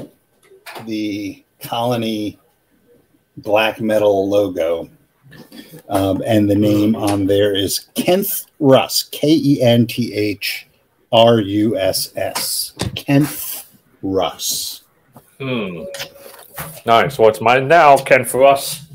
the 0.85 1.43
colony 1.61 2.39
black 3.37 3.81
metal 3.81 4.29
logo, 4.29 4.89
um, 5.89 6.23
and 6.25 6.49
the 6.49 6.55
name 6.55 6.95
on 6.95 7.25
there 7.25 7.53
is 7.53 7.89
Kent 7.95 8.45
Russ, 8.59 9.03
K 9.11 9.27
E 9.27 9.61
N 9.61 9.87
T 9.87 10.13
H 10.13 10.67
R 11.11 11.41
U 11.41 11.77
S 11.77 12.13
S, 12.15 12.73
Kent 12.95 13.65
Russ. 14.01 14.83
Hmm. 15.37 15.83
Nice. 16.85 17.17
What's 17.17 17.41
mine 17.41 17.67
now, 17.67 17.97
Ken, 17.97 18.23
for 18.23 18.45
us? 18.45 18.85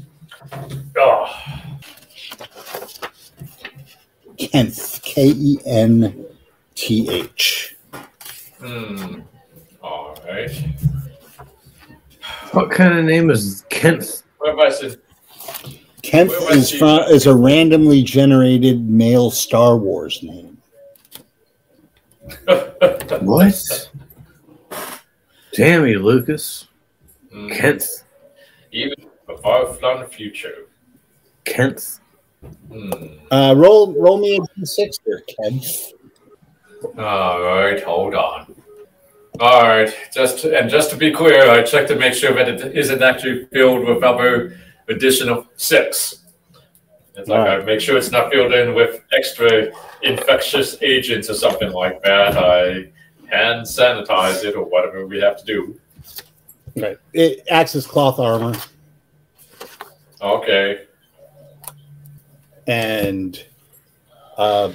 Oh. 0.97 1.65
Kent, 4.39 5.01
K 5.03 5.29
E 5.37 5.59
N 5.67 6.27
T 6.75 7.09
H. 7.11 7.77
Hmm. 8.61 9.21
All 9.83 10.17
right. 10.27 10.51
What 12.53 12.71
kind 12.71 12.99
of 12.99 13.05
name 13.05 13.31
is 13.31 13.65
Kent? 13.69 14.23
What 14.39 14.51
have 14.51 14.59
I 14.59 14.71
said? 14.71 15.01
Kent 16.03 16.31
Where 16.31 16.41
was 16.41 16.57
is 16.57 16.71
he? 16.71 16.79
from 16.79 17.01
is 17.11 17.27
a 17.27 17.35
randomly 17.35 18.03
generated 18.03 18.89
male 18.89 19.31
Star 19.31 19.77
Wars 19.77 20.23
name. 20.23 20.57
What? 23.21 23.91
Damn 25.55 25.87
you, 25.87 25.99
Lucas. 25.99 26.69
Hmm. 27.33 27.49
Kent. 27.49 27.85
Even 28.71 28.95
a 29.29 29.37
far-flung 29.39 30.07
future. 30.07 30.67
Kent. 31.45 32.01
Hmm. 32.43 32.93
Uh, 33.31 33.55
roll 33.57 33.95
roll 34.01 34.19
me 34.19 34.37
a 34.37 34.41
d6 34.41 35.01
there, 35.05 35.21
Kent. 35.21 35.65
All 36.99 37.41
right, 37.43 37.83
hold 37.83 38.15
on. 38.15 38.55
All 39.41 39.63
right, 39.63 39.95
just 40.13 40.45
and 40.45 40.69
just 40.71 40.91
to 40.91 40.97
be 40.97 41.13
clear, 41.13 41.51
I 41.51 41.63
checked 41.63 41.89
to 41.89 41.97
make 41.97 42.15
sure 42.15 42.33
that 42.35 42.49
it 42.49 42.77
isn't 42.77 43.03
actually 43.03 43.47
filled 43.47 43.87
with 43.87 44.03
other 44.03 44.57
additional 44.89 45.47
six. 45.57 46.25
It's 47.17 47.29
like 47.29 47.49
I 47.49 47.65
make 47.65 47.81
sure 47.81 47.97
it's 47.97 48.13
not 48.13 48.31
filled 48.33 48.53
in 48.53 48.75
with 48.75 49.03
extra 49.13 49.73
infectious 50.03 50.77
agents 50.83 51.29
or 51.29 51.35
something 51.35 51.73
like 51.73 52.01
that. 52.03 52.37
I 52.37 52.91
hand 53.29 53.67
sanitize 53.67 54.45
it 54.45 54.55
or 54.55 54.65
whatever 54.65 55.07
we 55.07 55.21
have 55.21 55.39
to 55.39 55.45
do. 55.45 55.81
Right. 56.77 56.97
It 57.13 57.43
acts 57.51 57.75
as 57.75 57.87
cloth 57.87 58.19
armor, 58.21 58.55
Okay. 60.21 60.88
And 62.69 63.45
uh, 64.37 64.73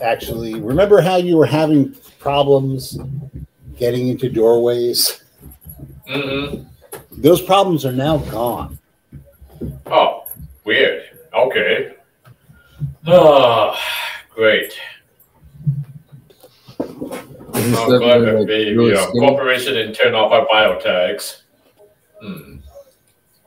actually 0.00 0.54
remember 0.60 1.02
how 1.02 1.16
you 1.16 1.36
were 1.36 1.44
having 1.44 1.94
problems 2.18 2.98
getting 3.76 4.08
into 4.08 4.30
doorways. 4.30 5.22
Mm-hmm. 6.08 6.62
Those 7.20 7.42
problems 7.42 7.84
are 7.84 7.92
now 7.92 8.18
gone. 8.18 8.78
Oh, 9.86 10.26
weird. 10.64 11.02
Okay. 11.34 11.94
Oh, 13.06 13.76
great. 14.30 14.72
Is 16.80 16.88
this 16.88 17.18
I'm 17.54 17.72
stuff 17.74 17.88
glad 17.88 18.00
like 18.00 18.22
that 18.22 18.46
the 18.46 18.76
really 18.76 18.94
uh, 18.94 19.02
skinny? 19.08 19.26
corporation 19.26 19.74
didn't 19.74 19.94
turn 19.94 20.14
off 20.14 20.32
our 20.32 20.46
biotags. 20.46 21.42
Hmm. 22.20 22.56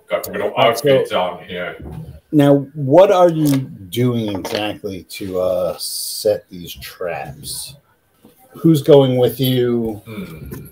Got 0.09 0.27
little 0.31 0.53
outfits 0.57 1.11
on 1.11 1.43
here. 1.45 1.77
Now, 2.32 2.55
what 2.73 3.11
are 3.11 3.30
you 3.30 3.57
doing 3.57 4.36
exactly 4.36 5.03
to 5.03 5.39
uh, 5.39 5.78
set 5.78 6.49
these 6.49 6.73
traps? 6.73 7.76
Who's 8.49 8.82
going 8.82 9.17
with 9.17 9.39
you? 9.39 10.01
Hmm. 10.05 10.67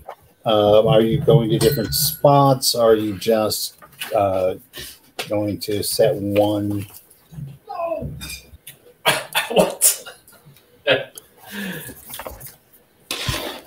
Um, 0.46 0.86
are 0.86 1.00
you 1.00 1.20
going 1.20 1.48
to 1.50 1.58
different 1.58 1.94
spots? 1.94 2.74
Are 2.74 2.94
you 2.94 3.16
just 3.18 3.78
uh, 4.14 4.56
going 5.28 5.58
to 5.60 5.82
set 5.82 6.14
one? 6.14 6.86
what? 9.48 10.04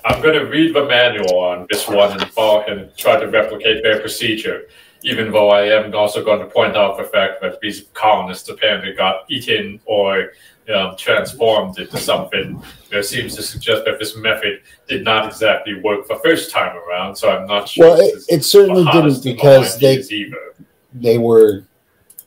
I'm 0.04 0.22
going 0.22 0.34
to 0.34 0.46
read 0.46 0.74
the 0.74 0.84
manual 0.86 1.38
on 1.38 1.66
this 1.70 1.88
one 1.88 2.12
and 2.12 2.30
follow 2.30 2.62
and 2.62 2.96
try 2.96 3.18
to 3.18 3.26
replicate 3.26 3.82
their 3.82 4.00
procedure. 4.00 4.68
Even 5.02 5.30
though 5.30 5.50
I 5.50 5.62
am 5.66 5.94
also 5.94 6.24
going 6.24 6.40
to 6.40 6.46
point 6.46 6.76
out 6.76 6.96
the 6.96 7.04
fact 7.04 7.40
that 7.40 7.60
these 7.60 7.84
colonists 7.94 8.48
apparently 8.48 8.92
got 8.92 9.24
eaten 9.30 9.80
or 9.84 10.32
um, 10.74 10.96
transformed 10.96 11.78
into 11.78 11.96
something. 11.98 12.62
There 12.90 13.02
seems 13.02 13.34
to 13.36 13.42
suggest 13.42 13.84
that 13.84 13.98
this 13.98 14.16
method 14.16 14.60
did 14.86 15.04
not 15.04 15.26
exactly 15.26 15.80
work 15.80 16.06
the 16.08 16.16
first 16.16 16.50
time 16.50 16.76
around, 16.76 17.16
so 17.16 17.30
I'm 17.30 17.46
not 17.46 17.68
sure. 17.68 17.88
Well, 17.88 18.00
it, 18.00 18.22
it 18.28 18.44
certainly 18.44 18.84
didn't 18.92 19.22
because 19.24 19.78
they 19.78 19.98
either. 19.98 20.54
they 20.94 21.18
were, 21.18 21.64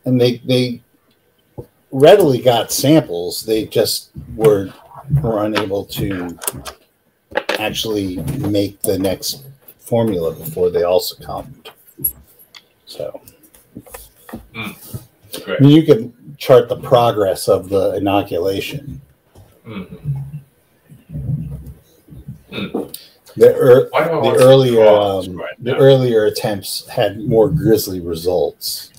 and 0.05 0.19
they 0.19 0.38
they 0.38 0.82
readily 1.91 2.41
got 2.41 2.72
samples. 2.72 3.43
They 3.43 3.65
just 3.65 4.11
were 4.36 4.74
were 5.22 5.45
unable 5.45 5.86
to 5.86 6.38
actually 7.59 8.17
make 8.39 8.82
the 8.82 8.97
next 8.97 9.45
formula 9.80 10.34
before 10.34 10.69
they 10.69 10.84
all 10.84 10.99
succumbed. 10.99 11.69
So. 12.91 13.21
I 14.53 15.57
mean, 15.61 15.71
you 15.71 15.83
can 15.83 16.35
chart 16.37 16.67
the 16.67 16.75
progress 16.75 17.47
of 17.47 17.69
the 17.69 17.95
inoculation. 17.95 19.01
Mhm. 19.65 20.25
The, 23.37 23.55
ear 23.55 23.87
Why 23.91 24.03
do 24.03 24.19
I 24.19 24.33
the 24.33 24.43
earlier 24.43 24.85
um, 24.85 25.37
right 25.37 25.53
the 25.63 25.77
earlier 25.77 26.25
attempts 26.25 26.85
had 26.89 27.21
more 27.21 27.49
grisly 27.49 28.01
results. 28.01 28.91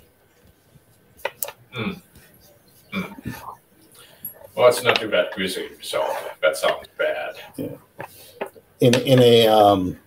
Well, 4.55 4.69
it's 4.69 4.83
not 4.83 4.97
too 4.97 5.11
bad 5.11 5.33
grisly, 5.35 5.69
so 5.83 6.17
that 6.41 6.57
sounds 6.57 6.89
bad. 6.97 7.37
in 8.81 8.95
in 8.95 9.19
a 9.19 9.47
um, 9.49 9.99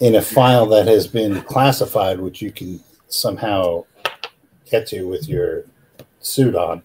in 0.00 0.16
a 0.16 0.22
file 0.22 0.66
that 0.66 0.86
has 0.86 1.06
been 1.06 1.40
classified, 1.42 2.20
which 2.20 2.42
you 2.42 2.50
can 2.50 2.80
somehow 3.08 3.84
get 4.70 4.86
to 4.88 5.04
with 5.04 5.28
your 5.28 5.64
suit 6.20 6.54
on, 6.54 6.82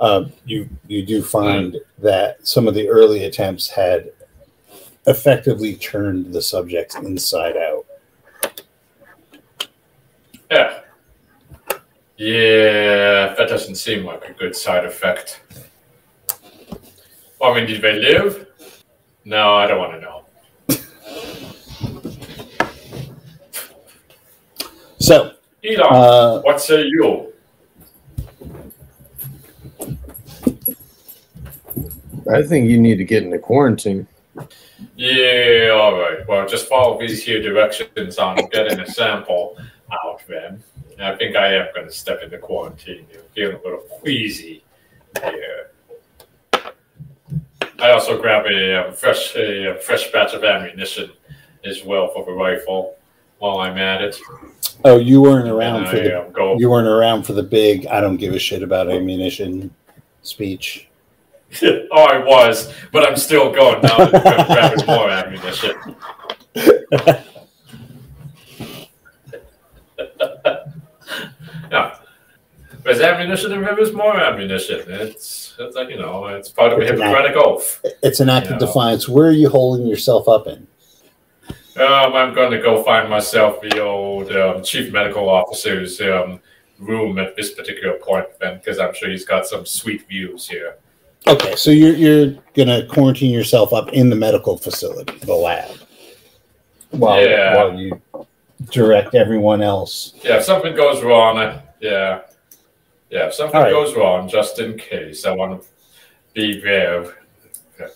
uh, 0.00 0.24
you 0.44 0.68
you 0.86 1.04
do 1.04 1.22
find 1.22 1.76
that 1.98 2.46
some 2.46 2.68
of 2.68 2.74
the 2.74 2.88
early 2.88 3.24
attempts 3.24 3.68
had 3.68 4.12
effectively 5.06 5.74
turned 5.74 6.32
the 6.32 6.42
subjects 6.42 6.94
inside 6.96 7.56
out. 7.56 7.86
Yeah. 10.50 10.80
Yeah, 12.16 13.34
that 13.34 13.48
doesn't 13.48 13.76
seem 13.76 14.04
like 14.04 14.28
a 14.28 14.32
good 14.32 14.54
side 14.56 14.84
effect. 14.84 15.40
I 17.40 17.54
mean, 17.54 17.66
did 17.66 17.80
they 17.80 18.00
live? 18.00 18.48
No, 19.24 19.54
I 19.54 19.66
don't 19.66 19.78
want 19.78 19.92
to 19.92 20.00
know. 20.00 20.24
So, 25.08 25.32
Elon, 25.64 25.86
uh, 25.90 26.40
what 26.42 26.60
say 26.60 26.82
you? 26.82 27.32
I 32.30 32.42
think 32.42 32.68
you 32.68 32.76
need 32.76 32.96
to 32.96 33.04
get 33.04 33.22
into 33.22 33.38
quarantine. 33.38 34.06
Yeah, 34.96 35.70
all 35.72 35.98
right. 35.98 36.28
Well, 36.28 36.46
just 36.46 36.68
follow 36.68 37.00
these 37.00 37.24
here 37.24 37.40
directions 37.40 38.18
on 38.18 38.36
getting 38.52 38.80
a 38.80 38.86
sample 38.86 39.56
out 39.90 40.20
then. 40.28 40.62
And 40.92 41.02
I 41.02 41.16
think 41.16 41.36
I 41.36 41.54
am 41.54 41.68
going 41.74 41.86
to 41.86 41.92
step 41.92 42.22
into 42.22 42.36
quarantine. 42.36 43.06
I'm 43.14 43.20
feeling 43.34 43.56
a 43.56 43.62
little 43.62 43.78
queasy 43.78 44.62
here. 45.24 45.70
I 47.78 47.92
also 47.92 48.20
grab 48.20 48.44
a 48.44 48.88
um, 48.88 48.92
fresh 48.92 49.34
a, 49.36 49.78
fresh 49.80 50.12
batch 50.12 50.34
of 50.34 50.44
ammunition 50.44 51.12
as 51.64 51.82
well 51.82 52.08
for 52.08 52.26
the 52.26 52.32
rifle 52.32 52.97
while 53.38 53.58
I'm 53.58 53.78
at 53.78 54.02
it. 54.02 54.20
oh, 54.84 54.98
you 54.98 55.20
weren't 55.20 55.48
around 55.48 55.82
and 55.82 55.88
for 55.88 55.96
I 55.96 56.00
the 56.00 56.32
go. 56.34 56.56
you 56.58 56.70
weren't 56.70 56.88
around 56.88 57.24
for 57.24 57.32
the 57.32 57.42
big 57.42 57.86
"I 57.86 58.00
don't 58.00 58.16
give 58.16 58.34
a 58.34 58.38
shit 58.38 58.62
about 58.62 58.90
ammunition" 58.90 59.74
speech. 60.22 60.88
oh, 61.62 61.88
I 61.92 62.18
was, 62.18 62.72
but 62.92 63.08
I'm 63.08 63.16
still 63.16 63.50
going 63.52 63.82
now. 63.82 64.10
grabbing 64.10 64.86
more 64.86 65.08
ammunition. 65.08 65.74
Yeah. 71.70 71.96
There's 72.84 73.00
ammunition 73.00 73.52
and 73.52 73.64
there's 73.64 73.92
more 73.92 74.18
ammunition. 74.18 74.82
It's, 74.86 75.54
it's 75.58 75.76
like, 75.76 75.90
you 75.90 75.98
know, 75.98 76.26
it's 76.26 76.48
part 76.48 76.72
of 76.72 76.78
a 76.78 76.82
It's 76.82 76.90
Hippocratic 76.92 77.36
oath. 77.36 77.84
It's 78.02 78.20
an 78.20 78.30
act 78.30 78.46
of 78.46 78.58
defiance. 78.58 79.08
Where 79.08 79.28
are 79.28 79.32
you 79.32 79.50
holding 79.50 79.86
yourself 79.86 80.28
up 80.28 80.46
in? 80.46 80.66
Um, 81.80 82.14
I'm 82.14 82.34
going 82.34 82.50
to 82.50 82.60
go 82.60 82.82
find 82.82 83.08
myself 83.08 83.60
the 83.60 83.80
old 83.80 84.32
um, 84.32 84.62
chief 84.64 84.92
medical 84.92 85.28
officer's 85.28 86.00
um, 86.00 86.40
room 86.78 87.18
at 87.18 87.36
this 87.36 87.54
particular 87.54 87.98
point, 87.98 88.26
then, 88.40 88.58
because 88.58 88.78
I'm 88.78 88.94
sure 88.94 89.10
he's 89.10 89.24
got 89.24 89.46
some 89.46 89.64
sweet 89.64 90.08
views 90.08 90.48
here. 90.48 90.76
Okay, 91.26 91.56
so 91.56 91.70
you're 91.70 91.94
you're 91.94 92.34
gonna 92.54 92.86
quarantine 92.86 93.32
yourself 93.32 93.72
up 93.72 93.92
in 93.92 94.08
the 94.08 94.16
medical 94.16 94.56
facility, 94.56 95.18
the 95.18 95.34
lab, 95.34 95.76
while 96.90 97.20
Yeah. 97.22 97.56
while 97.56 97.74
you 97.78 98.00
direct 98.70 99.14
everyone 99.14 99.60
else. 99.60 100.14
Yeah, 100.22 100.36
if 100.36 100.44
something 100.44 100.74
goes 100.74 101.02
wrong, 101.02 101.38
I, 101.38 101.60
yeah. 101.80 102.20
Yeah, 103.10 103.26
if 103.26 103.34
something 103.34 103.60
right. 103.60 103.72
goes 103.72 103.94
wrong, 103.96 104.28
just 104.28 104.58
in 104.58 104.78
case, 104.78 105.26
I 105.26 105.32
want 105.32 105.60
to 105.60 105.68
be 106.34 106.60
there. 106.60 107.14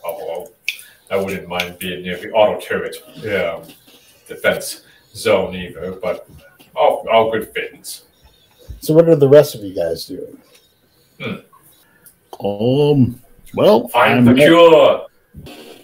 Although 0.04 0.50
I 1.12 1.16
wouldn't 1.16 1.46
mind 1.46 1.78
being 1.78 2.02
near 2.02 2.16
the 2.16 2.30
auto 2.32 2.58
turret 2.58 2.96
um, 3.06 3.68
defense 4.26 4.82
zone 5.14 5.54
either, 5.54 5.92
but 5.92 6.26
all, 6.74 7.06
all 7.12 7.30
good 7.30 7.52
things. 7.52 8.04
So, 8.80 8.94
what 8.94 9.06
are 9.10 9.14
the 9.16 9.28
rest 9.28 9.54
of 9.54 9.62
you 9.62 9.74
guys 9.74 10.06
doing? 10.06 10.38
Um. 12.42 13.20
Well, 13.54 13.88
Find 13.88 14.14
I'm- 14.14 14.24
the 14.24 14.34
cure. 14.34 15.06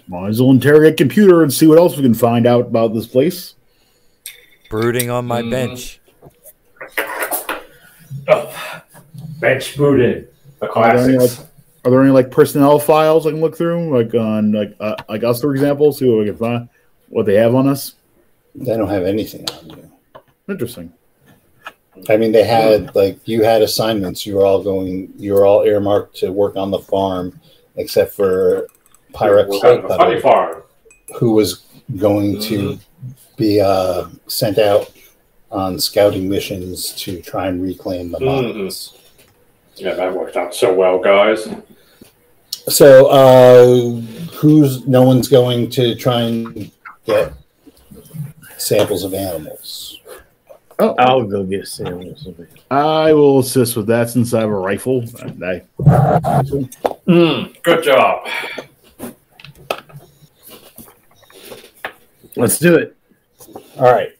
might 0.07 0.29
as 0.29 0.41
well 0.41 0.49
interrogate 0.49 0.97
computer 0.97 1.43
and 1.43 1.53
see 1.53 1.67
what 1.67 1.77
else 1.77 1.95
we 1.95 2.01
can 2.01 2.15
find 2.15 2.47
out 2.47 2.61
about 2.65 2.95
this 2.95 3.05
place. 3.05 3.53
Brooding 4.71 5.11
on 5.11 5.25
my 5.27 5.43
Mhm. 5.43 5.51
bench. 5.51 5.99
Oh, 8.27 8.51
bench 9.39 9.77
booted. 9.77 10.29
The 10.59 10.69
Are 10.71 10.97
there, 10.97 11.05
any, 11.07 11.17
like, 11.17 11.27
classics. 11.29 11.48
Are 11.89 11.91
there 11.91 12.03
any 12.03 12.11
like 12.11 12.29
personnel 12.29 12.77
files 12.77 13.25
I 13.25 13.31
can 13.31 13.41
look 13.41 13.57
through, 13.57 13.97
like 13.97 14.13
on 14.13 14.51
like 14.51 14.75
uh, 14.79 14.95
like 15.09 15.23
us, 15.23 15.41
for 15.41 15.55
example, 15.55 15.91
see 15.91 16.07
what 16.07 16.19
we 16.19 16.25
can 16.25 16.37
find, 16.37 16.69
what 17.07 17.25
they 17.25 17.33
have 17.33 17.55
on 17.55 17.67
us? 17.67 17.95
They 18.53 18.77
don't 18.77 18.89
have 18.89 19.05
anything 19.05 19.49
on 19.49 19.69
you. 19.71 19.91
Interesting. 20.47 20.93
I 22.07 22.17
mean, 22.17 22.31
they 22.31 22.43
had 22.43 22.95
like 22.95 23.27
you 23.27 23.43
had 23.43 23.63
assignments. 23.63 24.23
You 24.23 24.35
were 24.35 24.45
all 24.45 24.61
going. 24.61 25.11
You 25.17 25.33
were 25.33 25.47
all 25.47 25.63
earmarked 25.63 26.15
to 26.17 26.31
work 26.31 26.55
on 26.55 26.69
the 26.69 26.77
farm, 26.77 27.39
except 27.75 28.13
for 28.13 28.67
Pyra 29.13 29.47
We're 29.47 29.83
a 29.83 29.97
funny 29.97 30.21
farm. 30.21 30.61
who 31.17 31.31
was 31.31 31.63
going 31.97 32.39
to 32.41 32.77
be 33.35 33.61
uh, 33.61 34.09
sent 34.27 34.59
out 34.59 34.91
on 35.51 35.79
scouting 35.79 36.29
missions 36.29 36.93
to 36.93 37.19
try 37.19 37.47
and 37.47 37.63
reclaim 37.63 38.11
the 38.11 38.19
mines. 38.19 38.93
Yeah, 39.75 39.95
that 39.95 40.13
worked 40.13 40.37
out 40.37 40.53
so 40.53 40.71
well, 40.71 40.99
guys. 40.99 41.47
So, 42.69 43.07
uh, 43.07 43.99
who's 44.37 44.87
no 44.87 45.03
one's 45.03 45.27
going 45.27 45.69
to 45.71 45.95
try 45.95 46.21
and 46.21 46.71
get 47.05 47.33
samples 48.57 49.03
of 49.03 49.13
animals. 49.13 49.99
Oh, 50.79 50.95
I'll 50.97 51.23
go 51.25 51.43
get 51.43 51.67
samples. 51.67 52.21
or 52.21 52.23
something. 52.23 52.47
I 52.71 53.11
will 53.13 53.39
assist 53.39 53.75
with 53.75 53.87
that 53.87 54.09
since 54.09 54.33
I 54.33 54.41
have 54.41 54.49
a 54.49 54.53
rifle. 54.53 55.03
And 55.19 55.43
I, 55.43 55.63
Mm, 57.09 57.61
good 57.63 57.83
job. 57.83 58.27
Let's 62.35 62.59
do 62.59 62.75
it. 62.75 62.95
All 63.77 63.91
right. 63.91 64.11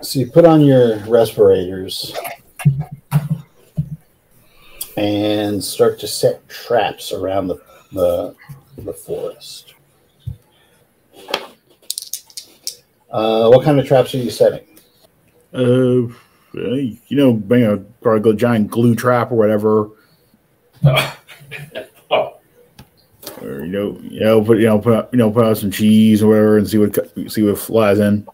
So 0.00 0.18
you 0.18 0.30
put 0.30 0.46
on 0.46 0.62
your 0.62 0.98
respirators 1.00 2.14
and 4.96 5.62
start 5.62 5.98
to 6.00 6.08
set 6.08 6.48
traps 6.48 7.12
around 7.12 7.48
the 7.48 7.60
the, 7.92 8.34
the 8.78 8.92
forest. 8.92 9.74
Uh, 13.10 13.48
what 13.48 13.64
kind 13.64 13.78
of 13.78 13.86
traps 13.86 14.14
are 14.14 14.18
you 14.18 14.30
setting? 14.30 14.66
uh, 15.54 16.74
you 16.74 17.16
know, 17.16 17.32
bring 17.32 17.64
a 17.64 17.76
probably 17.76 18.32
a 18.32 18.34
giant 18.34 18.70
glue 18.70 18.94
trap 18.94 19.30
or 19.30 19.36
whatever, 19.36 19.90
Oh, 22.10 22.38
or 23.40 23.64
you 23.64 23.72
know, 23.72 23.98
you 24.02 24.20
know, 24.20 24.42
put 24.42 24.58
you 24.58 24.66
know, 24.66 24.78
put 24.78 24.94
out, 24.94 25.08
you 25.12 25.18
know, 25.18 25.30
put 25.30 25.44
out 25.44 25.56
some 25.56 25.70
cheese 25.70 26.22
or 26.22 26.28
whatever, 26.28 26.58
and 26.58 26.68
see 26.68 26.78
what 26.78 27.30
see 27.30 27.42
what 27.42 27.58
flies 27.58 27.98
in. 27.98 28.26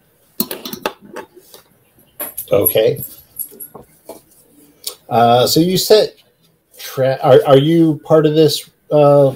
Okay. 2.51 3.03
Uh, 5.09 5.45
so 5.45 5.59
you 5.59 5.77
set 5.77 6.20
trap. 6.93 7.19
Are, 7.23 7.39
are 7.47 7.57
you 7.57 8.01
part 8.03 8.25
of 8.25 8.35
this 8.35 8.69
uh, 8.91 9.35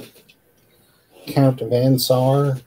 Count 1.26 1.60
Vansar? 1.60 2.60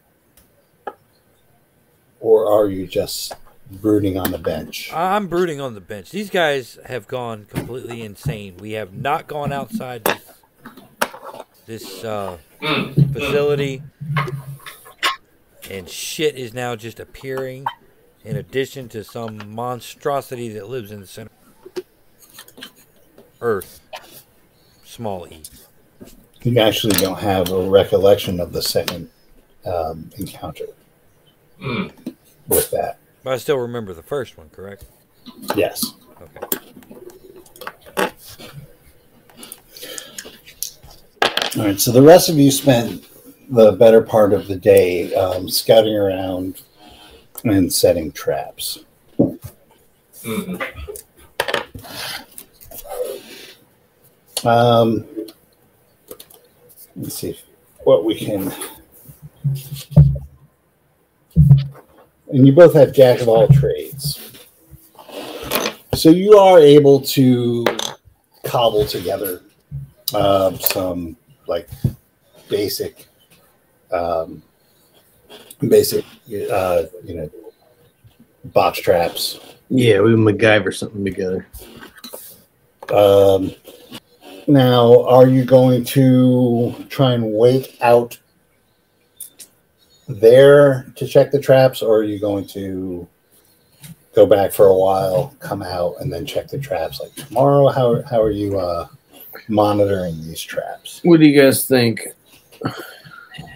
Or 2.19 2.51
are 2.51 2.67
you 2.67 2.87
just 2.87 3.33
brooding 3.71 4.17
on 4.17 4.31
the 4.31 4.37
bench? 4.37 4.91
I'm 4.93 5.27
brooding 5.27 5.61
on 5.61 5.73
the 5.73 5.81
bench. 5.81 6.09
These 6.09 6.29
guys 6.29 6.77
have 6.85 7.07
gone 7.07 7.45
completely 7.45 8.01
insane. 8.01 8.57
We 8.57 8.71
have 8.71 8.93
not 8.93 9.27
gone 9.27 9.53
outside 9.53 10.03
this, 10.03 10.21
this 11.65 12.03
uh, 12.03 12.37
facility, 13.13 13.83
and 15.69 15.87
shit 15.87 16.35
is 16.35 16.53
now 16.53 16.75
just 16.75 16.99
appearing. 16.99 17.65
In 18.25 18.35
addition 18.35 18.89
to 18.89 19.03
some 19.05 19.55
monstrosity 19.55 20.49
that 20.49 20.67
lives 20.67 20.91
in 20.91 20.99
the 20.99 21.07
center, 21.07 21.31
Earth, 23.39 23.79
small 24.99 25.25
e. 25.31 25.41
You 26.43 26.59
actually 26.59 26.91
don't 26.99 27.19
have 27.19 27.49
a 27.51 27.69
recollection 27.69 28.41
of 28.41 28.51
the 28.51 28.61
second 28.61 29.09
um, 29.65 30.09
encounter 30.17 30.65
Hmm. 31.61 31.87
with 32.49 32.69
that. 32.71 32.97
But 33.23 33.33
I 33.33 33.37
still 33.37 33.55
remember 33.57 33.93
the 33.93 34.03
first 34.03 34.37
one, 34.37 34.49
correct? 34.49 34.83
Yes. 35.55 35.93
Okay. 36.21 36.57
All 41.57 41.65
right. 41.65 41.79
So 41.79 41.91
the 41.93 42.01
rest 42.01 42.27
of 42.27 42.37
you 42.37 42.51
spent 42.51 43.05
the 43.49 43.71
better 43.71 44.01
part 44.01 44.33
of 44.33 44.47
the 44.49 44.57
day 44.57 45.13
um, 45.15 45.47
scouting 45.49 45.95
around 45.95 46.61
and 47.45 47.71
setting 47.71 48.11
traps. 48.11 48.79
Mhm. 50.23 50.61
Um, 54.45 55.05
let's 56.95 57.15
see 57.15 57.37
what 57.83 58.05
we 58.05 58.15
can. 58.15 58.51
And 62.31 62.45
you 62.45 62.53
both 62.53 62.73
have 62.73 62.93
jack 62.93 63.21
of 63.21 63.27
all 63.27 63.47
trades. 63.47 64.47
So 65.95 66.09
you 66.09 66.37
are 66.37 66.59
able 66.59 67.01
to 67.01 67.65
cobble 68.43 68.85
together 68.85 69.41
um, 70.13 70.59
some 70.59 71.17
like 71.47 71.69
basic, 72.49 73.07
um, 73.91 74.41
basic, 75.67 76.05
uh, 76.51 76.83
you 77.03 77.15
know, 77.15 77.29
box 78.45 78.79
traps. 78.79 79.39
Yeah, 79.69 80.01
we 80.01 80.11
MacGyver 80.11 80.73
something 80.73 81.03
together. 81.03 81.47
Um, 82.91 83.53
now, 84.49 85.05
are 85.05 85.27
you 85.27 85.45
going 85.45 85.83
to 85.85 86.73
try 86.89 87.13
and 87.13 87.33
wait 87.33 87.77
out 87.81 88.17
there 90.07 90.91
to 90.95 91.07
check 91.07 91.29
the 91.29 91.39
traps, 91.39 91.83
or 91.83 91.99
are 91.99 92.03
you 92.03 92.19
going 92.19 92.47
to 92.47 93.07
go 94.15 94.25
back 94.25 94.51
for 94.51 94.65
a 94.65 94.75
while, 94.75 95.35
come 95.39 95.61
out, 95.61 95.95
and 95.99 96.11
then 96.11 96.25
check 96.25 96.47
the 96.47 96.57
traps 96.57 96.99
like 96.99 97.13
tomorrow? 97.13 97.69
How 97.69 98.01
how 98.09 98.19
are 98.21 98.31
you 98.31 98.59
uh, 98.59 98.87
monitoring 99.47 100.19
these 100.23 100.41
traps? 100.41 100.99
What 101.03 101.19
do 101.19 101.27
you 101.27 101.39
guys 101.39 101.67
think? 101.67 102.07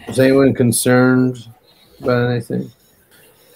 Is 0.08 0.20
anyone 0.20 0.54
concerned 0.54 1.48
about 2.02 2.30
anything? 2.30 2.72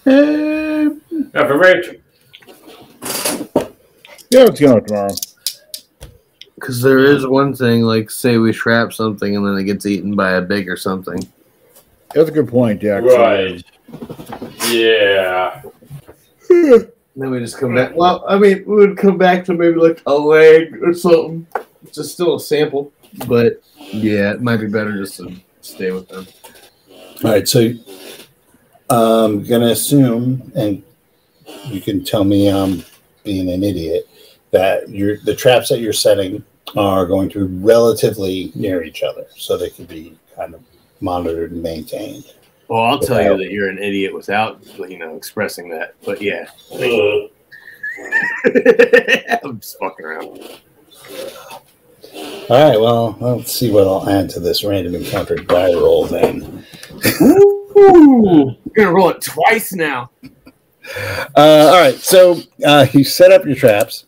Have 0.04 1.50
a 1.50 1.56
rate. 1.56 2.00
yeah, 4.30 4.44
it's 4.44 4.58
going 4.58 4.72
on 4.72 4.84
tomorrow. 4.84 5.14
Because 6.58 6.82
there 6.82 7.04
is 7.04 7.26
one 7.26 7.54
thing, 7.54 7.82
like 7.82 8.10
say 8.10 8.38
we 8.38 8.52
trap 8.52 8.92
something 8.92 9.36
and 9.36 9.46
then 9.46 9.56
it 9.56 9.64
gets 9.64 9.86
eaten 9.86 10.16
by 10.16 10.32
a 10.32 10.42
big 10.42 10.68
or 10.68 10.76
something. 10.76 11.20
That's 12.14 12.30
a 12.30 12.32
good 12.32 12.48
point, 12.48 12.80
Jack. 12.82 13.04
Right. 13.04 13.62
Yeah. 14.68 15.62
Then 16.48 17.30
we 17.30 17.40
just 17.40 17.58
come 17.58 17.74
back. 17.74 17.94
Well, 17.94 18.24
I 18.28 18.38
mean, 18.38 18.64
we 18.66 18.74
would 18.76 18.96
come 18.96 19.18
back 19.18 19.44
to 19.46 19.54
maybe 19.54 19.76
like 19.76 20.02
a 20.06 20.14
leg 20.14 20.82
or 20.82 20.94
something. 20.94 21.46
It's 21.82 21.96
just 21.96 22.12
still 22.12 22.36
a 22.36 22.40
sample, 22.40 22.92
but 23.26 23.62
yeah, 23.76 24.32
it 24.32 24.40
might 24.42 24.58
be 24.58 24.66
better 24.66 24.96
just 24.96 25.16
to 25.16 25.34
stay 25.60 25.92
with 25.92 26.08
them. 26.08 26.26
All 27.24 27.30
right, 27.30 27.48
so 27.48 27.72
I'm 28.90 29.42
gonna 29.44 29.68
assume, 29.68 30.52
and 30.54 30.82
you 31.66 31.80
can 31.80 32.04
tell 32.04 32.24
me 32.24 32.48
I'm 32.48 32.84
being 33.24 33.50
an 33.50 33.62
idiot, 33.62 34.08
that 34.50 34.88
you're 34.88 35.18
the 35.18 35.34
traps 35.34 35.68
that 35.68 35.80
you're 35.80 35.92
setting 35.92 36.44
are 36.76 37.06
going 37.06 37.28
to 37.30 37.46
be 37.48 37.54
relatively 37.64 38.52
near 38.54 38.82
each 38.82 39.02
other, 39.02 39.26
so 39.36 39.56
they 39.56 39.70
can 39.70 39.86
be 39.86 40.16
kind 40.36 40.54
of 40.54 40.62
monitored 41.00 41.52
and 41.52 41.62
maintained. 41.62 42.24
Well, 42.68 42.82
I'll 42.82 42.98
tell 42.98 43.22
you 43.22 43.36
that 43.38 43.50
you're 43.50 43.70
an 43.70 43.78
idiot 43.78 44.12
without, 44.12 44.60
you 44.78 44.98
know, 44.98 45.16
expressing 45.16 45.70
that. 45.70 45.94
But 46.04 46.20
yeah, 46.20 46.48
Ugh. 46.72 47.30
I'm 49.42 49.58
just 49.58 49.78
fucking 49.78 50.04
around. 50.04 50.60
All 52.50 52.70
right, 52.70 52.80
well, 52.80 53.16
let's 53.20 53.52
see 53.52 53.70
what 53.70 53.86
I'll 53.86 54.08
add 54.08 54.30
to 54.30 54.40
this 54.40 54.64
random 54.64 54.94
encounter 54.94 55.36
die 55.36 55.72
roll 55.72 56.06
then. 56.06 56.64
Ooh, 57.22 58.56
you're 58.64 58.74
gonna 58.74 58.92
roll 58.92 59.10
it 59.10 59.22
twice 59.22 59.72
now. 59.72 60.10
Uh, 61.36 61.70
all 61.72 61.80
right, 61.80 61.96
so 61.96 62.38
uh, 62.64 62.86
you 62.92 63.04
set 63.04 63.32
up 63.32 63.44
your 63.44 63.54
traps. 63.54 64.06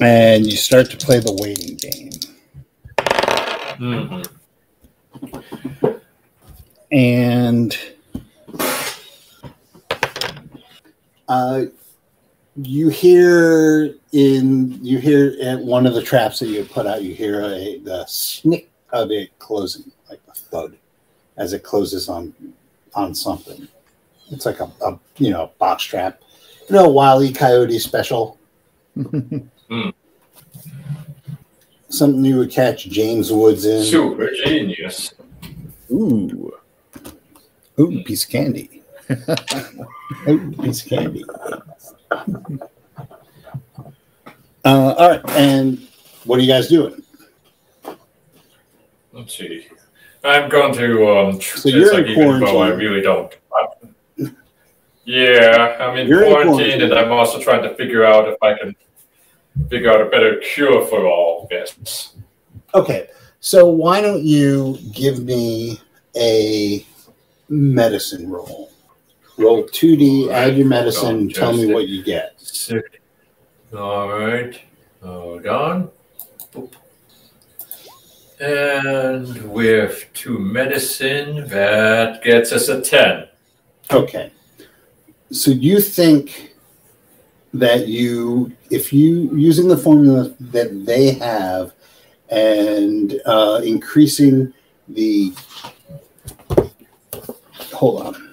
And 0.00 0.46
you 0.46 0.56
start 0.56 0.90
to 0.90 0.96
play 0.96 1.18
the 1.20 1.32
waiting 1.40 1.76
game. 1.76 2.10
Mhm. 3.78 4.26
and 6.92 7.78
uh, 11.28 11.62
you 12.56 12.88
hear 12.88 13.94
in 14.12 14.78
you 14.84 14.98
hear 14.98 15.36
at 15.40 15.60
one 15.60 15.86
of 15.86 15.94
the 15.94 16.02
traps 16.02 16.40
that 16.40 16.48
you 16.48 16.64
put 16.64 16.86
out 16.86 17.02
you 17.02 17.14
hear 17.14 17.42
a 17.42 17.78
the 17.84 18.04
snick 18.06 18.68
of 18.92 19.10
it 19.10 19.30
closing 19.38 19.90
like 20.10 20.20
a 20.28 20.32
thud 20.34 20.76
as 21.36 21.52
it 21.52 21.62
closes 21.62 22.08
on 22.08 22.34
on 22.94 23.14
something 23.14 23.66
it's 24.30 24.44
like 24.44 24.60
a, 24.60 24.70
a 24.84 24.98
you 25.18 25.30
know 25.30 25.50
box 25.58 25.84
trap 25.84 26.20
you 26.68 26.74
know 26.74 26.88
wily 26.88 27.32
coyote 27.32 27.78
special 27.78 28.36
something 31.88 32.24
you 32.24 32.38
would 32.38 32.50
catch 32.50 32.86
james 32.88 33.32
woods 33.32 33.64
in 33.64 33.82
Super 33.84 34.30
genius. 34.44 35.12
Ooh. 35.90 36.52
Ooh, 37.78 38.02
piece 38.04 38.24
of 38.24 38.30
candy. 38.30 38.82
Ooh, 40.28 40.52
piece 40.62 40.82
of 40.84 40.88
candy. 40.88 41.24
Uh, 44.64 44.94
all 44.96 45.10
right, 45.10 45.30
and 45.30 45.78
what 46.24 46.38
are 46.38 46.42
you 46.42 46.48
guys 46.48 46.68
doing? 46.68 47.02
Let's 49.12 49.36
see. 49.36 49.66
I'm 50.22 50.50
going 50.50 50.74
to 50.74 51.08
um. 51.18 51.40
So 51.40 51.68
you're 51.70 51.94
like 51.94 52.06
in 52.06 52.40
though 52.40 52.58
I 52.58 52.68
really 52.68 53.00
don't. 53.00 53.32
I- 53.52 53.66
yeah, 55.06 55.76
I'm 55.80 55.96
in 55.96 56.06
You're 56.06 56.22
in 56.24 56.30
quarantine, 56.30 56.54
quarantine. 56.56 56.82
and 56.82 56.92
I'm 56.94 57.10
also 57.10 57.40
trying 57.40 57.62
to 57.62 57.74
figure 57.74 58.04
out 58.04 58.28
if 58.28 58.36
I 58.42 58.56
can 58.56 58.76
figure 59.68 59.90
out 59.90 60.00
a 60.00 60.06
better 60.06 60.36
cure 60.38 60.86
for 60.86 61.06
all 61.06 61.46
this. 61.50 62.14
Okay, 62.74 63.08
so 63.40 63.68
why 63.68 64.00
don't 64.00 64.22
you 64.22 64.78
give 64.92 65.24
me 65.24 65.80
a 66.16 66.84
medicine 67.48 68.28
roll? 68.30 68.70
Roll 69.36 69.64
2D, 69.64 70.30
add 70.30 70.56
your 70.56 70.66
medicine, 70.66 71.28
tell 71.28 71.52
me 71.52 71.72
what 71.72 71.88
you 71.88 72.02
get. 72.02 72.40
Sick. 72.40 73.00
All 73.76 74.08
right. 74.08 74.60
Hold 75.02 75.46
on. 75.46 75.90
And 78.40 79.50
with 79.52 80.06
two 80.14 80.38
medicine, 80.38 81.48
that 81.48 82.22
gets 82.22 82.52
us 82.52 82.68
a 82.68 82.80
10. 82.80 83.28
Okay. 83.90 84.32
So 85.30 85.50
you 85.50 85.80
think 85.80 86.49
that 87.54 87.88
you, 87.88 88.52
if 88.70 88.92
you, 88.92 89.30
using 89.36 89.68
the 89.68 89.76
formula 89.76 90.34
that 90.38 90.86
they 90.86 91.12
have 91.12 91.72
and 92.28 93.20
uh, 93.26 93.60
increasing 93.64 94.52
the, 94.88 95.32
hold 97.72 98.02
on, 98.06 98.30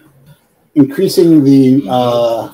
increasing 0.76 1.44
the, 1.44 1.84
uh, 1.90 2.52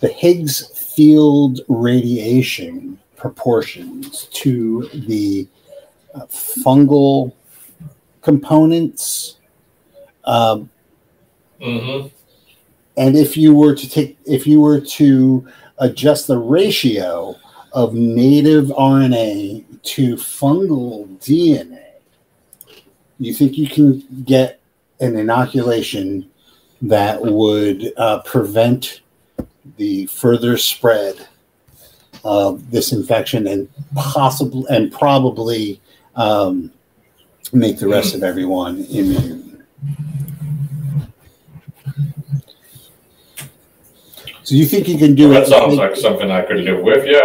the 0.00 0.08
Higgs 0.08 0.94
field 0.94 1.60
radiation 1.68 2.98
proportions 3.16 4.26
to 4.32 4.88
the 4.92 5.48
uh, 6.14 6.26
fungal 6.26 7.32
components, 8.22 9.38
um, 10.24 10.70
Mm-hmm. 11.60 12.08
and 12.96 13.16
if 13.16 13.36
you 13.36 13.54
were 13.54 13.74
to 13.74 13.88
take 13.88 14.18
if 14.26 14.46
you 14.46 14.60
were 14.60 14.80
to 14.80 15.48
adjust 15.78 16.26
the 16.26 16.38
ratio 16.38 17.36
of 17.72 17.94
native 17.94 18.66
RNA 18.66 19.64
to 19.82 20.14
fungal 20.14 21.08
DNA, 21.18 21.82
you 23.18 23.34
think 23.34 23.58
you 23.58 23.68
can 23.68 24.02
get 24.24 24.60
an 25.00 25.16
inoculation 25.16 26.30
that 26.82 27.20
would 27.20 27.92
uh, 27.96 28.20
prevent 28.22 29.00
the 29.76 30.06
further 30.06 30.56
spread 30.56 31.26
of 32.24 32.70
this 32.70 32.92
infection 32.92 33.46
and 33.46 33.68
possibly 33.94 34.64
and 34.70 34.92
probably 34.92 35.80
um, 36.16 36.72
make 37.52 37.78
the 37.78 37.88
rest 37.88 38.14
of 38.14 38.22
everyone 38.22 38.84
immune. 38.90 39.64
So 44.44 44.54
you 44.54 44.66
think 44.66 44.88
you 44.88 44.98
can 44.98 45.14
do 45.14 45.28
That 45.30 45.44
it? 45.44 45.50
That 45.50 45.58
sounds 45.58 45.74
like 45.76 45.96
something 45.96 46.30
I 46.30 46.42
could 46.42 46.58
live 46.58 46.80
with. 46.82 47.06
Yeah. 47.06 47.22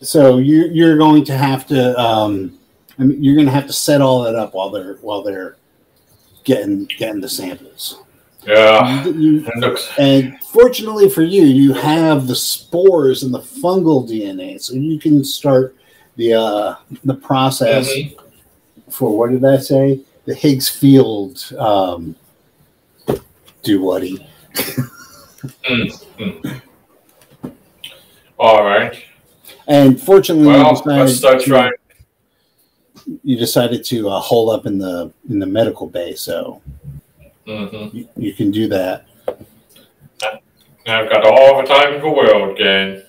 So 0.00 0.38
you're 0.38 0.66
you're 0.68 0.96
going 0.96 1.24
to 1.24 1.36
have 1.36 1.66
to 1.68 1.98
um, 2.00 2.58
I 2.98 3.04
mean, 3.04 3.22
you're 3.22 3.34
going 3.34 3.46
to 3.46 3.52
have 3.52 3.66
to 3.66 3.72
set 3.72 4.00
all 4.00 4.22
that 4.22 4.34
up 4.34 4.54
while 4.54 4.70
they're 4.70 4.94
while 4.96 5.22
they're 5.22 5.56
getting 6.44 6.84
getting 6.98 7.20
the 7.20 7.28
samples. 7.28 7.98
Yeah. 8.46 9.04
You- 9.04 9.12
you- 9.44 9.50
looks. 9.56 9.88
and 9.98 10.36
fortunately 10.42 11.08
for 11.08 11.22
you, 11.22 11.42
you 11.42 11.72
have 11.74 12.26
the 12.26 12.34
spores 12.34 13.22
and 13.22 13.32
the 13.32 13.38
fungal 13.38 14.08
DNA, 14.08 14.60
so 14.60 14.74
you 14.74 14.98
can 14.98 15.22
start 15.24 15.76
the 16.16 16.34
uh, 16.34 16.74
the 17.04 17.14
process 17.14 17.88
Mhm. 17.88 18.16
for 18.90 19.16
what 19.16 19.30
did 19.30 19.44
I 19.44 19.58
say? 19.58 20.00
The 20.24 20.34
Higgs 20.34 20.68
field 20.68 21.52
um, 21.58 22.14
do 23.62 23.80
what 23.80 24.02
he. 25.64 25.92
All 28.38 28.64
right. 28.64 29.04
And 29.66 30.00
fortunately, 30.00 30.56
you 30.56 31.06
decided 31.06 31.44
to-. 31.44 31.72
You 33.24 33.36
decided 33.36 33.84
to 33.86 34.08
uh, 34.08 34.20
hole 34.20 34.50
up 34.50 34.66
in 34.66 34.78
the 34.78 35.12
in 35.28 35.38
the 35.38 35.46
medical 35.46 35.86
bay, 35.88 36.14
so 36.14 36.62
hmm 37.46 37.88
you, 37.92 38.08
you 38.16 38.32
can 38.32 38.50
do 38.50 38.68
that. 38.68 39.06
I've 40.86 41.10
got 41.10 41.24
all 41.26 41.60
the 41.60 41.66
time 41.66 41.94
in 41.94 42.00
the 42.00 42.08
world, 42.08 42.58
gang. 42.58 43.02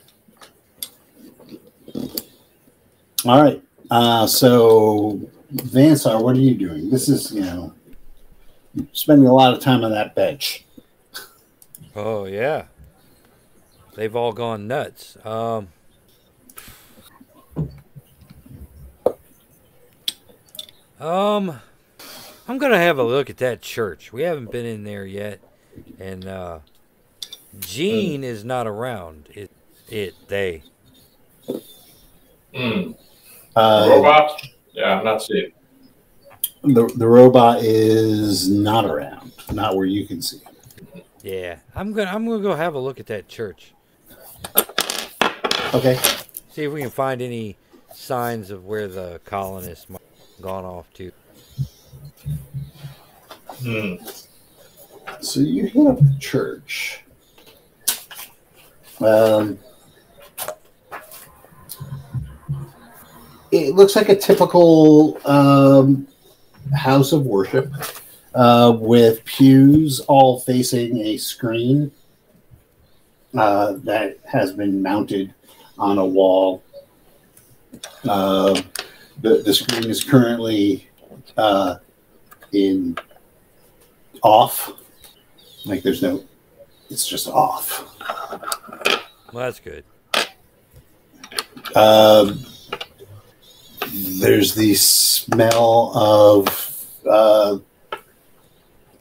All 3.25 3.41
right. 3.41 3.63
Uh, 3.89 4.27
so, 4.27 5.19
Vansar, 5.53 6.21
what 6.21 6.36
are 6.36 6.39
you 6.39 6.55
doing? 6.55 6.89
This 6.89 7.09
is, 7.09 7.31
you 7.31 7.41
know, 7.41 7.73
spending 8.91 9.27
a 9.27 9.34
lot 9.34 9.53
of 9.53 9.59
time 9.59 9.84
on 9.84 9.91
that 9.91 10.13
bench. 10.13 10.65
Oh 11.96 12.26
yeah. 12.26 12.66
They've 13.96 14.16
all 14.16 14.34
gone 14.34 14.68
nuts. 14.68 15.18
Um 15.26 15.70
Um 21.00 21.60
I'm 22.48 22.58
gonna 22.58 22.78
have 22.80 22.98
a 22.98 23.04
look 23.04 23.30
at 23.30 23.38
that 23.38 23.62
church. 23.62 24.12
We 24.12 24.24
haven't 24.24 24.52
been 24.52 24.66
in 24.66 24.84
there 24.84 25.06
yet. 25.06 25.39
And 26.00 26.28
uh 26.28 26.60
Gene 27.60 28.24
is 28.24 28.44
not 28.44 28.68
around. 28.68 29.30
It 29.34 29.52
it 29.89 30.16
they. 30.28 30.64
Mm. 32.54 32.96
Uh, 33.56 33.88
Robot? 33.89 34.41
Yeah, 34.74 34.98
I'm 34.98 35.06
not 35.06 35.22
seeing. 35.22 35.52
the, 36.64 36.88
the 36.98 37.08
robot 37.08 37.60
is 37.62 38.48
not 38.50 38.86
around, 38.86 39.32
not 39.52 39.76
where 39.76 39.86
you 39.86 40.08
can 40.08 40.22
see. 40.22 40.41
Yeah. 41.24 41.59
I'm 41.74 41.93
gonna 41.93 42.11
I'm 42.11 42.28
gonna 42.28 42.43
go 42.43 42.53
have 42.53 42.76
a 42.76 42.80
look 42.80 42.99
at 42.99 43.07
that 43.07 43.30
church. 43.30 43.74
Okay. 45.74 45.97
See 46.49 46.65
if 46.65 46.71
we 46.71 46.82
can 46.82 46.91
find 46.91 47.21
any 47.21 47.55
signs 47.93 48.51
of 48.51 48.65
where 48.65 48.88
the 48.88 49.21
colonists 49.26 49.89
might 49.89 50.01
have 50.01 50.41
gone 50.43 50.65
off 50.65 50.93
to. 50.95 51.11
Hmm. 53.63 53.95
So 55.21 55.39
you 55.39 55.65
hit 55.65 55.88
up 55.88 55.97
the 55.97 56.15
church. 56.19 57.03
Um, 58.99 59.57
it 63.51 63.76
looks 63.76 63.95
like 63.95 64.09
a 64.09 64.15
typical 64.15 65.19
um, 65.26 66.07
house 66.76 67.13
of 67.13 67.26
worship 67.26 67.71
uh, 68.34 68.75
with 68.79 69.23
pews 69.25 69.99
all 70.01 70.39
facing 70.39 70.97
a 70.97 71.17
screen 71.17 71.91
uh, 73.36 73.73
that 73.84 74.17
has 74.25 74.53
been 74.53 74.81
mounted 74.81 75.34
on 75.77 75.97
a 75.97 76.05
wall. 76.05 76.63
Uh, 78.07 78.59
the, 79.21 79.41
the 79.43 79.53
screen 79.53 79.89
is 79.89 80.03
currently 80.03 80.89
uh, 81.38 81.77
in 82.51 82.97
off. 84.21 84.71
Like 85.65 85.84
there's 85.84 86.01
no, 86.01 86.23
it's 86.89 87.07
just 87.07 87.27
off. 87.27 87.89
Well, 89.31 89.45
that's 89.45 89.59
good. 89.59 89.84
Um, 91.75 92.45
there's 94.19 94.53
the 94.53 94.75
smell 94.75 95.91
of 95.95 96.88
uh, 97.09 97.57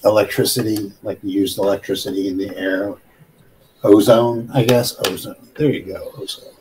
electricity, 0.04 0.92
like 1.02 1.18
used 1.22 1.58
electricity 1.58 2.28
in 2.28 2.36
the 2.36 2.56
air. 2.56 2.94
Ozone, 3.84 4.48
I 4.52 4.64
guess. 4.64 4.96
Ozone. 5.06 5.48
There 5.56 5.70
you 5.70 5.82
go. 5.82 6.12
Ozone. 6.16 6.54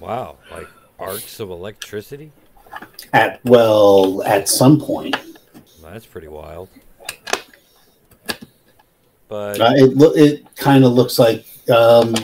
Wow, 0.00 0.36
like 0.50 0.68
arcs 0.98 1.40
of 1.40 1.50
electricity? 1.50 2.32
At 3.12 3.40
well, 3.44 4.22
at 4.22 4.48
some 4.48 4.80
point, 4.80 5.16
that's 5.82 6.06
pretty 6.06 6.28
wild. 6.28 6.68
But 9.28 9.60
uh, 9.60 9.72
it 9.76 9.96
lo- 9.96 10.12
it 10.14 10.44
kind 10.56 10.84
of 10.84 10.92
looks 10.92 11.18
like 11.18 11.46
um, 11.70 12.14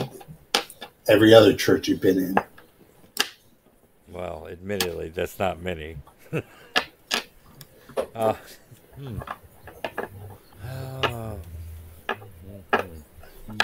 every 1.07 1.33
other 1.33 1.53
church 1.53 1.87
you've 1.87 2.01
been 2.01 2.17
in. 2.17 2.35
well, 4.11 4.47
admittedly, 4.49 5.09
that's 5.09 5.37
not 5.39 5.61
many. 5.61 5.97
uh, 8.15 8.33
hmm. 8.97 9.19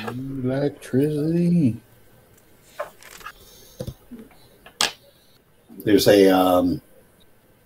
Electricity. 0.08 1.82
there's 5.84 6.08
a 6.08 6.30
um, 6.30 6.82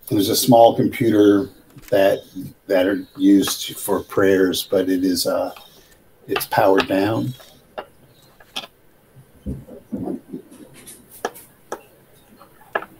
there's 0.08 0.28
a 0.28 0.36
small 0.36 0.74
computer 0.76 1.50
that 1.90 2.20
that 2.66 2.86
are 2.86 3.06
used 3.16 3.76
for 3.78 4.02
prayers, 4.02 4.66
but 4.70 4.88
it 4.88 5.04
is 5.04 5.26
uh, 5.26 5.52
it's 6.26 6.46
powered 6.46 6.88
down. 6.88 7.34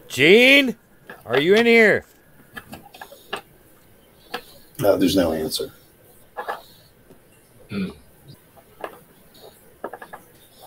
Gene, 0.09 0.77
are 1.27 1.41
you 1.41 1.55
in 1.55 1.67
here? 1.67 2.05
No, 4.79 4.97
there's 4.97 5.17
no 5.17 5.33
answer. 5.33 5.73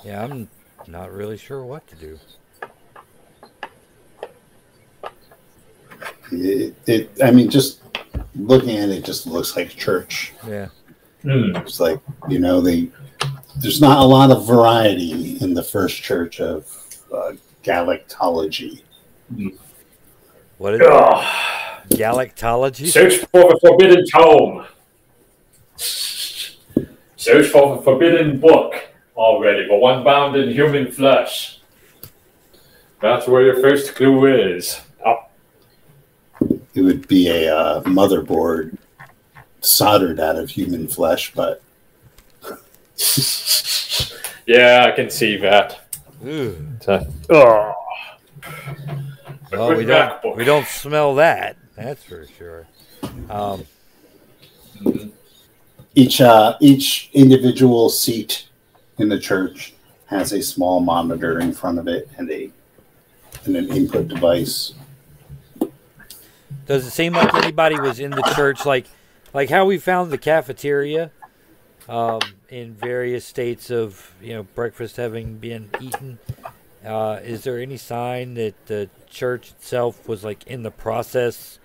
Yeah, 0.09 0.23
I'm 0.23 0.49
not 0.87 1.13
really 1.13 1.37
sure 1.37 1.63
what 1.63 1.85
to 1.85 1.95
do. 1.95 2.19
It, 6.31 6.75
it 6.87 7.11
I 7.23 7.29
mean, 7.29 7.47
just 7.47 7.83
looking 8.35 8.75
at 8.77 8.89
it, 8.89 9.05
just 9.05 9.27
looks 9.27 9.55
like 9.55 9.71
a 9.71 9.75
church. 9.75 10.33
Yeah. 10.47 10.69
Hmm. 11.21 11.55
It's 11.57 11.79
like 11.79 11.99
you 12.27 12.39
know, 12.39 12.59
they 12.59 12.89
there's 13.57 13.81
not 13.81 13.99
a 13.99 14.03
lot 14.03 14.31
of 14.31 14.47
variety 14.47 15.37
in 15.41 15.53
the 15.53 15.61
first 15.61 16.01
church 16.01 16.41
of 16.41 16.65
uh, 17.13 17.33
galactology. 17.63 18.81
What 20.57 20.73
is 20.73 20.81
it? 20.81 20.87
Ugh. 20.87 21.85
Galactology? 21.89 22.87
Search 22.87 23.17
for 23.17 23.43
the 23.43 23.59
forbidden 23.61 24.07
tome. 24.07 24.65
Search 25.77 27.45
for 27.49 27.75
the 27.75 27.83
forbidden 27.83 28.39
book 28.39 28.88
already, 29.19 29.67
but 29.67 29.79
one 29.79 30.03
bound 30.03 30.35
in 30.35 30.49
human 30.49 30.91
flesh. 30.91 31.59
That's 33.01 33.27
where 33.27 33.43
your 33.43 33.61
first 33.61 33.95
clue 33.95 34.25
is. 34.25 34.79
Up. 35.05 35.31
It 36.73 36.81
would 36.81 37.07
be 37.07 37.29
a 37.29 37.55
uh, 37.55 37.83
motherboard 37.83 38.77
soldered 39.61 40.19
out 40.19 40.37
of 40.37 40.49
human 40.49 40.87
flesh, 40.87 41.33
but 41.33 41.61
Yeah, 44.49 44.87
I 44.87 44.95
can 44.95 45.11
see 45.11 45.37
that. 45.37 45.79
Ooh. 46.25 46.57
Oh. 47.29 47.75
Well, 49.51 49.75
we 49.75 49.85
don't 49.85 50.35
we 50.35 50.43
don't 50.43 50.65
smell 50.67 51.15
that. 51.15 51.55
That's 51.75 52.03
for 52.03 52.25
sure. 52.37 52.67
Um, 53.29 53.65
each 55.93 56.19
uh, 56.19 56.57
each 56.59 57.11
individual 57.13 57.89
seat 57.89 58.48
in 58.99 59.09
the 59.09 59.19
church 59.19 59.73
has 60.05 60.33
a 60.33 60.41
small 60.41 60.79
monitor 60.79 61.39
in 61.39 61.53
front 61.53 61.79
of 61.79 61.87
it 61.87 62.09
and 62.17 62.29
a 62.29 62.51
and 63.45 63.55
an 63.55 63.69
input 63.71 64.07
device. 64.07 64.73
Does 66.65 66.85
it 66.85 66.91
seem 66.91 67.13
like 67.13 67.33
anybody 67.33 67.79
was 67.79 67.99
in 67.99 68.11
the 68.11 68.21
church, 68.35 68.65
like, 68.65 68.85
like 69.33 69.49
how 69.49 69.65
we 69.65 69.79
found 69.79 70.11
the 70.11 70.17
cafeteria, 70.17 71.11
um, 71.87 72.19
in 72.49 72.73
various 72.73 73.25
states 73.25 73.71
of 73.71 74.13
you 74.21 74.33
know 74.33 74.43
breakfast 74.43 74.97
having 74.97 75.37
been 75.37 75.69
eaten? 75.79 76.19
Uh, 76.85 77.19
is 77.23 77.43
there 77.43 77.59
any 77.59 77.77
sign 77.77 78.35
that 78.35 78.53
the 78.67 78.89
church 79.09 79.51
itself 79.51 80.07
was 80.07 80.23
like 80.23 80.45
in 80.47 80.63
the 80.63 80.71
process 80.71 81.59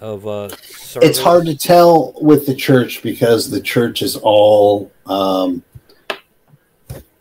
of 0.00 0.26
uh? 0.26 0.48
It's 0.96 1.18
hard 1.18 1.46
to 1.46 1.56
tell 1.56 2.14
with 2.20 2.46
the 2.46 2.54
church 2.54 3.02
because 3.02 3.50
the 3.50 3.60
church 3.60 4.02
is 4.02 4.16
all 4.16 4.92
um, 5.06 5.62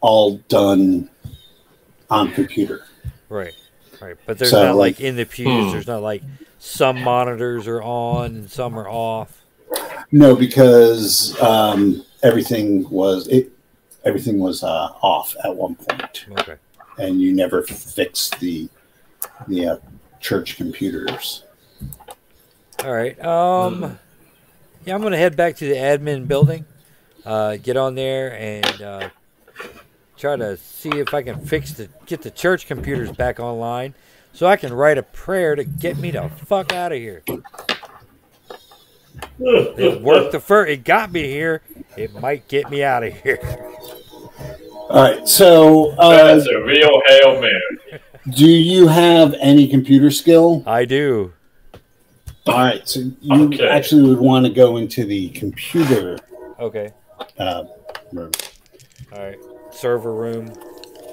all 0.03 0.35
done 0.49 1.09
on 2.09 2.29
computer. 2.33 2.83
Right, 3.29 3.53
right. 4.01 4.15
But 4.27 4.37
there's 4.37 4.51
So, 4.51 4.63
not 4.63 4.75
like 4.75 4.95
like- 4.97 5.01
in 5.01 5.15
the 5.15 5.25
pews. 5.25 5.47
Hmm. 5.67 5.71
There's 5.71 5.87
not 5.87 6.01
like 6.03 6.21
some 6.59 7.01
monitors 7.01 7.67
are 7.67 7.81
on 7.81 8.25
and 8.35 8.51
some 8.51 8.77
are 8.77 8.87
off. 8.87 9.41
No, 10.11 10.35
because 10.35 11.35
um, 11.41 12.05
everything 12.21 12.87
was 12.89 13.27
it. 13.29 13.51
Everything 14.05 14.37
was 14.37 14.61
uh, 14.63 14.89
off 15.01 15.33
at 15.45 15.55
one 15.55 15.75
point, 15.75 16.25
Okay. 16.39 16.55
and 16.99 17.21
you 17.21 17.33
never 17.33 17.63
fixed 17.63 18.39
the 18.41 18.69
the 19.47 19.65
uh, 19.67 19.77
church 20.19 20.57
computers. 20.57 21.43
All 22.83 22.93
right. 22.93 23.17
Um, 23.23 23.97
yeah, 24.85 24.93
I'm 24.93 25.01
gonna 25.01 25.17
head 25.17 25.37
back 25.37 25.55
to 25.57 25.65
the 25.67 25.75
admin 25.75 26.27
building. 26.27 26.65
Uh, 27.25 27.55
get 27.55 27.77
on 27.77 27.95
there 27.95 28.37
and 28.37 28.81
uh, 28.81 29.09
try 30.23 30.37
to 30.37 30.55
see 30.55 30.89
if 30.89 31.13
I 31.13 31.21
can 31.21 31.35
fix 31.35 31.73
the 31.73 31.89
get 32.05 32.21
the 32.21 32.31
church 32.31 32.65
computers 32.65 33.11
back 33.11 33.41
online, 33.41 33.93
so 34.31 34.47
I 34.47 34.55
can 34.55 34.71
write 34.73 34.97
a 34.97 35.03
prayer 35.03 35.53
to 35.53 35.65
get 35.65 35.99
me 35.99 36.11
the 36.11 36.29
fuck 36.29 36.71
out 36.71 36.93
of 36.93 36.97
here. 36.97 37.23
It 39.37 39.99
worked 40.01 40.31
the 40.31 40.39
first. 40.39 40.71
It 40.71 40.85
got 40.85 41.11
me 41.11 41.23
here. 41.23 41.61
It 41.97 42.15
might 42.21 42.47
get 42.47 42.69
me 42.69 42.81
out 42.81 43.03
of 43.03 43.13
here. 43.19 43.37
All 44.89 45.03
right. 45.03 45.27
So, 45.27 45.89
uh, 45.97 46.35
That's 46.35 46.47
a 46.47 46.63
real 46.63 47.01
Hail 47.05 47.41
Mary. 47.41 47.99
do 48.29 48.47
you 48.47 48.87
have 48.87 49.35
any 49.41 49.67
computer 49.67 50.09
skill? 50.09 50.63
I 50.65 50.85
do. 50.85 51.33
All 52.47 52.53
right. 52.53 52.87
So 52.87 53.11
you 53.19 53.47
Okay. 53.47 53.67
actually 53.67 54.07
would 54.07 54.19
want 54.19 54.45
to 54.45 54.53
go 54.53 54.77
into 54.77 55.03
the 55.03 55.29
computer 55.31 56.17
Okay. 56.61 56.93
uh, 57.37 57.65
room. 58.13 58.31
All 59.11 59.19
right. 59.19 59.37
Server 59.73 60.13
room. 60.13 60.53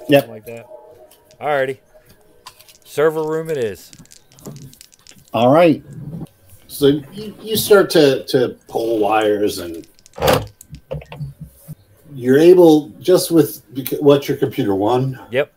Yep. 0.09 0.28
Like 0.28 0.47
that. 0.47 0.66
Alrighty. 1.41 1.78
Server 2.85 3.23
room 3.24 3.51
it 3.51 3.57
is. 3.57 3.91
All 5.32 5.53
right. 5.53 5.82
So 6.66 6.87
you, 7.12 7.35
you 7.41 7.57
start 7.57 7.91
to, 7.91 8.24
to 8.27 8.57
pull 8.69 8.99
wires 8.99 9.59
and 9.59 9.87
you're 12.15 12.39
able 12.39 12.89
just 13.01 13.31
with 13.31 13.62
beca- 13.74 14.01
what 14.03 14.28
your 14.28 14.37
computer 14.37 14.74
one 14.74 15.19
Yep. 15.31 15.53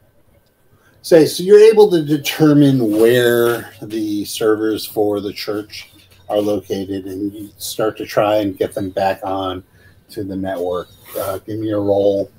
say 1.01 1.25
so 1.25 1.43
you're 1.43 1.59
able 1.59 1.89
to 1.89 2.03
determine 2.03 2.91
where 2.99 3.71
the 3.81 4.23
servers 4.25 4.85
for 4.85 5.19
the 5.19 5.34
church 5.34 5.89
are 6.30 6.39
located 6.39 7.05
and 7.05 7.34
you 7.34 7.49
start 7.57 7.97
to 7.97 8.05
try 8.05 8.38
and 8.38 8.57
get 8.57 8.73
them 8.75 8.91
back 8.91 9.19
on 9.23 9.63
to 10.11 10.23
the 10.23 10.35
network 10.35 10.89
uh, 11.17 11.39
give 11.39 11.57
me 11.59 11.71
a 11.71 11.77
roll 11.80 12.31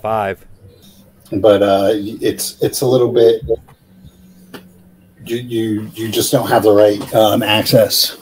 Five. 0.00 0.44
but 1.32 1.62
uh, 1.62 1.90
it's 1.94 2.60
it's 2.62 2.80
a 2.80 2.86
little 2.86 3.12
bit 3.12 3.42
you 5.24 5.36
you, 5.36 5.90
you 5.94 6.08
just 6.10 6.32
don't 6.32 6.48
have 6.48 6.62
the 6.64 6.72
right 6.72 7.14
um, 7.14 7.42
access 7.42 8.16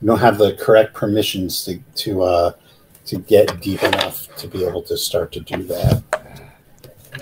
you 0.00 0.06
don't 0.06 0.18
have 0.18 0.38
the 0.38 0.54
correct 0.54 0.94
permissions 0.94 1.64
to 1.64 1.78
to 1.94 2.22
uh, 2.22 2.52
to 3.06 3.18
get 3.18 3.60
deep 3.60 3.82
enough 3.82 4.34
to 4.36 4.46
be 4.48 4.64
able 4.64 4.82
to 4.82 4.96
start 4.96 5.32
to 5.32 5.40
do 5.40 5.62
that 5.64 6.02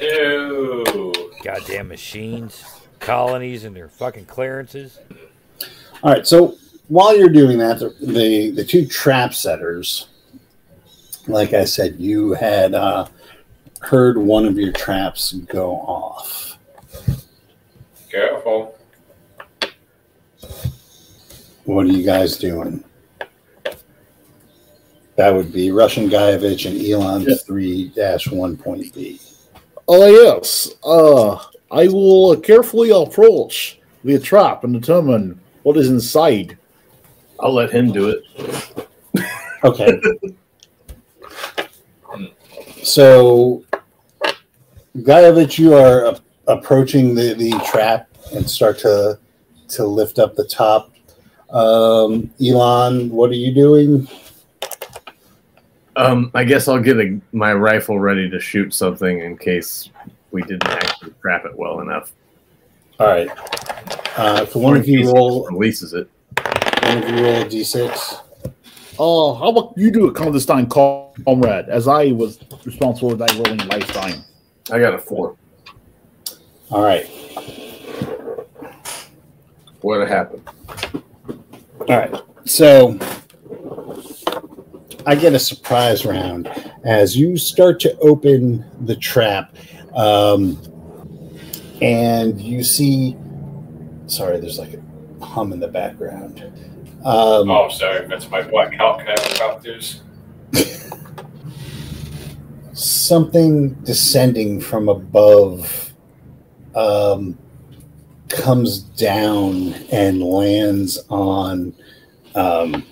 No. 0.00 1.12
Goddamn 1.42 1.88
machines. 1.88 2.64
Colonies 2.98 3.64
and 3.64 3.76
their 3.76 3.88
fucking 3.88 4.24
clearances. 4.26 4.98
all 6.02 6.12
right 6.12 6.26
so 6.26 6.56
while 6.88 7.16
you're 7.16 7.28
doing 7.28 7.58
that 7.58 7.78
the 7.78 7.94
the, 8.00 8.50
the 8.50 8.64
two 8.64 8.86
trap 8.86 9.34
setters 9.34 10.08
like 11.26 11.52
i 11.54 11.64
said 11.64 11.96
you 11.98 12.32
had 12.34 12.74
uh, 12.74 13.06
heard 13.80 14.16
one 14.18 14.44
of 14.46 14.56
your 14.58 14.72
traps 14.72 15.32
go 15.32 15.72
off 15.72 16.44
Careful. 18.10 18.78
What 21.64 21.84
are 21.84 21.88
you 21.90 22.02
guys 22.04 22.38
doing? 22.38 22.82
That 25.16 25.34
would 25.34 25.52
be 25.52 25.70
Russian 25.72 26.08
Guyevich 26.08 26.70
and 26.70 26.80
Elon 26.80 27.22
Yeah. 27.22 27.34
three 27.44 27.88
dash 27.94 28.30
one 28.30 28.56
point 28.56 28.94
B. 28.94 29.20
Oh 29.88 30.06
yes. 30.06 30.72
Uh, 30.84 31.34
I 31.70 31.88
will 31.88 32.30
uh, 32.30 32.36
carefully 32.40 32.90
approach 32.90 33.80
the 34.04 34.18
trap 34.18 34.64
and 34.64 34.72
determine 34.72 35.38
what 35.62 35.76
is 35.76 35.90
inside. 35.90 36.56
I'll 37.40 37.54
let 37.54 37.70
him 37.70 37.92
do 37.92 38.08
it. 38.08 38.22
Okay. 39.64 40.00
so, 42.82 43.64
Guyevich, 44.98 45.58
you 45.58 45.74
are 45.74 46.06
a- 46.06 46.20
approaching 46.46 47.14
the, 47.14 47.34
the 47.34 47.50
trap 47.70 48.08
and 48.32 48.48
start 48.48 48.78
to 48.80 49.18
to 49.68 49.84
lift 49.84 50.18
up 50.18 50.36
the 50.36 50.44
top. 50.44 50.92
Um, 51.50 52.30
Elon, 52.40 53.10
what 53.10 53.30
are 53.30 53.34
you 53.34 53.52
doing? 53.52 54.08
Um, 55.96 56.30
I 56.34 56.44
guess 56.44 56.68
I'll 56.68 56.80
get 56.80 56.98
a, 56.98 57.20
my 57.32 57.52
rifle 57.52 57.98
ready 57.98 58.28
to 58.30 58.38
shoot 58.38 58.74
something 58.74 59.20
in 59.20 59.36
case 59.38 59.90
we 60.30 60.42
didn't 60.42 60.68
actually 60.68 61.14
trap 61.22 61.46
it 61.46 61.56
well 61.56 61.80
enough. 61.80 62.12
All 63.00 63.06
right. 63.06 63.28
Uh, 64.16 64.46
can 64.46 64.62
one 64.62 64.76
of 64.76 64.88
you 64.88 65.10
roll? 65.10 65.46
releases 65.46 65.94
it. 65.94 66.08
One 66.86 67.02
of 67.02 67.08
you 67.10 67.24
roll 67.24 67.42
a 67.42 67.44
d6. 67.44 68.20
Uh, 68.98 69.34
how 69.34 69.48
about 69.48 69.74
you 69.76 69.90
do 69.90 70.08
it 70.08 70.14
clandestine, 70.14 70.68
comrade, 70.68 71.68
as 71.68 71.88
I 71.88 72.12
was 72.12 72.38
responsible 72.64 73.10
for 73.10 73.16
that 73.16 73.34
rolling 73.34 73.58
last 73.66 73.88
time. 73.88 74.22
I 74.70 74.78
got 74.78 74.94
a 74.94 74.98
four. 74.98 75.36
All 76.70 76.82
right. 76.82 77.06
What 79.80 80.06
happened? 80.08 80.48
All 81.80 81.98
right. 81.98 82.14
So 82.44 82.96
I 85.06 85.16
get 85.16 85.34
a 85.34 85.40
surprise 85.40 86.06
round 86.06 86.48
as 86.84 87.16
you 87.16 87.36
start 87.36 87.80
to 87.80 87.98
open 87.98 88.64
the 88.86 88.94
trap, 88.94 89.56
um, 89.96 90.56
and 91.82 92.40
you 92.40 92.62
see. 92.62 93.16
Sorry, 94.06 94.38
there's 94.38 94.60
like 94.60 94.74
a 94.74 95.24
hum 95.24 95.52
in 95.52 95.58
the 95.58 95.66
background. 95.66 96.44
Um, 97.07 97.49
Oh, 97.51 97.69
sorry. 97.69 98.07
That's 98.09 98.28
my 98.31 98.43
black 98.43 98.74
hawk 98.74 99.01
helicopters. 99.01 100.03
something 102.73 103.70
descending 103.85 104.61
from 104.61 104.89
above 104.89 105.95
um, 106.74 107.39
comes 108.28 108.81
down 108.81 109.73
and 109.91 110.23
lands 110.23 110.99
on 111.09 111.73
um, 112.35 112.85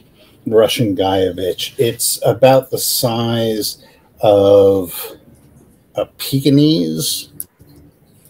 Russian 0.46 0.96
Guyevich. 0.96 1.74
It's 1.78 2.18
about 2.24 2.70
the 2.70 2.78
size 2.78 3.84
of 4.20 5.16
a 5.96 6.06
Pekingese, 6.06 7.30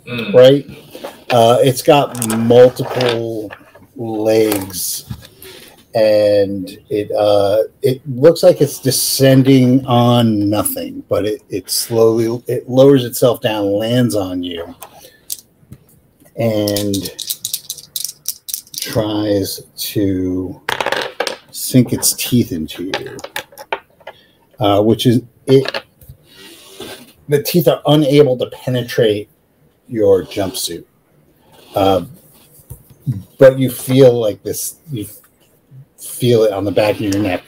Mm. 0.06 0.34
right? 0.34 0.66
Uh, 1.30 1.58
it's 1.62 1.80
got 1.80 2.28
multiple 2.36 3.50
legs 3.96 5.06
and 5.94 6.76
it 6.90 7.10
uh, 7.12 7.62
it 7.82 8.02
looks 8.08 8.42
like 8.42 8.60
it's 8.60 8.80
descending 8.80 9.86
on 9.86 10.50
nothing, 10.50 11.04
but 11.08 11.24
it, 11.24 11.42
it 11.48 11.70
slowly 11.70 12.42
it 12.48 12.68
lowers 12.68 13.04
itself 13.04 13.40
down, 13.40 13.72
lands 13.72 14.16
on 14.16 14.42
you, 14.42 14.74
and 16.36 16.94
tries 18.80 19.62
to 19.76 20.60
sink 21.52 21.92
its 21.92 22.12
teeth 22.14 22.50
into 22.50 22.90
you, 23.00 23.16
uh, 24.58 24.82
which 24.82 25.06
is 25.06 25.22
it. 25.46 25.84
The 27.28 27.42
teeth 27.42 27.68
are 27.68 27.80
unable 27.86 28.36
to 28.36 28.46
penetrate 28.46 29.30
your 29.86 30.24
jumpsuit, 30.24 30.84
uh, 31.76 32.04
but 33.38 33.60
you 33.60 33.70
feel 33.70 34.12
like 34.12 34.42
this. 34.42 34.80
You 34.90 35.06
feel 36.24 36.44
it 36.44 36.54
on 36.54 36.64
the 36.64 36.72
back 36.72 36.94
of 36.94 37.02
your 37.02 37.18
neck. 37.18 37.44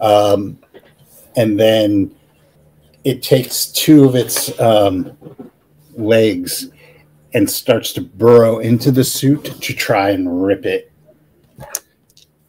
Um, 0.00 0.58
and 1.36 1.58
then 1.60 2.12
it 3.04 3.22
takes 3.22 3.66
two 3.66 4.04
of 4.04 4.16
its 4.16 4.58
um, 4.60 5.16
legs 5.92 6.70
and 7.34 7.48
starts 7.48 7.92
to 7.92 8.00
burrow 8.00 8.58
into 8.58 8.90
the 8.90 9.04
suit 9.04 9.44
to 9.44 9.72
try 9.72 10.10
and 10.10 10.44
rip 10.44 10.66
it 10.66 10.90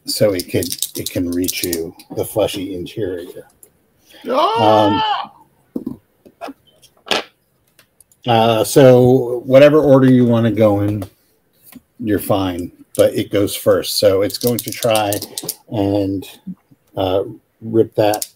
so 0.04 0.32
it 0.32 0.50
could 0.50 0.66
it 0.98 1.08
can 1.08 1.30
reach 1.30 1.62
you 1.62 1.94
the 2.16 2.24
fleshy 2.24 2.74
interior 2.74 3.48
Ah! 4.26 5.32
uh, 8.26 8.64
so 8.64 9.42
whatever 9.44 9.80
order 9.80 10.10
you 10.10 10.24
want 10.24 10.44
to 10.44 10.50
go 10.50 10.80
in 10.80 11.04
you're 12.00 12.18
fine 12.18 12.81
but 12.96 13.14
it 13.14 13.30
goes 13.30 13.54
first 13.54 13.98
so 13.98 14.22
it's 14.22 14.38
going 14.38 14.58
to 14.58 14.70
try 14.70 15.10
and 15.68 16.28
uh, 16.96 17.24
rip 17.60 17.94
that 17.94 18.26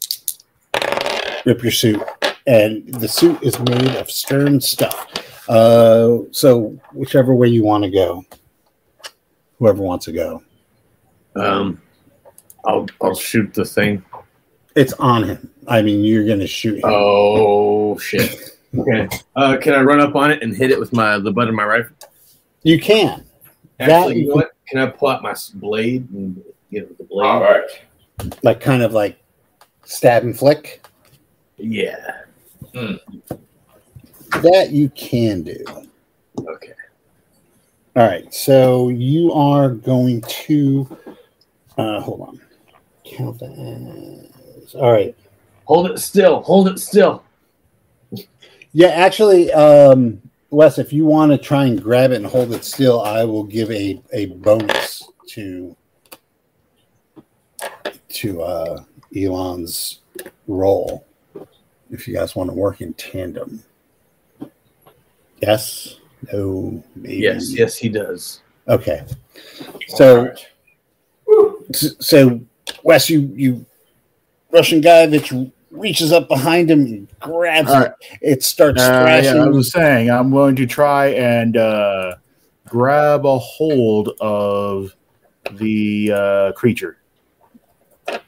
rip 1.44 1.62
your 1.62 1.72
suit 1.72 2.00
and 2.46 2.86
the 2.94 3.08
suit 3.08 3.42
is 3.42 3.58
made 3.60 3.94
of 3.96 4.10
stern 4.10 4.60
stuff 4.60 5.06
uh, 5.48 6.18
so 6.30 6.78
whichever 6.92 7.34
way 7.34 7.48
you 7.48 7.64
want 7.64 7.84
to 7.84 7.90
go 7.90 8.24
whoever 9.58 9.82
wants 9.82 10.04
to 10.06 10.12
go 10.12 10.42
Um, 11.34 11.80
I'll 12.64 12.86
I'll 13.02 13.14
shoot 13.14 13.52
the 13.54 13.64
thing. 13.64 14.02
it's 14.74 14.92
on 14.94 15.22
him 15.24 15.50
i 15.68 15.82
mean 15.82 16.02
you're 16.04 16.26
gonna 16.26 16.46
shoot 16.46 16.76
him 16.76 16.82
Oh 16.84 17.98
shit. 17.98 18.58
Okay. 18.76 19.08
Uh, 19.34 19.56
can 19.56 19.72
I 19.72 19.80
run 19.80 20.00
up 20.00 20.14
on 20.16 20.30
it 20.30 20.42
and 20.42 20.54
hit 20.54 20.70
it 20.70 20.78
with 20.78 20.92
my 20.92 21.18
the 21.18 21.32
butt 21.32 21.48
of 21.48 21.54
my 21.54 21.64
rifle? 21.64 21.96
you 22.62 22.78
can 22.80 23.24
Actually, 23.80 24.16
you 24.16 24.20
you 24.22 24.26
know 24.28 24.32
can- 24.34 24.40
what? 24.42 24.50
Can 24.68 24.78
I 24.80 24.86
pull 24.86 25.08
out 25.08 25.22
my 25.22 25.34
blade 25.54 26.08
and 26.10 26.42
get 26.72 26.82
it 26.84 26.88
with 26.88 26.98
the 26.98 27.04
blade? 27.04 27.26
All 27.26 27.40
right. 27.40 27.64
like 28.42 28.60
kind 28.60 28.82
of 28.82 28.92
like 28.92 29.18
stab 29.84 30.24
and 30.24 30.36
flick 30.36 30.84
Yeah. 31.58 32.22
that 32.72 34.68
you 34.70 34.88
can 34.90 35.42
do 35.42 35.62
Okay. 36.38 36.72
all 37.94 38.06
right 38.08 38.32
so 38.34 38.88
you 38.88 39.32
are 39.32 39.70
going 39.70 40.20
to 40.22 40.86
uh 41.78 42.00
hold 42.00 42.20
on 42.22 42.40
count 43.04 43.38
that 43.38 44.30
as 44.64 44.74
all 44.74 44.90
right 44.92 45.14
Hold 45.66 45.90
it 45.90 45.98
still. 45.98 46.42
Hold 46.42 46.68
it 46.68 46.78
still. 46.78 47.22
yeah 48.72 48.88
actually 48.88 49.52
um 49.52 50.20
wes 50.56 50.78
if 50.78 50.90
you 50.90 51.04
want 51.04 51.30
to 51.30 51.36
try 51.36 51.66
and 51.66 51.82
grab 51.82 52.12
it 52.12 52.16
and 52.16 52.24
hold 52.26 52.50
it 52.54 52.64
still 52.64 53.02
i 53.02 53.22
will 53.22 53.44
give 53.44 53.70
a 53.70 54.00
a 54.14 54.24
bonus 54.26 55.02
to 55.28 55.76
to 58.08 58.40
uh 58.40 58.82
elon's 59.14 60.00
roll 60.46 61.04
if 61.90 62.08
you 62.08 62.14
guys 62.14 62.34
want 62.34 62.48
to 62.48 62.54
work 62.56 62.80
in 62.80 62.94
tandem 62.94 63.62
yes 65.42 65.96
no 66.32 66.82
maybe 66.94 67.16
Yes. 67.18 67.52
Yes, 67.52 67.76
he 67.76 67.90
does. 67.90 68.40
okay 68.66 69.04
so 69.88 70.18
All 70.20 70.24
right. 70.26 71.68
S- 71.70 71.96
so 72.00 72.40
Wes, 72.82 73.10
you 73.10 73.20
you 73.34 73.66
Russian 74.50 74.80
guy 74.80 75.04
that 75.06 75.30
reaches 75.78 76.12
up 76.12 76.28
behind 76.28 76.70
him 76.70 76.80
and 76.80 77.08
grabs 77.20 77.70
All 77.70 77.82
it. 77.82 77.92
It 78.22 78.42
starts 78.42 78.80
Uh, 78.82 79.02
thrashing. 79.02 79.36
yeah, 79.36 79.44
I 79.44 79.48
was 79.48 79.70
saying 79.72 80.10
I'm 80.10 80.30
going 80.30 80.56
to 80.56 80.66
try 80.66 81.08
and 81.08 81.56
uh, 81.56 82.16
grab 82.68 83.24
a 83.26 83.38
hold 83.38 84.10
of 84.20 84.94
the 85.52 86.12
uh, 86.12 86.52
creature. 86.52 86.98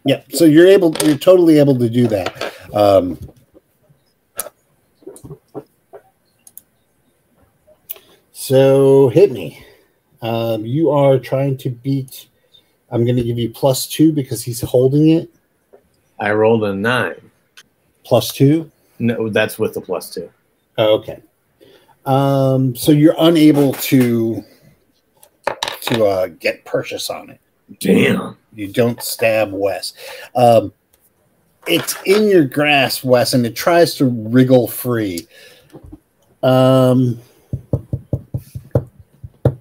yeah, 0.05 0.23
so 0.31 0.45
you're 0.45 0.67
able. 0.67 0.95
You're 1.05 1.17
totally 1.19 1.59
able 1.59 1.77
to 1.79 1.89
do 1.89 2.07
that. 2.09 2.53
Um, 2.75 3.19
so 8.33 9.09
hit 9.09 9.33
me. 9.33 9.65
Um, 10.23 10.65
you 10.65 10.91
are 10.91 11.19
trying 11.19 11.57
to 11.59 11.71
beat. 11.71 12.29
I'm 12.91 13.05
going 13.05 13.17
to 13.17 13.23
give 13.23 13.39
you 13.39 13.51
plus 13.51 13.87
two 13.87 14.13
because 14.13 14.43
he's 14.43 14.61
holding 14.61 15.11
it. 15.11 15.31
I 16.19 16.33
rolled 16.33 16.65
a 16.65 16.75
nine. 16.75 17.28
Plus 18.09 18.33
two. 18.33 18.71
No, 18.99 19.29
that's 19.29 19.59
with 19.59 19.75
the 19.75 19.83
plus 19.83 20.09
two. 20.09 20.31
Oh, 20.79 20.95
okay. 20.95 21.21
Um, 22.07 22.75
so 22.75 22.91
you're 22.91 23.15
unable 23.19 23.75
to 23.75 24.43
to 25.83 26.05
uh, 26.07 26.29
get 26.29 26.65
purchase 26.65 27.11
on 27.11 27.29
it. 27.29 27.39
Damn. 27.81 28.39
You 28.55 28.69
don't 28.69 29.03
stab 29.03 29.53
Wes. 29.53 29.93
Um, 30.35 30.73
it's 31.67 31.97
in 32.07 32.29
your 32.29 32.47
grasp, 32.47 33.05
Wes, 33.05 33.35
and 33.35 33.45
it 33.45 33.55
tries 33.55 33.95
to 33.97 34.07
wriggle 34.07 34.69
free. 34.69 35.29
Um, 36.43 37.21
let 39.45 39.61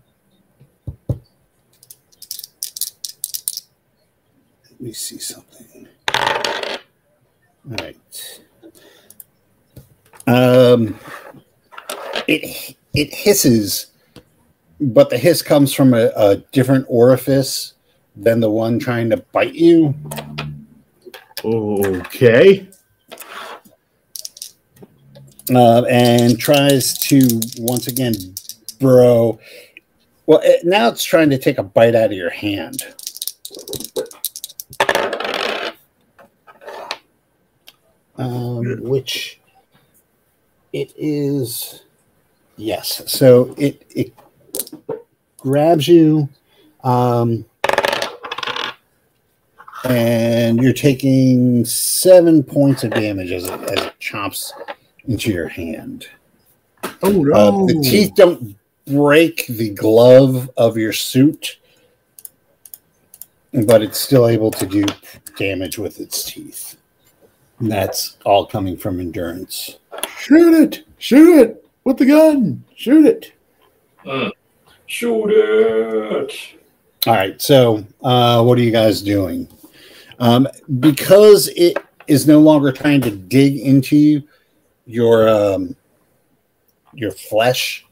me 4.79 4.93
see 4.93 5.17
something. 5.19 5.66
All 7.69 7.75
right. 7.79 8.41
Um, 10.27 10.99
it 12.27 12.75
it 12.93 13.13
hisses, 13.13 13.87
but 14.79 15.09
the 15.09 15.17
hiss 15.17 15.41
comes 15.41 15.73
from 15.73 15.93
a, 15.93 16.11
a 16.15 16.37
different 16.51 16.85
orifice 16.89 17.73
than 18.15 18.39
the 18.39 18.49
one 18.49 18.79
trying 18.79 19.09
to 19.09 19.17
bite 19.17 19.55
you. 19.55 19.93
Okay. 21.43 22.67
uh, 25.53 25.83
and 25.83 26.39
tries 26.39 26.97
to 26.97 27.41
once 27.59 27.87
again 27.87 28.13
bro. 28.79 29.39
Well, 30.25 30.41
it, 30.43 30.65
now 30.65 30.89
it's 30.89 31.03
trying 31.03 31.29
to 31.29 31.37
take 31.37 31.57
a 31.57 31.63
bite 31.63 31.95
out 31.95 32.07
of 32.07 32.13
your 32.13 32.29
hand. 32.29 32.83
Um, 38.17 38.81
which 38.81 39.39
it 40.73 40.93
is, 40.97 41.83
yes. 42.55 43.03
So 43.05 43.53
it 43.57 43.85
it 43.91 44.13
grabs 45.37 45.87
you, 45.87 46.27
um, 46.83 47.45
and 49.83 50.61
you're 50.61 50.73
taking 50.73 51.63
seven 51.65 52.43
points 52.43 52.83
of 52.83 52.91
damage 52.91 53.31
as 53.31 53.45
it, 53.45 53.61
as 53.69 53.85
it 53.85 53.93
chomps 53.99 54.51
into 55.07 55.31
your 55.31 55.47
hand. 55.47 56.07
Oh 57.03 57.11
no! 57.11 57.33
Uh, 57.33 57.65
the 57.67 57.81
teeth 57.83 58.13
don't 58.15 58.55
break 58.87 59.45
the 59.47 59.69
glove 59.71 60.49
of 60.57 60.77
your 60.77 60.93
suit, 60.93 61.59
but 63.65 63.83
it's 63.83 63.99
still 63.99 64.27
able 64.27 64.49
to 64.51 64.65
do 64.65 64.85
damage 65.37 65.77
with 65.77 65.99
its 65.99 66.23
teeth. 66.23 66.76
And 67.59 67.71
that's 67.71 68.17
all 68.23 68.45
coming 68.45 68.77
from 68.77 68.99
endurance. 68.99 69.79
Shoot 70.19 70.53
it! 70.53 70.85
Shoot 70.99 71.39
it 71.39 71.65
with 71.83 71.97
the 71.97 72.05
gun! 72.05 72.63
Shoot 72.75 73.05
it! 73.05 73.33
Shoot 74.85 75.31
it. 75.31 76.33
All 77.07 77.13
right, 77.13 77.41
so 77.41 77.83
uh, 78.03 78.43
what 78.43 78.57
are 78.57 78.61
you 78.61 78.71
guys 78.71 79.01
doing? 79.01 79.47
Um, 80.19 80.47
because 80.79 81.47
it 81.49 81.77
is 82.07 82.27
no 82.27 82.39
longer 82.39 82.71
trying 82.71 83.01
to 83.01 83.11
dig 83.11 83.57
into 83.57 83.95
you, 83.95 84.23
your 84.85 85.27
um, 85.27 85.75
your 86.93 87.11
flesh, 87.11 87.85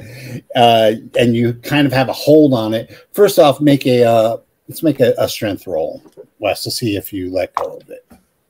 uh, 0.00 0.92
and 1.18 1.34
you 1.34 1.54
kind 1.54 1.86
of 1.86 1.92
have 1.92 2.08
a 2.08 2.12
hold 2.12 2.54
on 2.54 2.72
it. 2.74 3.06
First 3.12 3.38
off, 3.38 3.60
make 3.60 3.86
a 3.86 4.04
uh, 4.04 4.36
let's 4.68 4.82
make 4.82 5.00
a, 5.00 5.14
a 5.18 5.28
strength 5.28 5.66
roll, 5.66 6.02
Wes, 6.38 6.62
to 6.64 6.70
see 6.70 6.96
if 6.96 7.12
you 7.12 7.30
let 7.30 7.54
go 7.54 7.76
of 7.76 7.90
it 7.90 8.04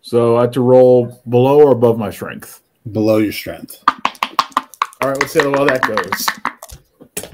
So 0.08 0.38
I 0.38 0.42
have 0.42 0.52
to 0.52 0.62
roll 0.62 1.20
below 1.28 1.60
or 1.60 1.72
above 1.72 1.98
my 1.98 2.08
strength. 2.08 2.62
below 2.92 3.18
your 3.18 3.30
strength. 3.30 3.84
All 5.02 5.10
right, 5.10 5.20
let's 5.20 5.34
see 5.34 5.40
how 5.40 5.50
well 5.50 5.66
that 5.66 5.82
goes. 5.82 7.28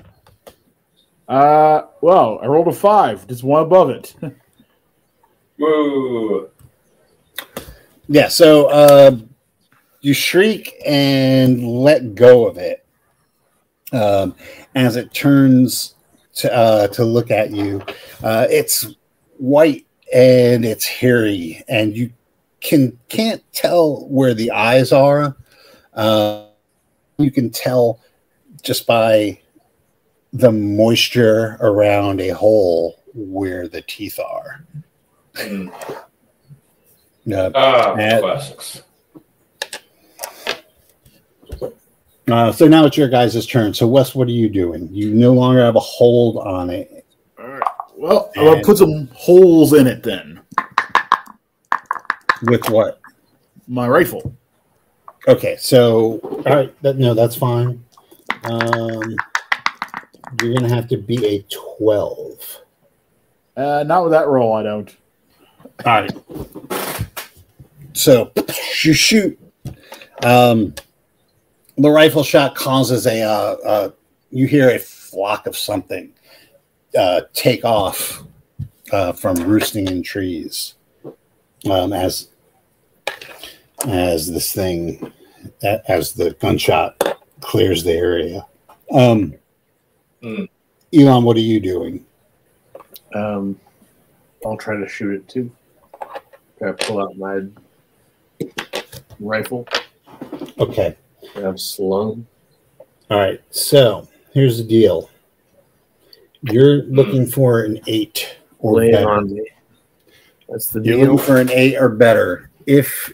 Uh, 1.28 1.82
well, 2.00 2.40
I 2.42 2.46
rolled 2.46 2.66
a 2.66 2.72
five, 2.72 3.28
just 3.28 3.44
one 3.44 3.62
above 3.62 3.90
it. 3.90 4.16
Woo. 5.56 6.50
Yeah, 8.08 8.26
so 8.26 8.66
uh, 8.66 9.18
you 10.00 10.12
shriek 10.12 10.74
and 10.84 11.64
let 11.64 12.16
go 12.16 12.46
of 12.48 12.58
it 12.58 12.84
um, 13.92 14.34
as 14.74 14.96
it 14.96 15.14
turns 15.14 15.94
to 16.34 16.52
uh, 16.52 16.88
to 16.88 17.04
look 17.04 17.30
at 17.30 17.52
you. 17.52 17.82
Uh, 18.22 18.46
it's 18.50 18.94
white 19.38 19.86
and 20.12 20.64
it's 20.66 20.84
hairy, 20.84 21.62
and 21.66 21.96
you 21.96 22.12
can 22.64 22.98
can't 23.08 23.42
tell 23.52 24.08
where 24.08 24.34
the 24.34 24.50
eyes 24.50 24.90
are. 24.90 25.36
Uh, 25.92 26.46
you 27.18 27.30
can 27.30 27.50
tell 27.50 28.00
just 28.62 28.86
by 28.86 29.38
the 30.32 30.50
moisture 30.50 31.56
around 31.60 32.20
a 32.20 32.30
hole 32.30 33.00
where 33.14 33.68
the 33.68 33.82
teeth 33.82 34.18
are. 34.18 34.64
Uh, 35.38 35.66
Ah, 37.54 37.92
Uh, 37.92 38.20
classics. 38.20 38.82
Uh, 42.26 42.50
so 42.50 42.66
now 42.66 42.86
it's 42.86 42.96
your 42.96 43.08
guys' 43.08 43.46
turn. 43.46 43.74
So 43.74 43.86
Wes, 43.86 44.14
what 44.14 44.26
are 44.28 44.32
you 44.32 44.48
doing? 44.48 44.88
You 44.90 45.12
no 45.12 45.34
longer 45.34 45.62
have 45.62 45.76
a 45.76 45.80
hold 45.80 46.38
on 46.38 46.70
it. 46.70 47.04
All 47.38 47.46
right. 47.46 47.62
Well, 47.96 48.32
I'll 48.36 48.62
put 48.62 48.78
some 48.78 49.08
holes 49.14 49.74
in 49.74 49.86
it 49.86 50.02
then. 50.02 50.40
With 52.46 52.68
what? 52.68 53.00
My 53.66 53.88
rifle. 53.88 54.34
Okay, 55.26 55.56
so 55.58 56.18
all 56.22 56.42
right, 56.42 56.82
that, 56.82 56.96
no, 56.96 57.14
that's 57.14 57.36
fine. 57.36 57.82
Um, 58.44 59.16
you're 60.42 60.54
gonna 60.54 60.74
have 60.74 60.88
to 60.88 60.96
be 60.96 61.24
a 61.26 61.44
twelve. 61.50 62.60
Uh, 63.56 63.84
not 63.86 64.02
with 64.02 64.12
that 64.12 64.28
roll, 64.28 64.52
I 64.52 64.62
don't. 64.62 64.94
All 65.84 66.02
right. 66.02 66.12
So 67.94 68.32
you 68.82 68.92
shoot. 68.92 69.38
Um, 70.22 70.74
the 71.78 71.90
rifle 71.90 72.22
shot 72.22 72.54
causes 72.54 73.06
a. 73.06 73.22
Uh, 73.22 73.56
uh, 73.64 73.90
you 74.30 74.46
hear 74.46 74.70
a 74.70 74.78
flock 74.78 75.46
of 75.46 75.56
something 75.56 76.12
uh, 76.98 77.22
take 77.32 77.64
off 77.64 78.22
uh, 78.92 79.12
from 79.12 79.36
roosting 79.36 79.86
in 79.86 80.02
trees 80.02 80.74
um, 81.70 81.92
as 81.92 82.28
as 83.86 84.30
this 84.30 84.52
thing 84.52 85.12
as 85.88 86.12
the 86.12 86.30
gunshot 86.40 87.18
clears 87.40 87.84
the 87.84 87.92
area. 87.92 88.46
Um, 88.90 89.34
Hmm. 90.22 90.44
Elon, 90.94 91.22
what 91.24 91.36
are 91.36 91.40
you 91.40 91.60
doing? 91.60 92.06
Um, 93.14 93.60
I'll 94.46 94.56
try 94.56 94.76
to 94.76 94.88
shoot 94.88 95.14
it 95.16 95.28
too. 95.28 95.50
Try 96.58 96.72
to 96.72 96.86
pull 96.86 97.02
out 97.02 97.16
my 97.18 97.42
rifle. 99.20 99.66
Okay. 100.58 100.96
I've 101.36 101.60
slung. 101.60 102.26
All 103.10 103.18
right. 103.18 103.40
So 103.50 104.08
here's 104.32 104.56
the 104.56 104.64
deal. 104.64 105.10
You're 106.42 106.84
looking 106.84 107.26
for 107.26 107.64
an 107.64 107.80
eight 107.86 108.36
or 108.60 108.76
Lay 108.76 108.92
better. 108.92 109.20
That's 110.48 110.68
the 110.68 110.80
You're 110.80 110.96
deal. 110.96 111.00
looking 111.12 111.18
for 111.26 111.36
an 111.38 111.50
eight 111.50 111.76
or 111.76 111.88
better. 111.90 112.50
If 112.66 113.12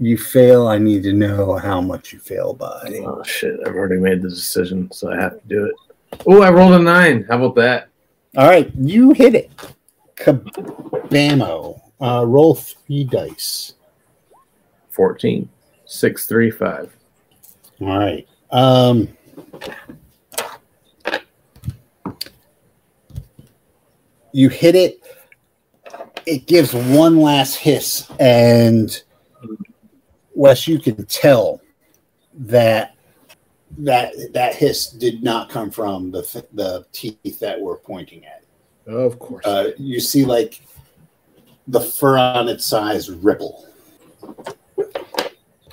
you 0.00 0.16
fail, 0.16 0.68
I 0.68 0.78
need 0.78 1.02
to 1.04 1.12
know 1.12 1.56
how 1.56 1.80
much 1.80 2.12
you 2.12 2.18
fail 2.18 2.54
by. 2.54 3.02
Oh 3.04 3.22
shit! 3.24 3.58
I've 3.66 3.74
already 3.74 4.00
made 4.00 4.22
the 4.22 4.28
decision, 4.28 4.90
so 4.92 5.10
I 5.12 5.16
have 5.20 5.40
to 5.40 5.48
do 5.48 5.64
it. 5.66 5.74
Oh, 6.26 6.42
I 6.42 6.50
rolled 6.50 6.74
a 6.74 6.78
nine. 6.78 7.24
How 7.28 7.36
about 7.36 7.54
that? 7.56 7.88
All 8.36 8.46
right, 8.46 8.70
you 8.76 9.12
hit 9.12 9.34
it. 9.34 9.50
Kabamo. 10.16 11.80
Uh, 12.00 12.24
roll 12.26 12.54
three 12.54 13.04
dice. 13.04 13.74
14. 14.90 15.48
Six, 15.86 16.26
three, 16.26 16.50
five. 16.50 16.94
All 17.80 17.98
right. 17.98 18.28
Um, 18.50 19.08
you 24.32 24.48
hit 24.48 24.74
it. 24.74 25.02
It 26.26 26.46
gives 26.46 26.74
one 26.74 27.20
last 27.20 27.56
hiss, 27.56 28.10
and 28.20 29.02
Wes, 30.38 30.68
you 30.68 30.78
can 30.78 31.04
tell 31.06 31.60
that 32.32 32.94
that 33.76 34.14
that 34.32 34.54
hiss 34.54 34.86
did 34.86 35.20
not 35.20 35.50
come 35.50 35.68
from 35.68 36.12
the 36.12 36.22
the 36.52 36.86
teeth 36.92 37.40
that 37.40 37.60
we're 37.60 37.78
pointing 37.78 38.24
at. 38.24 38.44
Of 38.86 39.18
course. 39.18 39.44
Uh, 39.44 39.72
you 39.78 39.98
see, 39.98 40.24
like 40.24 40.62
the 41.66 41.80
fur 41.80 42.18
on 42.18 42.46
its 42.46 42.64
sides 42.64 43.10
ripple, 43.10 43.66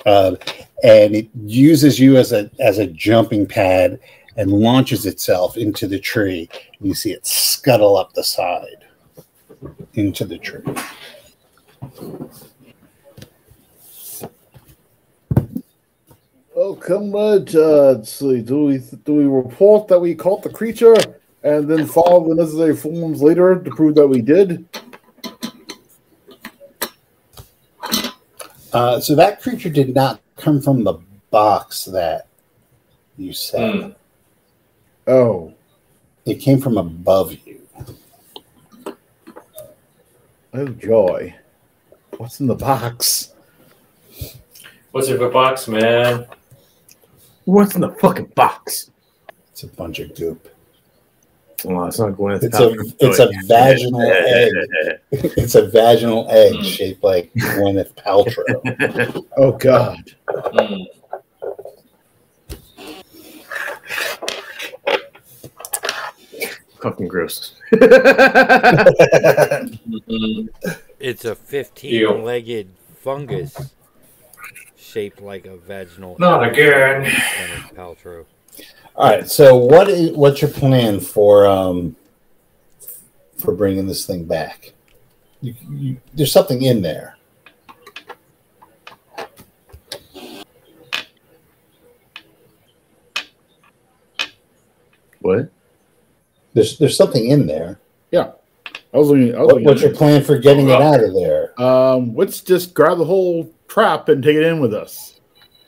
uh, 0.04 0.34
and 0.82 1.14
it 1.14 1.28
uses 1.44 2.00
you 2.00 2.16
as 2.16 2.32
a 2.32 2.50
as 2.58 2.78
a 2.78 2.88
jumping 2.88 3.46
pad 3.46 4.00
and 4.36 4.50
launches 4.50 5.06
itself 5.06 5.56
into 5.56 5.86
the 5.86 6.00
tree. 6.00 6.50
You 6.80 6.92
see 6.92 7.12
it 7.12 7.24
scuttle 7.24 7.96
up 7.96 8.14
the 8.14 8.24
side 8.24 8.84
into 9.94 10.24
the 10.24 10.38
tree. 10.38 10.64
Oh, 16.58 16.74
comrade, 16.74 17.54
uh, 17.54 17.92
let's 17.92 18.10
see. 18.14 18.40
Do 18.40 18.64
we 18.64 18.78
do 19.04 19.12
we 19.14 19.26
report 19.26 19.88
that 19.88 20.00
we 20.00 20.14
caught 20.14 20.42
the 20.42 20.48
creature 20.48 20.96
and 21.42 21.68
then 21.68 21.86
follow 21.86 22.26
the 22.26 22.34
necessary 22.34 22.74
forms 22.74 23.20
later 23.20 23.60
to 23.62 23.70
prove 23.72 23.94
that 23.96 24.08
we 24.08 24.22
did? 24.22 24.66
Uh, 28.72 28.98
so 28.98 29.14
that 29.14 29.42
creature 29.42 29.68
did 29.68 29.94
not 29.94 30.22
come 30.36 30.62
from 30.62 30.82
the 30.82 30.94
box 31.30 31.84
that 31.84 32.26
you 33.18 33.34
said. 33.34 33.82
Hmm. 33.82 33.90
Oh, 35.06 35.52
It 36.24 36.36
came 36.36 36.58
from 36.60 36.78
above 36.78 37.34
you. 37.44 37.60
oh 40.54 40.68
joy! 40.68 41.34
What's 42.16 42.40
in 42.40 42.46
the 42.46 42.54
box? 42.54 43.34
What's 44.92 45.08
in 45.08 45.18
the 45.18 45.28
box, 45.28 45.68
man? 45.68 46.26
What's 47.46 47.76
in 47.76 47.80
the 47.80 47.90
fucking 47.90 48.32
box? 48.34 48.90
It's 49.52 49.62
a 49.62 49.68
bunch 49.68 50.00
of 50.00 50.16
goop. 50.16 50.48
Well, 51.64 51.86
it's 51.86 52.00
not 52.00 52.12
Gwyneth 52.14 52.42
It's 52.42 52.58
a 52.58 52.74
it's 52.98 53.18
a 53.20 53.30
vaginal 53.46 54.02
egg. 54.02 54.52
It's 55.12 55.54
a 55.54 55.68
vaginal 55.68 56.26
egg 56.28 56.62
shaped 56.64 57.04
like 57.04 57.32
Gwyneth 57.34 57.94
Paltrow. 57.94 59.24
Oh 59.36 59.52
God! 59.52 60.12
Hmm. 60.28 60.82
fucking 66.82 67.08
gross. 67.08 67.54
It's 70.98 71.26
a 71.26 71.34
15 71.36 72.24
legged 72.24 72.70
fungus 73.02 73.54
shaped 74.96 75.20
like 75.20 75.44
a 75.44 75.58
vaginal 75.58 76.16
Not 76.18 76.48
again. 76.48 77.04
Gwyneth 77.04 77.74
Paltrow. 77.74 78.24
All 78.94 79.10
right. 79.10 79.28
So 79.28 79.54
what 79.54 79.90
is 79.90 80.16
what's 80.16 80.40
your 80.40 80.50
plan 80.50 81.00
for 81.00 81.46
um 81.46 81.96
for 83.36 83.54
bringing 83.54 83.86
this 83.86 84.06
thing 84.06 84.24
back? 84.24 84.72
You, 85.42 85.54
you, 85.68 85.96
there's 86.14 86.32
something 86.32 86.62
in 86.62 86.80
there. 86.80 87.18
What? 95.20 95.50
There's 96.54 96.78
there's 96.78 96.96
something 96.96 97.26
in 97.26 97.46
there. 97.46 97.80
I 98.94 98.98
was 98.98 99.08
looking. 99.08 99.34
I 99.34 99.40
was 99.40 99.46
What, 99.46 99.54
looking 99.56 99.66
what's 99.66 99.82
your 99.82 99.94
plan 99.94 100.24
for 100.24 100.38
getting 100.38 100.70
it 100.70 100.80
out 100.80 101.04
of 101.04 101.12
there? 101.12 101.60
Um, 101.60 102.14
let's 102.16 102.40
just 102.40 102.72
grab 102.72 102.96
the 102.96 103.04
whole 103.04 103.52
trap 103.68 104.08
and 104.08 104.22
take 104.22 104.36
it 104.36 104.42
in 104.42 104.60
with 104.60 104.74
us, 104.74 105.20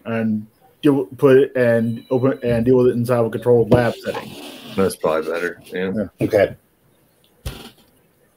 and 0.04 0.46
deal, 0.82 1.06
put 1.06 1.36
it 1.36 1.56
and 1.56 2.04
open 2.10 2.38
and 2.42 2.64
deal 2.64 2.76
with 2.76 2.88
it 2.88 2.92
inside 2.96 3.18
of 3.18 3.26
a 3.26 3.30
controlled 3.30 3.72
lab 3.72 3.94
setting. 3.94 4.32
That's 4.76 4.96
probably 4.96 5.30
better. 5.30 5.60
Yeah. 5.66 6.06
Okay. 6.20 6.56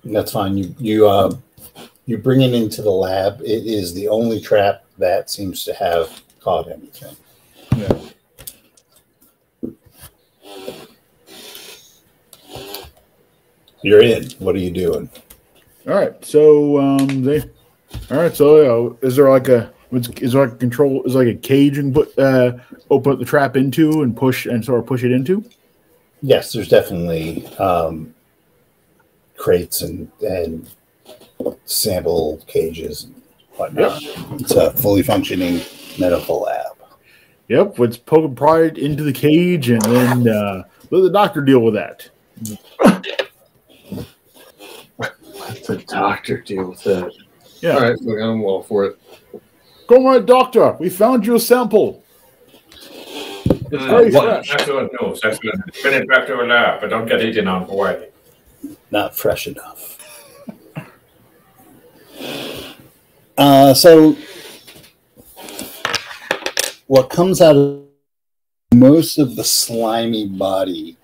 That's 0.03 0.31
fine. 0.31 0.57
You 0.57 0.75
you 0.79 1.07
uh 1.07 1.35
you 2.05 2.17
bring 2.17 2.41
it 2.41 2.53
into 2.53 2.81
the 2.81 2.89
lab. 2.89 3.41
It 3.41 3.65
is 3.65 3.93
the 3.93 4.07
only 4.07 4.41
trap 4.41 4.83
that 4.97 5.29
seems 5.29 5.63
to 5.65 5.73
have 5.73 6.21
caught 6.39 6.69
anything. 6.71 7.15
Yeah. 7.75 7.99
You're 13.83 14.01
in. 14.01 14.29
What 14.39 14.55
are 14.55 14.59
you 14.59 14.71
doing? 14.71 15.09
All 15.87 15.95
right. 15.95 16.23
So 16.23 16.79
um, 16.79 17.23
they. 17.23 17.43
All 18.11 18.17
right. 18.17 18.35
So 18.35 18.89
uh, 19.01 19.07
is 19.07 19.15
there 19.15 19.29
like 19.29 19.47
a 19.47 19.71
what's- 19.89 20.09
is 20.21 20.33
there 20.33 20.45
like 20.45 20.53
a 20.55 20.57
control? 20.57 21.03
Is 21.03 21.15
like 21.15 21.27
a 21.27 21.33
cage 21.35 21.77
and 21.77 21.93
put 21.93 22.17
uh, 22.19 22.57
open 22.89 23.13
up 23.13 23.19
the 23.19 23.25
trap 23.25 23.55
into 23.55 24.01
and 24.01 24.15
push 24.15 24.45
and 24.45 24.63
sort 24.63 24.79
of 24.79 24.85
push 24.85 25.03
it 25.03 25.11
into? 25.11 25.43
Yes, 26.21 26.51
there's 26.51 26.67
definitely 26.69 27.47
um, 27.57 28.13
crates 29.37 29.81
and 29.81 30.11
and 30.21 30.69
sample 31.65 32.41
cages 32.47 33.05
and 33.05 33.21
whatnot. 33.55 34.01
It's 34.39 34.51
a 34.51 34.71
fully 34.71 35.03
functioning 35.03 35.61
medical 35.97 36.41
lab. 36.41 36.67
Yep. 37.47 37.79
Let's 37.79 37.97
poke 37.97 38.25
and 38.25 38.37
pry 38.37 38.63
into 38.65 39.03
the 39.03 39.11
cage 39.13 39.69
and 39.69 39.81
then 39.81 40.27
uh, 40.27 40.63
let 40.89 41.01
the 41.01 41.09
doctor 41.09 41.41
deal 41.41 41.59
with 41.59 41.73
that. 41.73 42.09
Let 44.99 45.63
the 45.65 45.83
doctor 45.87 46.37
deal 46.41 46.69
with 46.69 46.83
that. 46.83 47.11
Yeah. 47.61 47.75
All 47.75 47.81
right. 47.81 48.01
Look, 48.01 48.19
I'm 48.19 48.43
all 48.43 48.63
for 48.63 48.85
it. 48.85 48.99
Go 49.87 50.07
on, 50.07 50.25
doctor. 50.25 50.75
We 50.79 50.89
found 50.89 51.25
you 51.25 51.35
a 51.35 51.39
sample. 51.39 52.03
Hmm, 52.73 53.89
very 53.89 54.11
what- 54.11 54.45
fresh. 54.45 54.53
Excellent 54.53 54.91
news. 55.01 55.19
Excellent. 55.23 55.81
Bring 55.81 55.93
it 56.01 56.07
back 56.09 56.27
to 56.27 56.35
the 56.35 56.43
lab, 56.43 56.81
but 56.81 56.89
don't 56.89 57.07
get 57.07 57.21
eaten 57.23 57.47
on 57.47 57.67
the 57.67 57.73
way. 57.73 58.09
Not 58.89 59.15
fresh 59.15 59.47
enough. 59.47 59.97
Uh, 63.37 63.73
so, 63.73 64.15
what 66.87 67.09
comes 67.09 67.41
out 67.41 67.55
of 67.55 67.83
most 68.73 69.17
of 69.17 69.35
the 69.35 69.43
slimy 69.43 70.27
body 70.27 70.97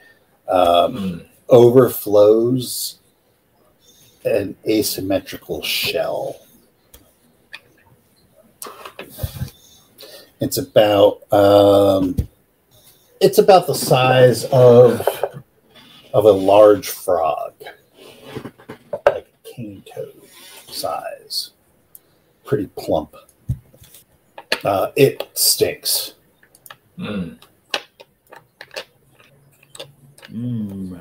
um, 0.47 0.95
Mm. 0.95 1.25
overflows 1.49 2.99
an 4.23 4.55
asymmetrical 4.67 5.61
shell. 5.61 6.37
It's 10.39 10.57
about 10.57 11.21
um, 11.33 12.15
it's 13.19 13.37
about 13.37 13.67
the 13.67 13.73
size 13.73 14.45
of 14.45 15.01
of 16.13 16.25
a 16.25 16.31
large 16.31 16.89
frog, 16.89 17.53
like 19.05 19.27
a 19.27 19.47
cane 19.47 19.83
toad 19.93 20.21
size, 20.67 21.51
pretty 22.45 22.67
plump. 22.77 23.15
Uh, 24.63 24.91
it 24.95 25.27
stinks. 25.33 26.13
Mm. 26.97 27.37
Mm. 30.31 30.99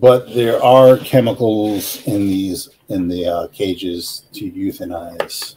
but 0.00 0.34
there 0.34 0.62
are 0.62 0.98
chemicals 0.98 2.06
in 2.06 2.26
these 2.26 2.68
in 2.88 3.08
the 3.08 3.26
uh, 3.26 3.46
cages 3.48 4.26
to 4.32 4.50
euthanize 4.50 5.54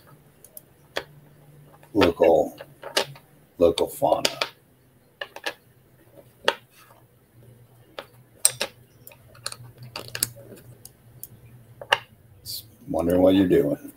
local 1.94 2.58
local 3.58 3.88
fauna. 3.88 4.30
Just 12.44 12.66
Wondering 12.90 13.22
what 13.22 13.36
you're 13.36 13.48
doing. 13.48 13.92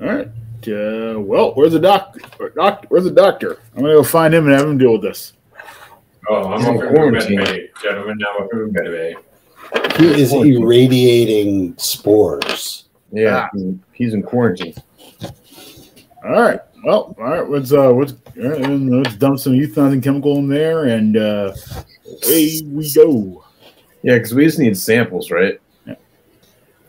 All 0.00 0.08
right. 0.08 0.28
Uh, 0.68 1.20
well, 1.20 1.52
where's 1.54 1.72
the 1.72 1.78
doctor? 1.80 2.20
Doctor, 2.56 2.88
where's 2.88 3.04
the 3.04 3.10
doctor? 3.10 3.58
I'm 3.74 3.82
gonna 3.82 3.94
go 3.94 4.02
find 4.02 4.34
him 4.34 4.46
and 4.48 4.54
have 4.58 4.68
him 4.68 4.78
deal 4.78 4.92
with 4.92 5.02
this. 5.02 5.32
Oh, 6.28 6.52
I'm 6.52 6.58
He's 6.58 6.68
in 6.68 6.74
over 6.76 6.88
quarantine. 6.88 7.36
med 7.36 7.46
bay. 7.46 7.70
Gentlemen, 7.82 8.18
now 8.18 8.44
over 8.44 8.64
in 8.66 8.72
med 8.72 8.84
bay. 8.84 9.14
He 9.98 10.20
is 10.20 10.32
irradiating 10.32 11.74
spores. 11.78 12.84
Yeah, 13.12 13.48
he's- 13.54 13.74
he's 13.92 14.14
in 14.14 14.22
quarantine. 14.24 14.74
All 16.24 16.32
right. 16.32 16.60
Well, 16.86 17.16
all 17.18 17.24
right. 17.24 17.50
Let's 17.50 17.72
uh, 17.72 17.90
let's 17.90 18.12
all 18.12 18.48
right, 18.48 18.62
then 18.62 19.02
let's 19.02 19.16
dump 19.16 19.40
some 19.40 19.54
euthanizing 19.54 20.04
chemical 20.04 20.38
in 20.38 20.48
there, 20.48 20.84
and 20.84 21.16
uh, 21.16 21.52
away 22.24 22.60
we 22.64 22.92
go. 22.94 23.44
Yeah, 24.04 24.14
because 24.14 24.32
we 24.32 24.44
just 24.44 24.60
need 24.60 24.78
samples, 24.78 25.32
right? 25.32 25.60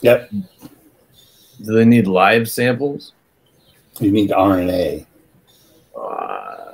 Yep. 0.02 0.30
Do 0.30 1.74
they 1.74 1.84
need 1.84 2.06
live 2.06 2.48
samples? 2.48 3.14
You 4.00 4.12
need 4.12 4.30
RNA. 4.30 5.08
Uh, 6.00 6.74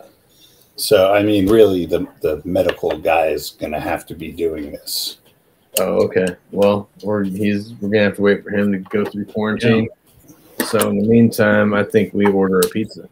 So 0.76 1.14
I 1.14 1.24
mean, 1.24 1.48
really, 1.48 1.86
the 1.86 2.06
the 2.20 2.42
medical 2.44 2.98
guy 2.98 3.28
is 3.28 3.52
going 3.52 3.72
to 3.72 3.80
have 3.80 4.06
to 4.08 4.16
be 4.16 4.34
doing 4.34 4.74
this. 4.74 5.20
oh, 5.80 6.04
okay. 6.04 6.28
Well, 6.52 6.90
we're 7.02 7.24
he's 7.24 7.72
we're 7.76 7.88
gonna 7.88 8.04
have 8.04 8.18
to 8.18 8.22
wait 8.22 8.44
for 8.44 8.50
him 8.50 8.74
to 8.74 8.80
go 8.80 9.06
through 9.06 9.28
quarantine. 9.28 9.88
So 10.66 10.90
in 10.90 10.98
the 10.98 11.08
meantime, 11.08 11.74
I 11.74 11.84
think 11.84 12.14
we 12.14 12.26
order 12.28 12.60
a 12.60 12.68
pizza. 12.70 13.08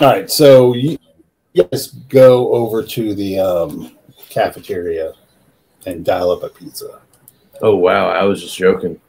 All 0.00 0.08
right, 0.08 0.30
so 0.30 0.74
you 0.74 0.98
guys 1.56 1.88
go 2.08 2.52
over 2.52 2.82
to 2.82 3.14
the 3.14 3.38
um, 3.38 3.96
cafeteria 4.28 5.12
and 5.86 6.04
dial 6.04 6.30
up 6.30 6.42
a 6.42 6.48
pizza, 6.48 7.00
Oh 7.60 7.76
wow, 7.76 8.08
I 8.08 8.24
was 8.24 8.42
just 8.42 8.56
joking. 8.56 9.00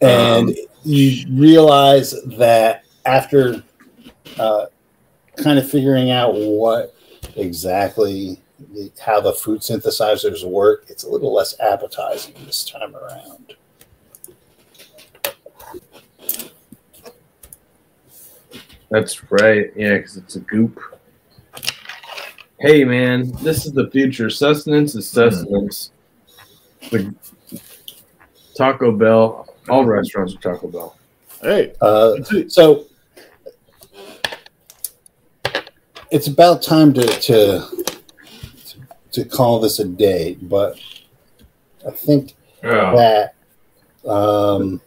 and 0.00 0.48
Um, 0.48 0.54
you 0.84 1.26
realize 1.30 2.14
that 2.38 2.84
after 3.04 3.62
uh, 4.38 4.66
kind 5.36 5.58
of 5.58 5.68
figuring 5.68 6.10
out 6.10 6.34
what 6.34 6.94
exactly 7.36 8.40
the, 8.74 8.90
how 9.00 9.20
the 9.20 9.32
food 9.32 9.60
synthesizers 9.60 10.44
work, 10.44 10.84
it's 10.88 11.04
a 11.04 11.08
little 11.08 11.32
less 11.32 11.58
appetizing 11.60 12.34
this 12.44 12.64
time 12.64 12.94
around. 12.94 13.54
That's 18.96 19.30
right. 19.30 19.70
Yeah, 19.76 19.98
because 19.98 20.16
it's 20.16 20.36
a 20.36 20.40
goop. 20.40 20.80
Hey 22.58 22.82
man, 22.82 23.30
this 23.42 23.66
is 23.66 23.72
the 23.72 23.90
future. 23.90 24.30
Sustenance 24.30 24.94
is 24.94 25.06
sustenance. 25.06 25.90
The 26.90 27.14
Taco 28.56 28.92
Bell. 28.92 29.54
All 29.68 29.84
restaurants 29.84 30.34
are 30.34 30.38
Taco 30.38 30.68
Bell. 30.68 30.96
Hey, 31.42 31.74
Uh, 31.82 32.14
so 32.48 32.86
it's 36.10 36.28
about 36.28 36.62
time 36.62 36.94
to, 36.94 37.02
to 37.06 37.84
to 39.12 39.24
call 39.26 39.60
this 39.60 39.78
a 39.78 39.84
day, 39.84 40.38
but 40.40 40.78
I 41.86 41.90
think 41.90 42.32
Yeah. 42.64 42.94
that 44.04 44.10
um, 44.10 44.80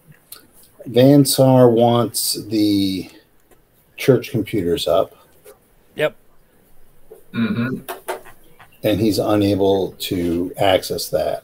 Vansar 0.87 1.69
wants 1.71 2.41
the 2.45 3.07
church 3.99 4.31
computers 4.31 4.87
up, 4.87 5.15
Yep. 5.95 6.15
Mm-hmm. 7.33 7.81
and 8.83 8.99
he's 8.99 9.19
unable 9.19 9.91
to 9.99 10.51
access 10.57 11.09
that. 11.09 11.43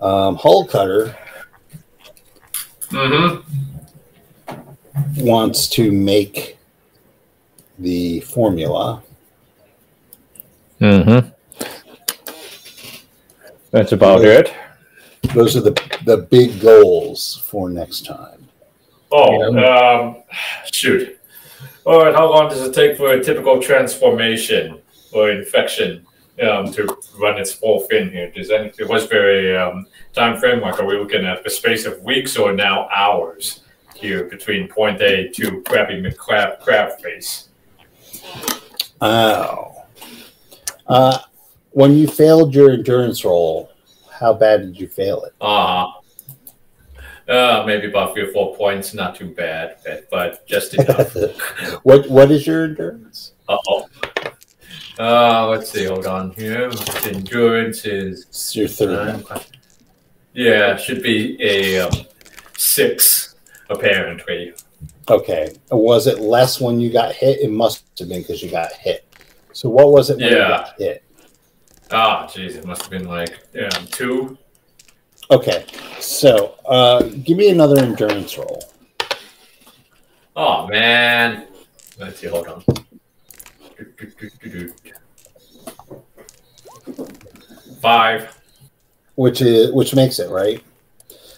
Um, 0.00 0.36
Hull 0.36 0.66
Cutter 0.66 1.16
Mm-hmm. 2.90 3.40
wants 5.24 5.66
to 5.70 5.90
make 5.90 6.58
the 7.78 8.20
formula. 8.20 9.02
Mm-hmm. 10.78 11.28
That's 13.70 13.92
about 13.92 14.24
it. 14.26 14.52
Those 15.34 15.56
are 15.56 15.62
the 15.62 15.72
the 16.04 16.18
big 16.18 16.60
goals 16.60 17.42
for 17.46 17.70
next 17.70 18.04
time. 18.04 18.46
Oh, 19.10 19.56
um, 19.56 20.22
shoot. 20.70 21.18
All 21.84 21.98
right, 21.98 22.14
how 22.14 22.30
long 22.30 22.48
does 22.48 22.62
it 22.62 22.72
take 22.72 22.96
for 22.96 23.12
a 23.12 23.22
typical 23.22 23.60
transformation 23.60 24.80
or 25.12 25.32
infection 25.32 26.06
um, 26.40 26.70
to 26.72 26.96
run 27.18 27.38
its 27.38 27.52
full 27.52 27.80
fin 27.80 28.08
here? 28.08 28.30
Does 28.30 28.52
any, 28.52 28.72
it 28.78 28.88
was 28.88 29.10
a 29.10 29.68
um, 29.68 29.86
time 30.12 30.38
frame? 30.38 30.60
Like, 30.60 30.78
are 30.78 30.86
we 30.86 30.96
looking 30.96 31.26
at 31.26 31.42
the 31.42 31.50
space 31.50 31.84
of 31.84 32.00
weeks 32.02 32.36
or 32.36 32.52
now 32.52 32.88
hours 32.94 33.64
here 33.96 34.24
between 34.24 34.68
point 34.68 35.00
A 35.02 35.28
to 35.30 35.62
Krabby 35.62 36.00
McCrab 36.00 36.60
crab 36.60 37.00
face? 37.00 37.48
Oh. 39.00 39.82
Uh, 40.86 41.18
when 41.70 41.96
you 41.96 42.06
failed 42.06 42.54
your 42.54 42.70
endurance 42.70 43.24
roll, 43.24 43.72
how 44.20 44.32
bad 44.32 44.60
did 44.60 44.78
you 44.78 44.86
fail 44.86 45.24
it? 45.24 45.34
Uh, 45.40 45.90
uh, 47.28 47.64
maybe 47.66 47.86
about 47.88 48.14
three 48.14 48.22
or 48.24 48.32
four 48.32 48.56
points, 48.56 48.94
not 48.94 49.14
too 49.14 49.26
bad, 49.30 49.76
but, 49.84 50.10
but 50.10 50.46
just 50.46 50.74
enough. 50.74 51.14
what 51.82 52.08
What 52.10 52.30
is 52.30 52.46
your 52.46 52.64
endurance? 52.64 53.32
Uh 53.48 53.56
oh. 53.68 53.86
Uh, 54.98 55.48
let's 55.48 55.70
see. 55.70 55.84
Hold 55.86 56.06
on 56.06 56.32
here. 56.32 56.70
Endurance 57.04 57.84
is 57.86 58.26
It's 58.28 58.54
your 58.56 58.68
third. 58.68 59.24
nine. 59.28 59.40
Yeah, 60.34 60.76
should 60.76 61.02
be 61.02 61.36
a 61.42 61.80
um, 61.80 61.92
six 62.56 63.34
apparently. 63.70 64.52
Okay. 65.08 65.52
Was 65.70 66.06
it 66.06 66.20
less 66.20 66.60
when 66.60 66.80
you 66.80 66.90
got 66.92 67.12
hit? 67.12 67.40
It 67.40 67.50
must 67.50 67.84
have 67.98 68.08
been 68.08 68.20
because 68.22 68.42
you 68.42 68.50
got 68.50 68.72
hit. 68.72 69.04
So 69.52 69.68
what 69.68 69.90
was 69.92 70.10
it 70.10 70.18
when 70.18 70.28
you 70.30 70.36
Yeah. 70.36 70.48
got 70.48 70.74
hit? 70.78 71.04
Ah, 71.90 72.26
jeez, 72.26 72.56
it 72.56 72.64
must 72.64 72.82
have 72.82 72.90
been 72.90 73.06
like 73.06 73.38
um, 73.62 73.86
two. 73.86 74.38
Okay. 75.32 75.64
So 75.98 76.54
uh, 76.66 77.02
give 77.24 77.38
me 77.38 77.48
another 77.50 77.80
endurance 77.82 78.36
roll. 78.36 78.62
Oh 80.36 80.66
man. 80.68 81.46
Let's 81.98 82.20
see. 82.20 82.26
Hold 82.28 82.48
on. 82.48 82.64
Five. 87.80 88.38
which 89.14 89.40
is 89.42 89.72
which 89.72 89.94
makes 89.94 90.18
it 90.18 90.30
right. 90.30 90.62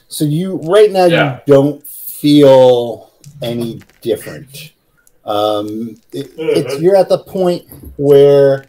So 0.09 0.25
you 0.25 0.57
right 0.65 0.91
now 0.91 1.07
Yeah. 1.07 1.41
you 1.47 1.55
don't 1.55 1.87
feel 1.87 3.11
any 3.43 3.81
different. 4.01 4.73
Um, 5.25 5.97
it, 6.13 6.33
it's 6.37 6.81
you're 6.81 6.97
at 6.97 7.09
the 7.09 7.19
point 7.19 7.67
where 7.97 8.67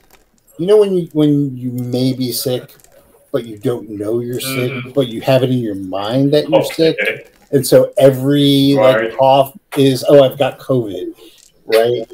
you 0.57 0.65
know 0.67 0.77
when 0.77 0.95
you 0.95 1.09
when 1.13 1.55
you 1.57 1.71
may 1.71 2.13
be 2.13 2.31
sick, 2.31 2.73
but 3.35 3.45
you 3.45 3.57
don't 3.57 3.89
know 3.89 4.21
you're 4.21 4.39
sick, 4.39 4.71
Mhm. 4.71 4.93
but 4.93 5.09
you 5.09 5.19
have 5.19 5.43
it 5.43 5.49
in 5.51 5.57
your 5.57 5.75
mind 5.75 6.33
that 6.33 6.49
you're 6.49 6.63
sick, 6.63 6.97
and 7.51 7.67
so 7.67 7.91
every 7.97 8.75
Right. 8.77 9.09
like 9.09 9.17
cough 9.17 9.51
is 9.77 10.05
oh 10.07 10.23
I've 10.23 10.37
got 10.39 10.57
COVID, 10.57 11.07
right? 11.65 12.09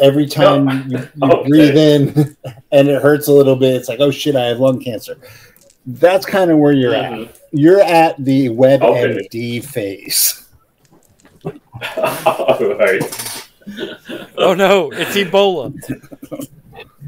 Every 0.00 0.24
time 0.26 0.88
you, 0.90 0.98
you 0.98 1.08
Okay. 1.30 1.48
breathe 1.50 1.76
in 1.76 2.36
and 2.72 2.88
it 2.88 3.02
hurts 3.02 3.28
a 3.28 3.32
little 3.32 3.54
bit, 3.56 3.74
it's 3.74 3.90
like 3.90 4.00
oh 4.00 4.10
shit 4.10 4.34
I 4.34 4.46
have 4.46 4.58
lung 4.58 4.80
cancer. 4.82 5.18
That's 5.84 6.24
kind 6.24 6.50
of 6.50 6.56
where 6.56 6.72
you're 6.72 6.94
at. 6.94 7.12
Mhm. 7.12 7.28
You're 7.52 7.82
at 7.82 8.16
the 8.24 8.48
WebMD 8.48 9.20
Okay. 9.26 9.60
phase. 9.60 10.42
All 11.44 12.74
right. 12.78 13.42
Oh 14.38 14.54
no, 14.54 14.90
it's 14.92 15.14
Ebola. 15.16 15.74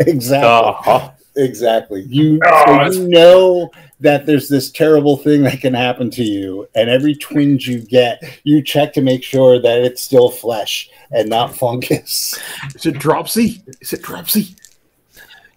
exactly. 0.00 0.48
Uh-huh. 0.48 1.10
Exactly. 1.38 2.02
You, 2.08 2.40
Oh, 2.44 2.90
so 2.90 3.00
you 3.00 3.08
know 3.08 3.70
that 4.00 4.26
there's 4.26 4.48
this 4.48 4.70
terrible 4.70 5.16
thing 5.16 5.42
that 5.44 5.60
can 5.60 5.72
happen 5.72 6.10
to 6.10 6.22
you, 6.24 6.68
and 6.74 6.90
every 6.90 7.14
twinge 7.14 7.68
you 7.68 7.80
get, 7.80 8.22
you 8.42 8.60
check 8.62 8.92
to 8.94 9.00
make 9.00 9.22
sure 9.22 9.60
that 9.62 9.78
it's 9.78 10.02
still 10.02 10.30
flesh 10.30 10.90
and 11.12 11.28
not 11.28 11.54
fungus. 11.56 12.38
Is 12.74 12.86
it 12.86 12.98
dropsy? 12.98 13.62
Is 13.80 13.92
it 13.92 14.02
dropsy? 14.02 14.56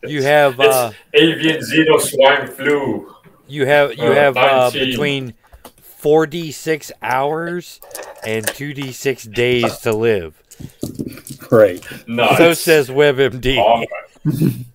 You 0.04 0.24
have 0.24 0.60
It's 0.60 0.76
uh, 0.76 0.92
avian 1.14 1.62
xeno 1.62 2.00
swine 2.00 2.48
flu. 2.48 3.16
you 3.48 3.66
have 3.68 3.96
you 3.98 4.06
uh, 4.06 4.16
have 4.16 4.38
uh, 4.38 4.72
between 4.72 5.34
four 5.82 6.26
d 6.26 6.52
six 6.52 6.92
hours 7.04 7.80
and 8.24 8.48
two 8.48 8.74
d 8.74 8.92
six 8.92 9.24
days 9.24 9.78
to 9.80 9.94
live. 9.94 10.42
Great. 11.38 11.86
Nice. 12.08 12.38
So 12.38 12.54
says 12.54 12.90
WebMD. 12.90 13.86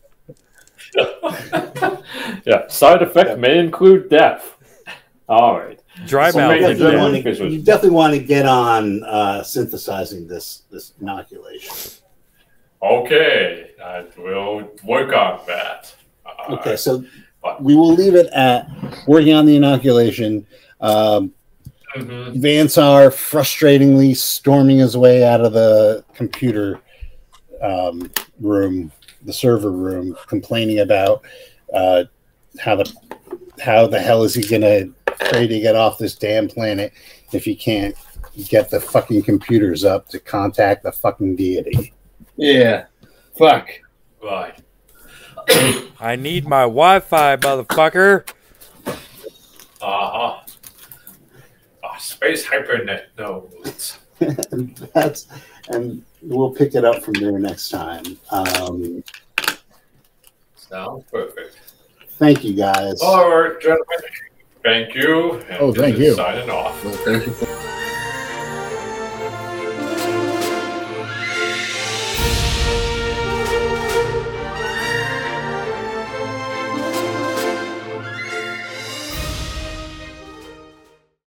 All 0.98 1.30
right. 1.30 1.98
Yeah, 2.44 2.68
side 2.68 3.02
effect 3.02 3.38
may 3.38 3.58
include 3.58 4.08
death. 4.08 4.56
All 5.28 5.58
right. 5.58 5.80
Dry 6.06 6.30
So 6.30 6.38
mouth. 6.38 6.56
You 6.56 6.60
definitely, 6.68 6.96
want 6.96 7.24
to, 7.24 7.48
you 7.48 7.62
definitely 7.62 7.90
want 7.90 8.14
to 8.14 8.20
get 8.20 8.46
on 8.46 9.02
uh, 9.04 9.42
synthesizing 9.42 10.28
this 10.28 10.62
this 10.70 10.92
inoculation. 11.00 11.74
Okay, 12.82 13.70
I 13.82 14.04
will 14.16 14.70
work 14.84 15.12
on 15.14 15.40
that. 15.46 15.94
Uh, 16.24 16.54
Okay, 16.54 16.76
so 16.76 17.04
we 17.60 17.74
will 17.74 17.92
leave 17.94 18.14
it 18.14 18.26
at 18.26 18.68
working 19.06 19.32
on 19.32 19.46
the 19.46 19.56
inoculation. 19.56 20.46
Um, 20.80 21.32
mhm. 21.96 22.36
Vansar 22.40 23.08
frustratingly 23.08 24.14
storming 24.14 24.78
his 24.78 24.96
way 24.96 25.24
out 25.24 25.40
of 25.40 25.52
the 25.54 26.04
computer 26.14 26.80
um, 27.62 28.10
room, 28.40 28.92
the 29.26 29.32
server 29.32 29.70
room, 29.70 30.16
complaining 30.26 30.80
about 30.80 31.24
uh, 31.74 32.04
how 32.58 32.76
the 32.76 32.92
how 33.60 33.86
the 33.86 33.98
hell 33.98 34.22
is 34.22 34.34
he 34.34 34.42
gonna 34.42 34.86
pray 35.30 35.46
to 35.46 35.60
get 35.60 35.76
off 35.76 35.98
this 35.98 36.14
damn 36.14 36.48
planet 36.48 36.92
if 37.32 37.44
he 37.44 37.54
can't 37.54 37.94
get 38.48 38.70
the 38.70 38.80
fucking 38.80 39.22
computers 39.22 39.84
up 39.84 40.08
to 40.08 40.18
contact 40.18 40.82
the 40.82 40.92
fucking 40.92 41.36
deity. 41.36 41.92
Yeah. 42.36 42.86
Fuck. 43.38 43.68
Right. 44.22 44.54
I 46.00 46.16
need 46.16 46.46
my 46.46 46.62
Wi-Fi, 46.62 47.36
motherfucker. 47.36 48.28
Uh-huh. 49.80 50.40
Ah, 51.84 51.96
space 51.98 52.46
hypernet 52.46 53.04
nodes. 53.18 53.98
That's 54.94 55.28
and 55.68 56.04
we'll 56.26 56.50
pick 56.50 56.74
it 56.74 56.84
up 56.84 57.02
from 57.02 57.14
there 57.14 57.38
next 57.38 57.70
time. 57.70 58.18
Um, 58.30 59.02
Sounds 60.56 61.04
perfect. 61.10 61.56
thank 62.18 62.44
you 62.44 62.54
guys. 62.54 63.00
All 63.00 63.30
right, 63.30 63.60
gentlemen. 63.60 63.84
Thank 64.64 64.94
you. 64.94 65.34
and 65.48 65.58
Oh, 65.60 65.72
thank 65.72 65.96
you. 65.98 66.14
Signing 66.14 66.50
off. 66.50 66.84
Well, 66.84 66.94
thank 67.04 67.26
you 67.26 67.32
for 67.32 67.46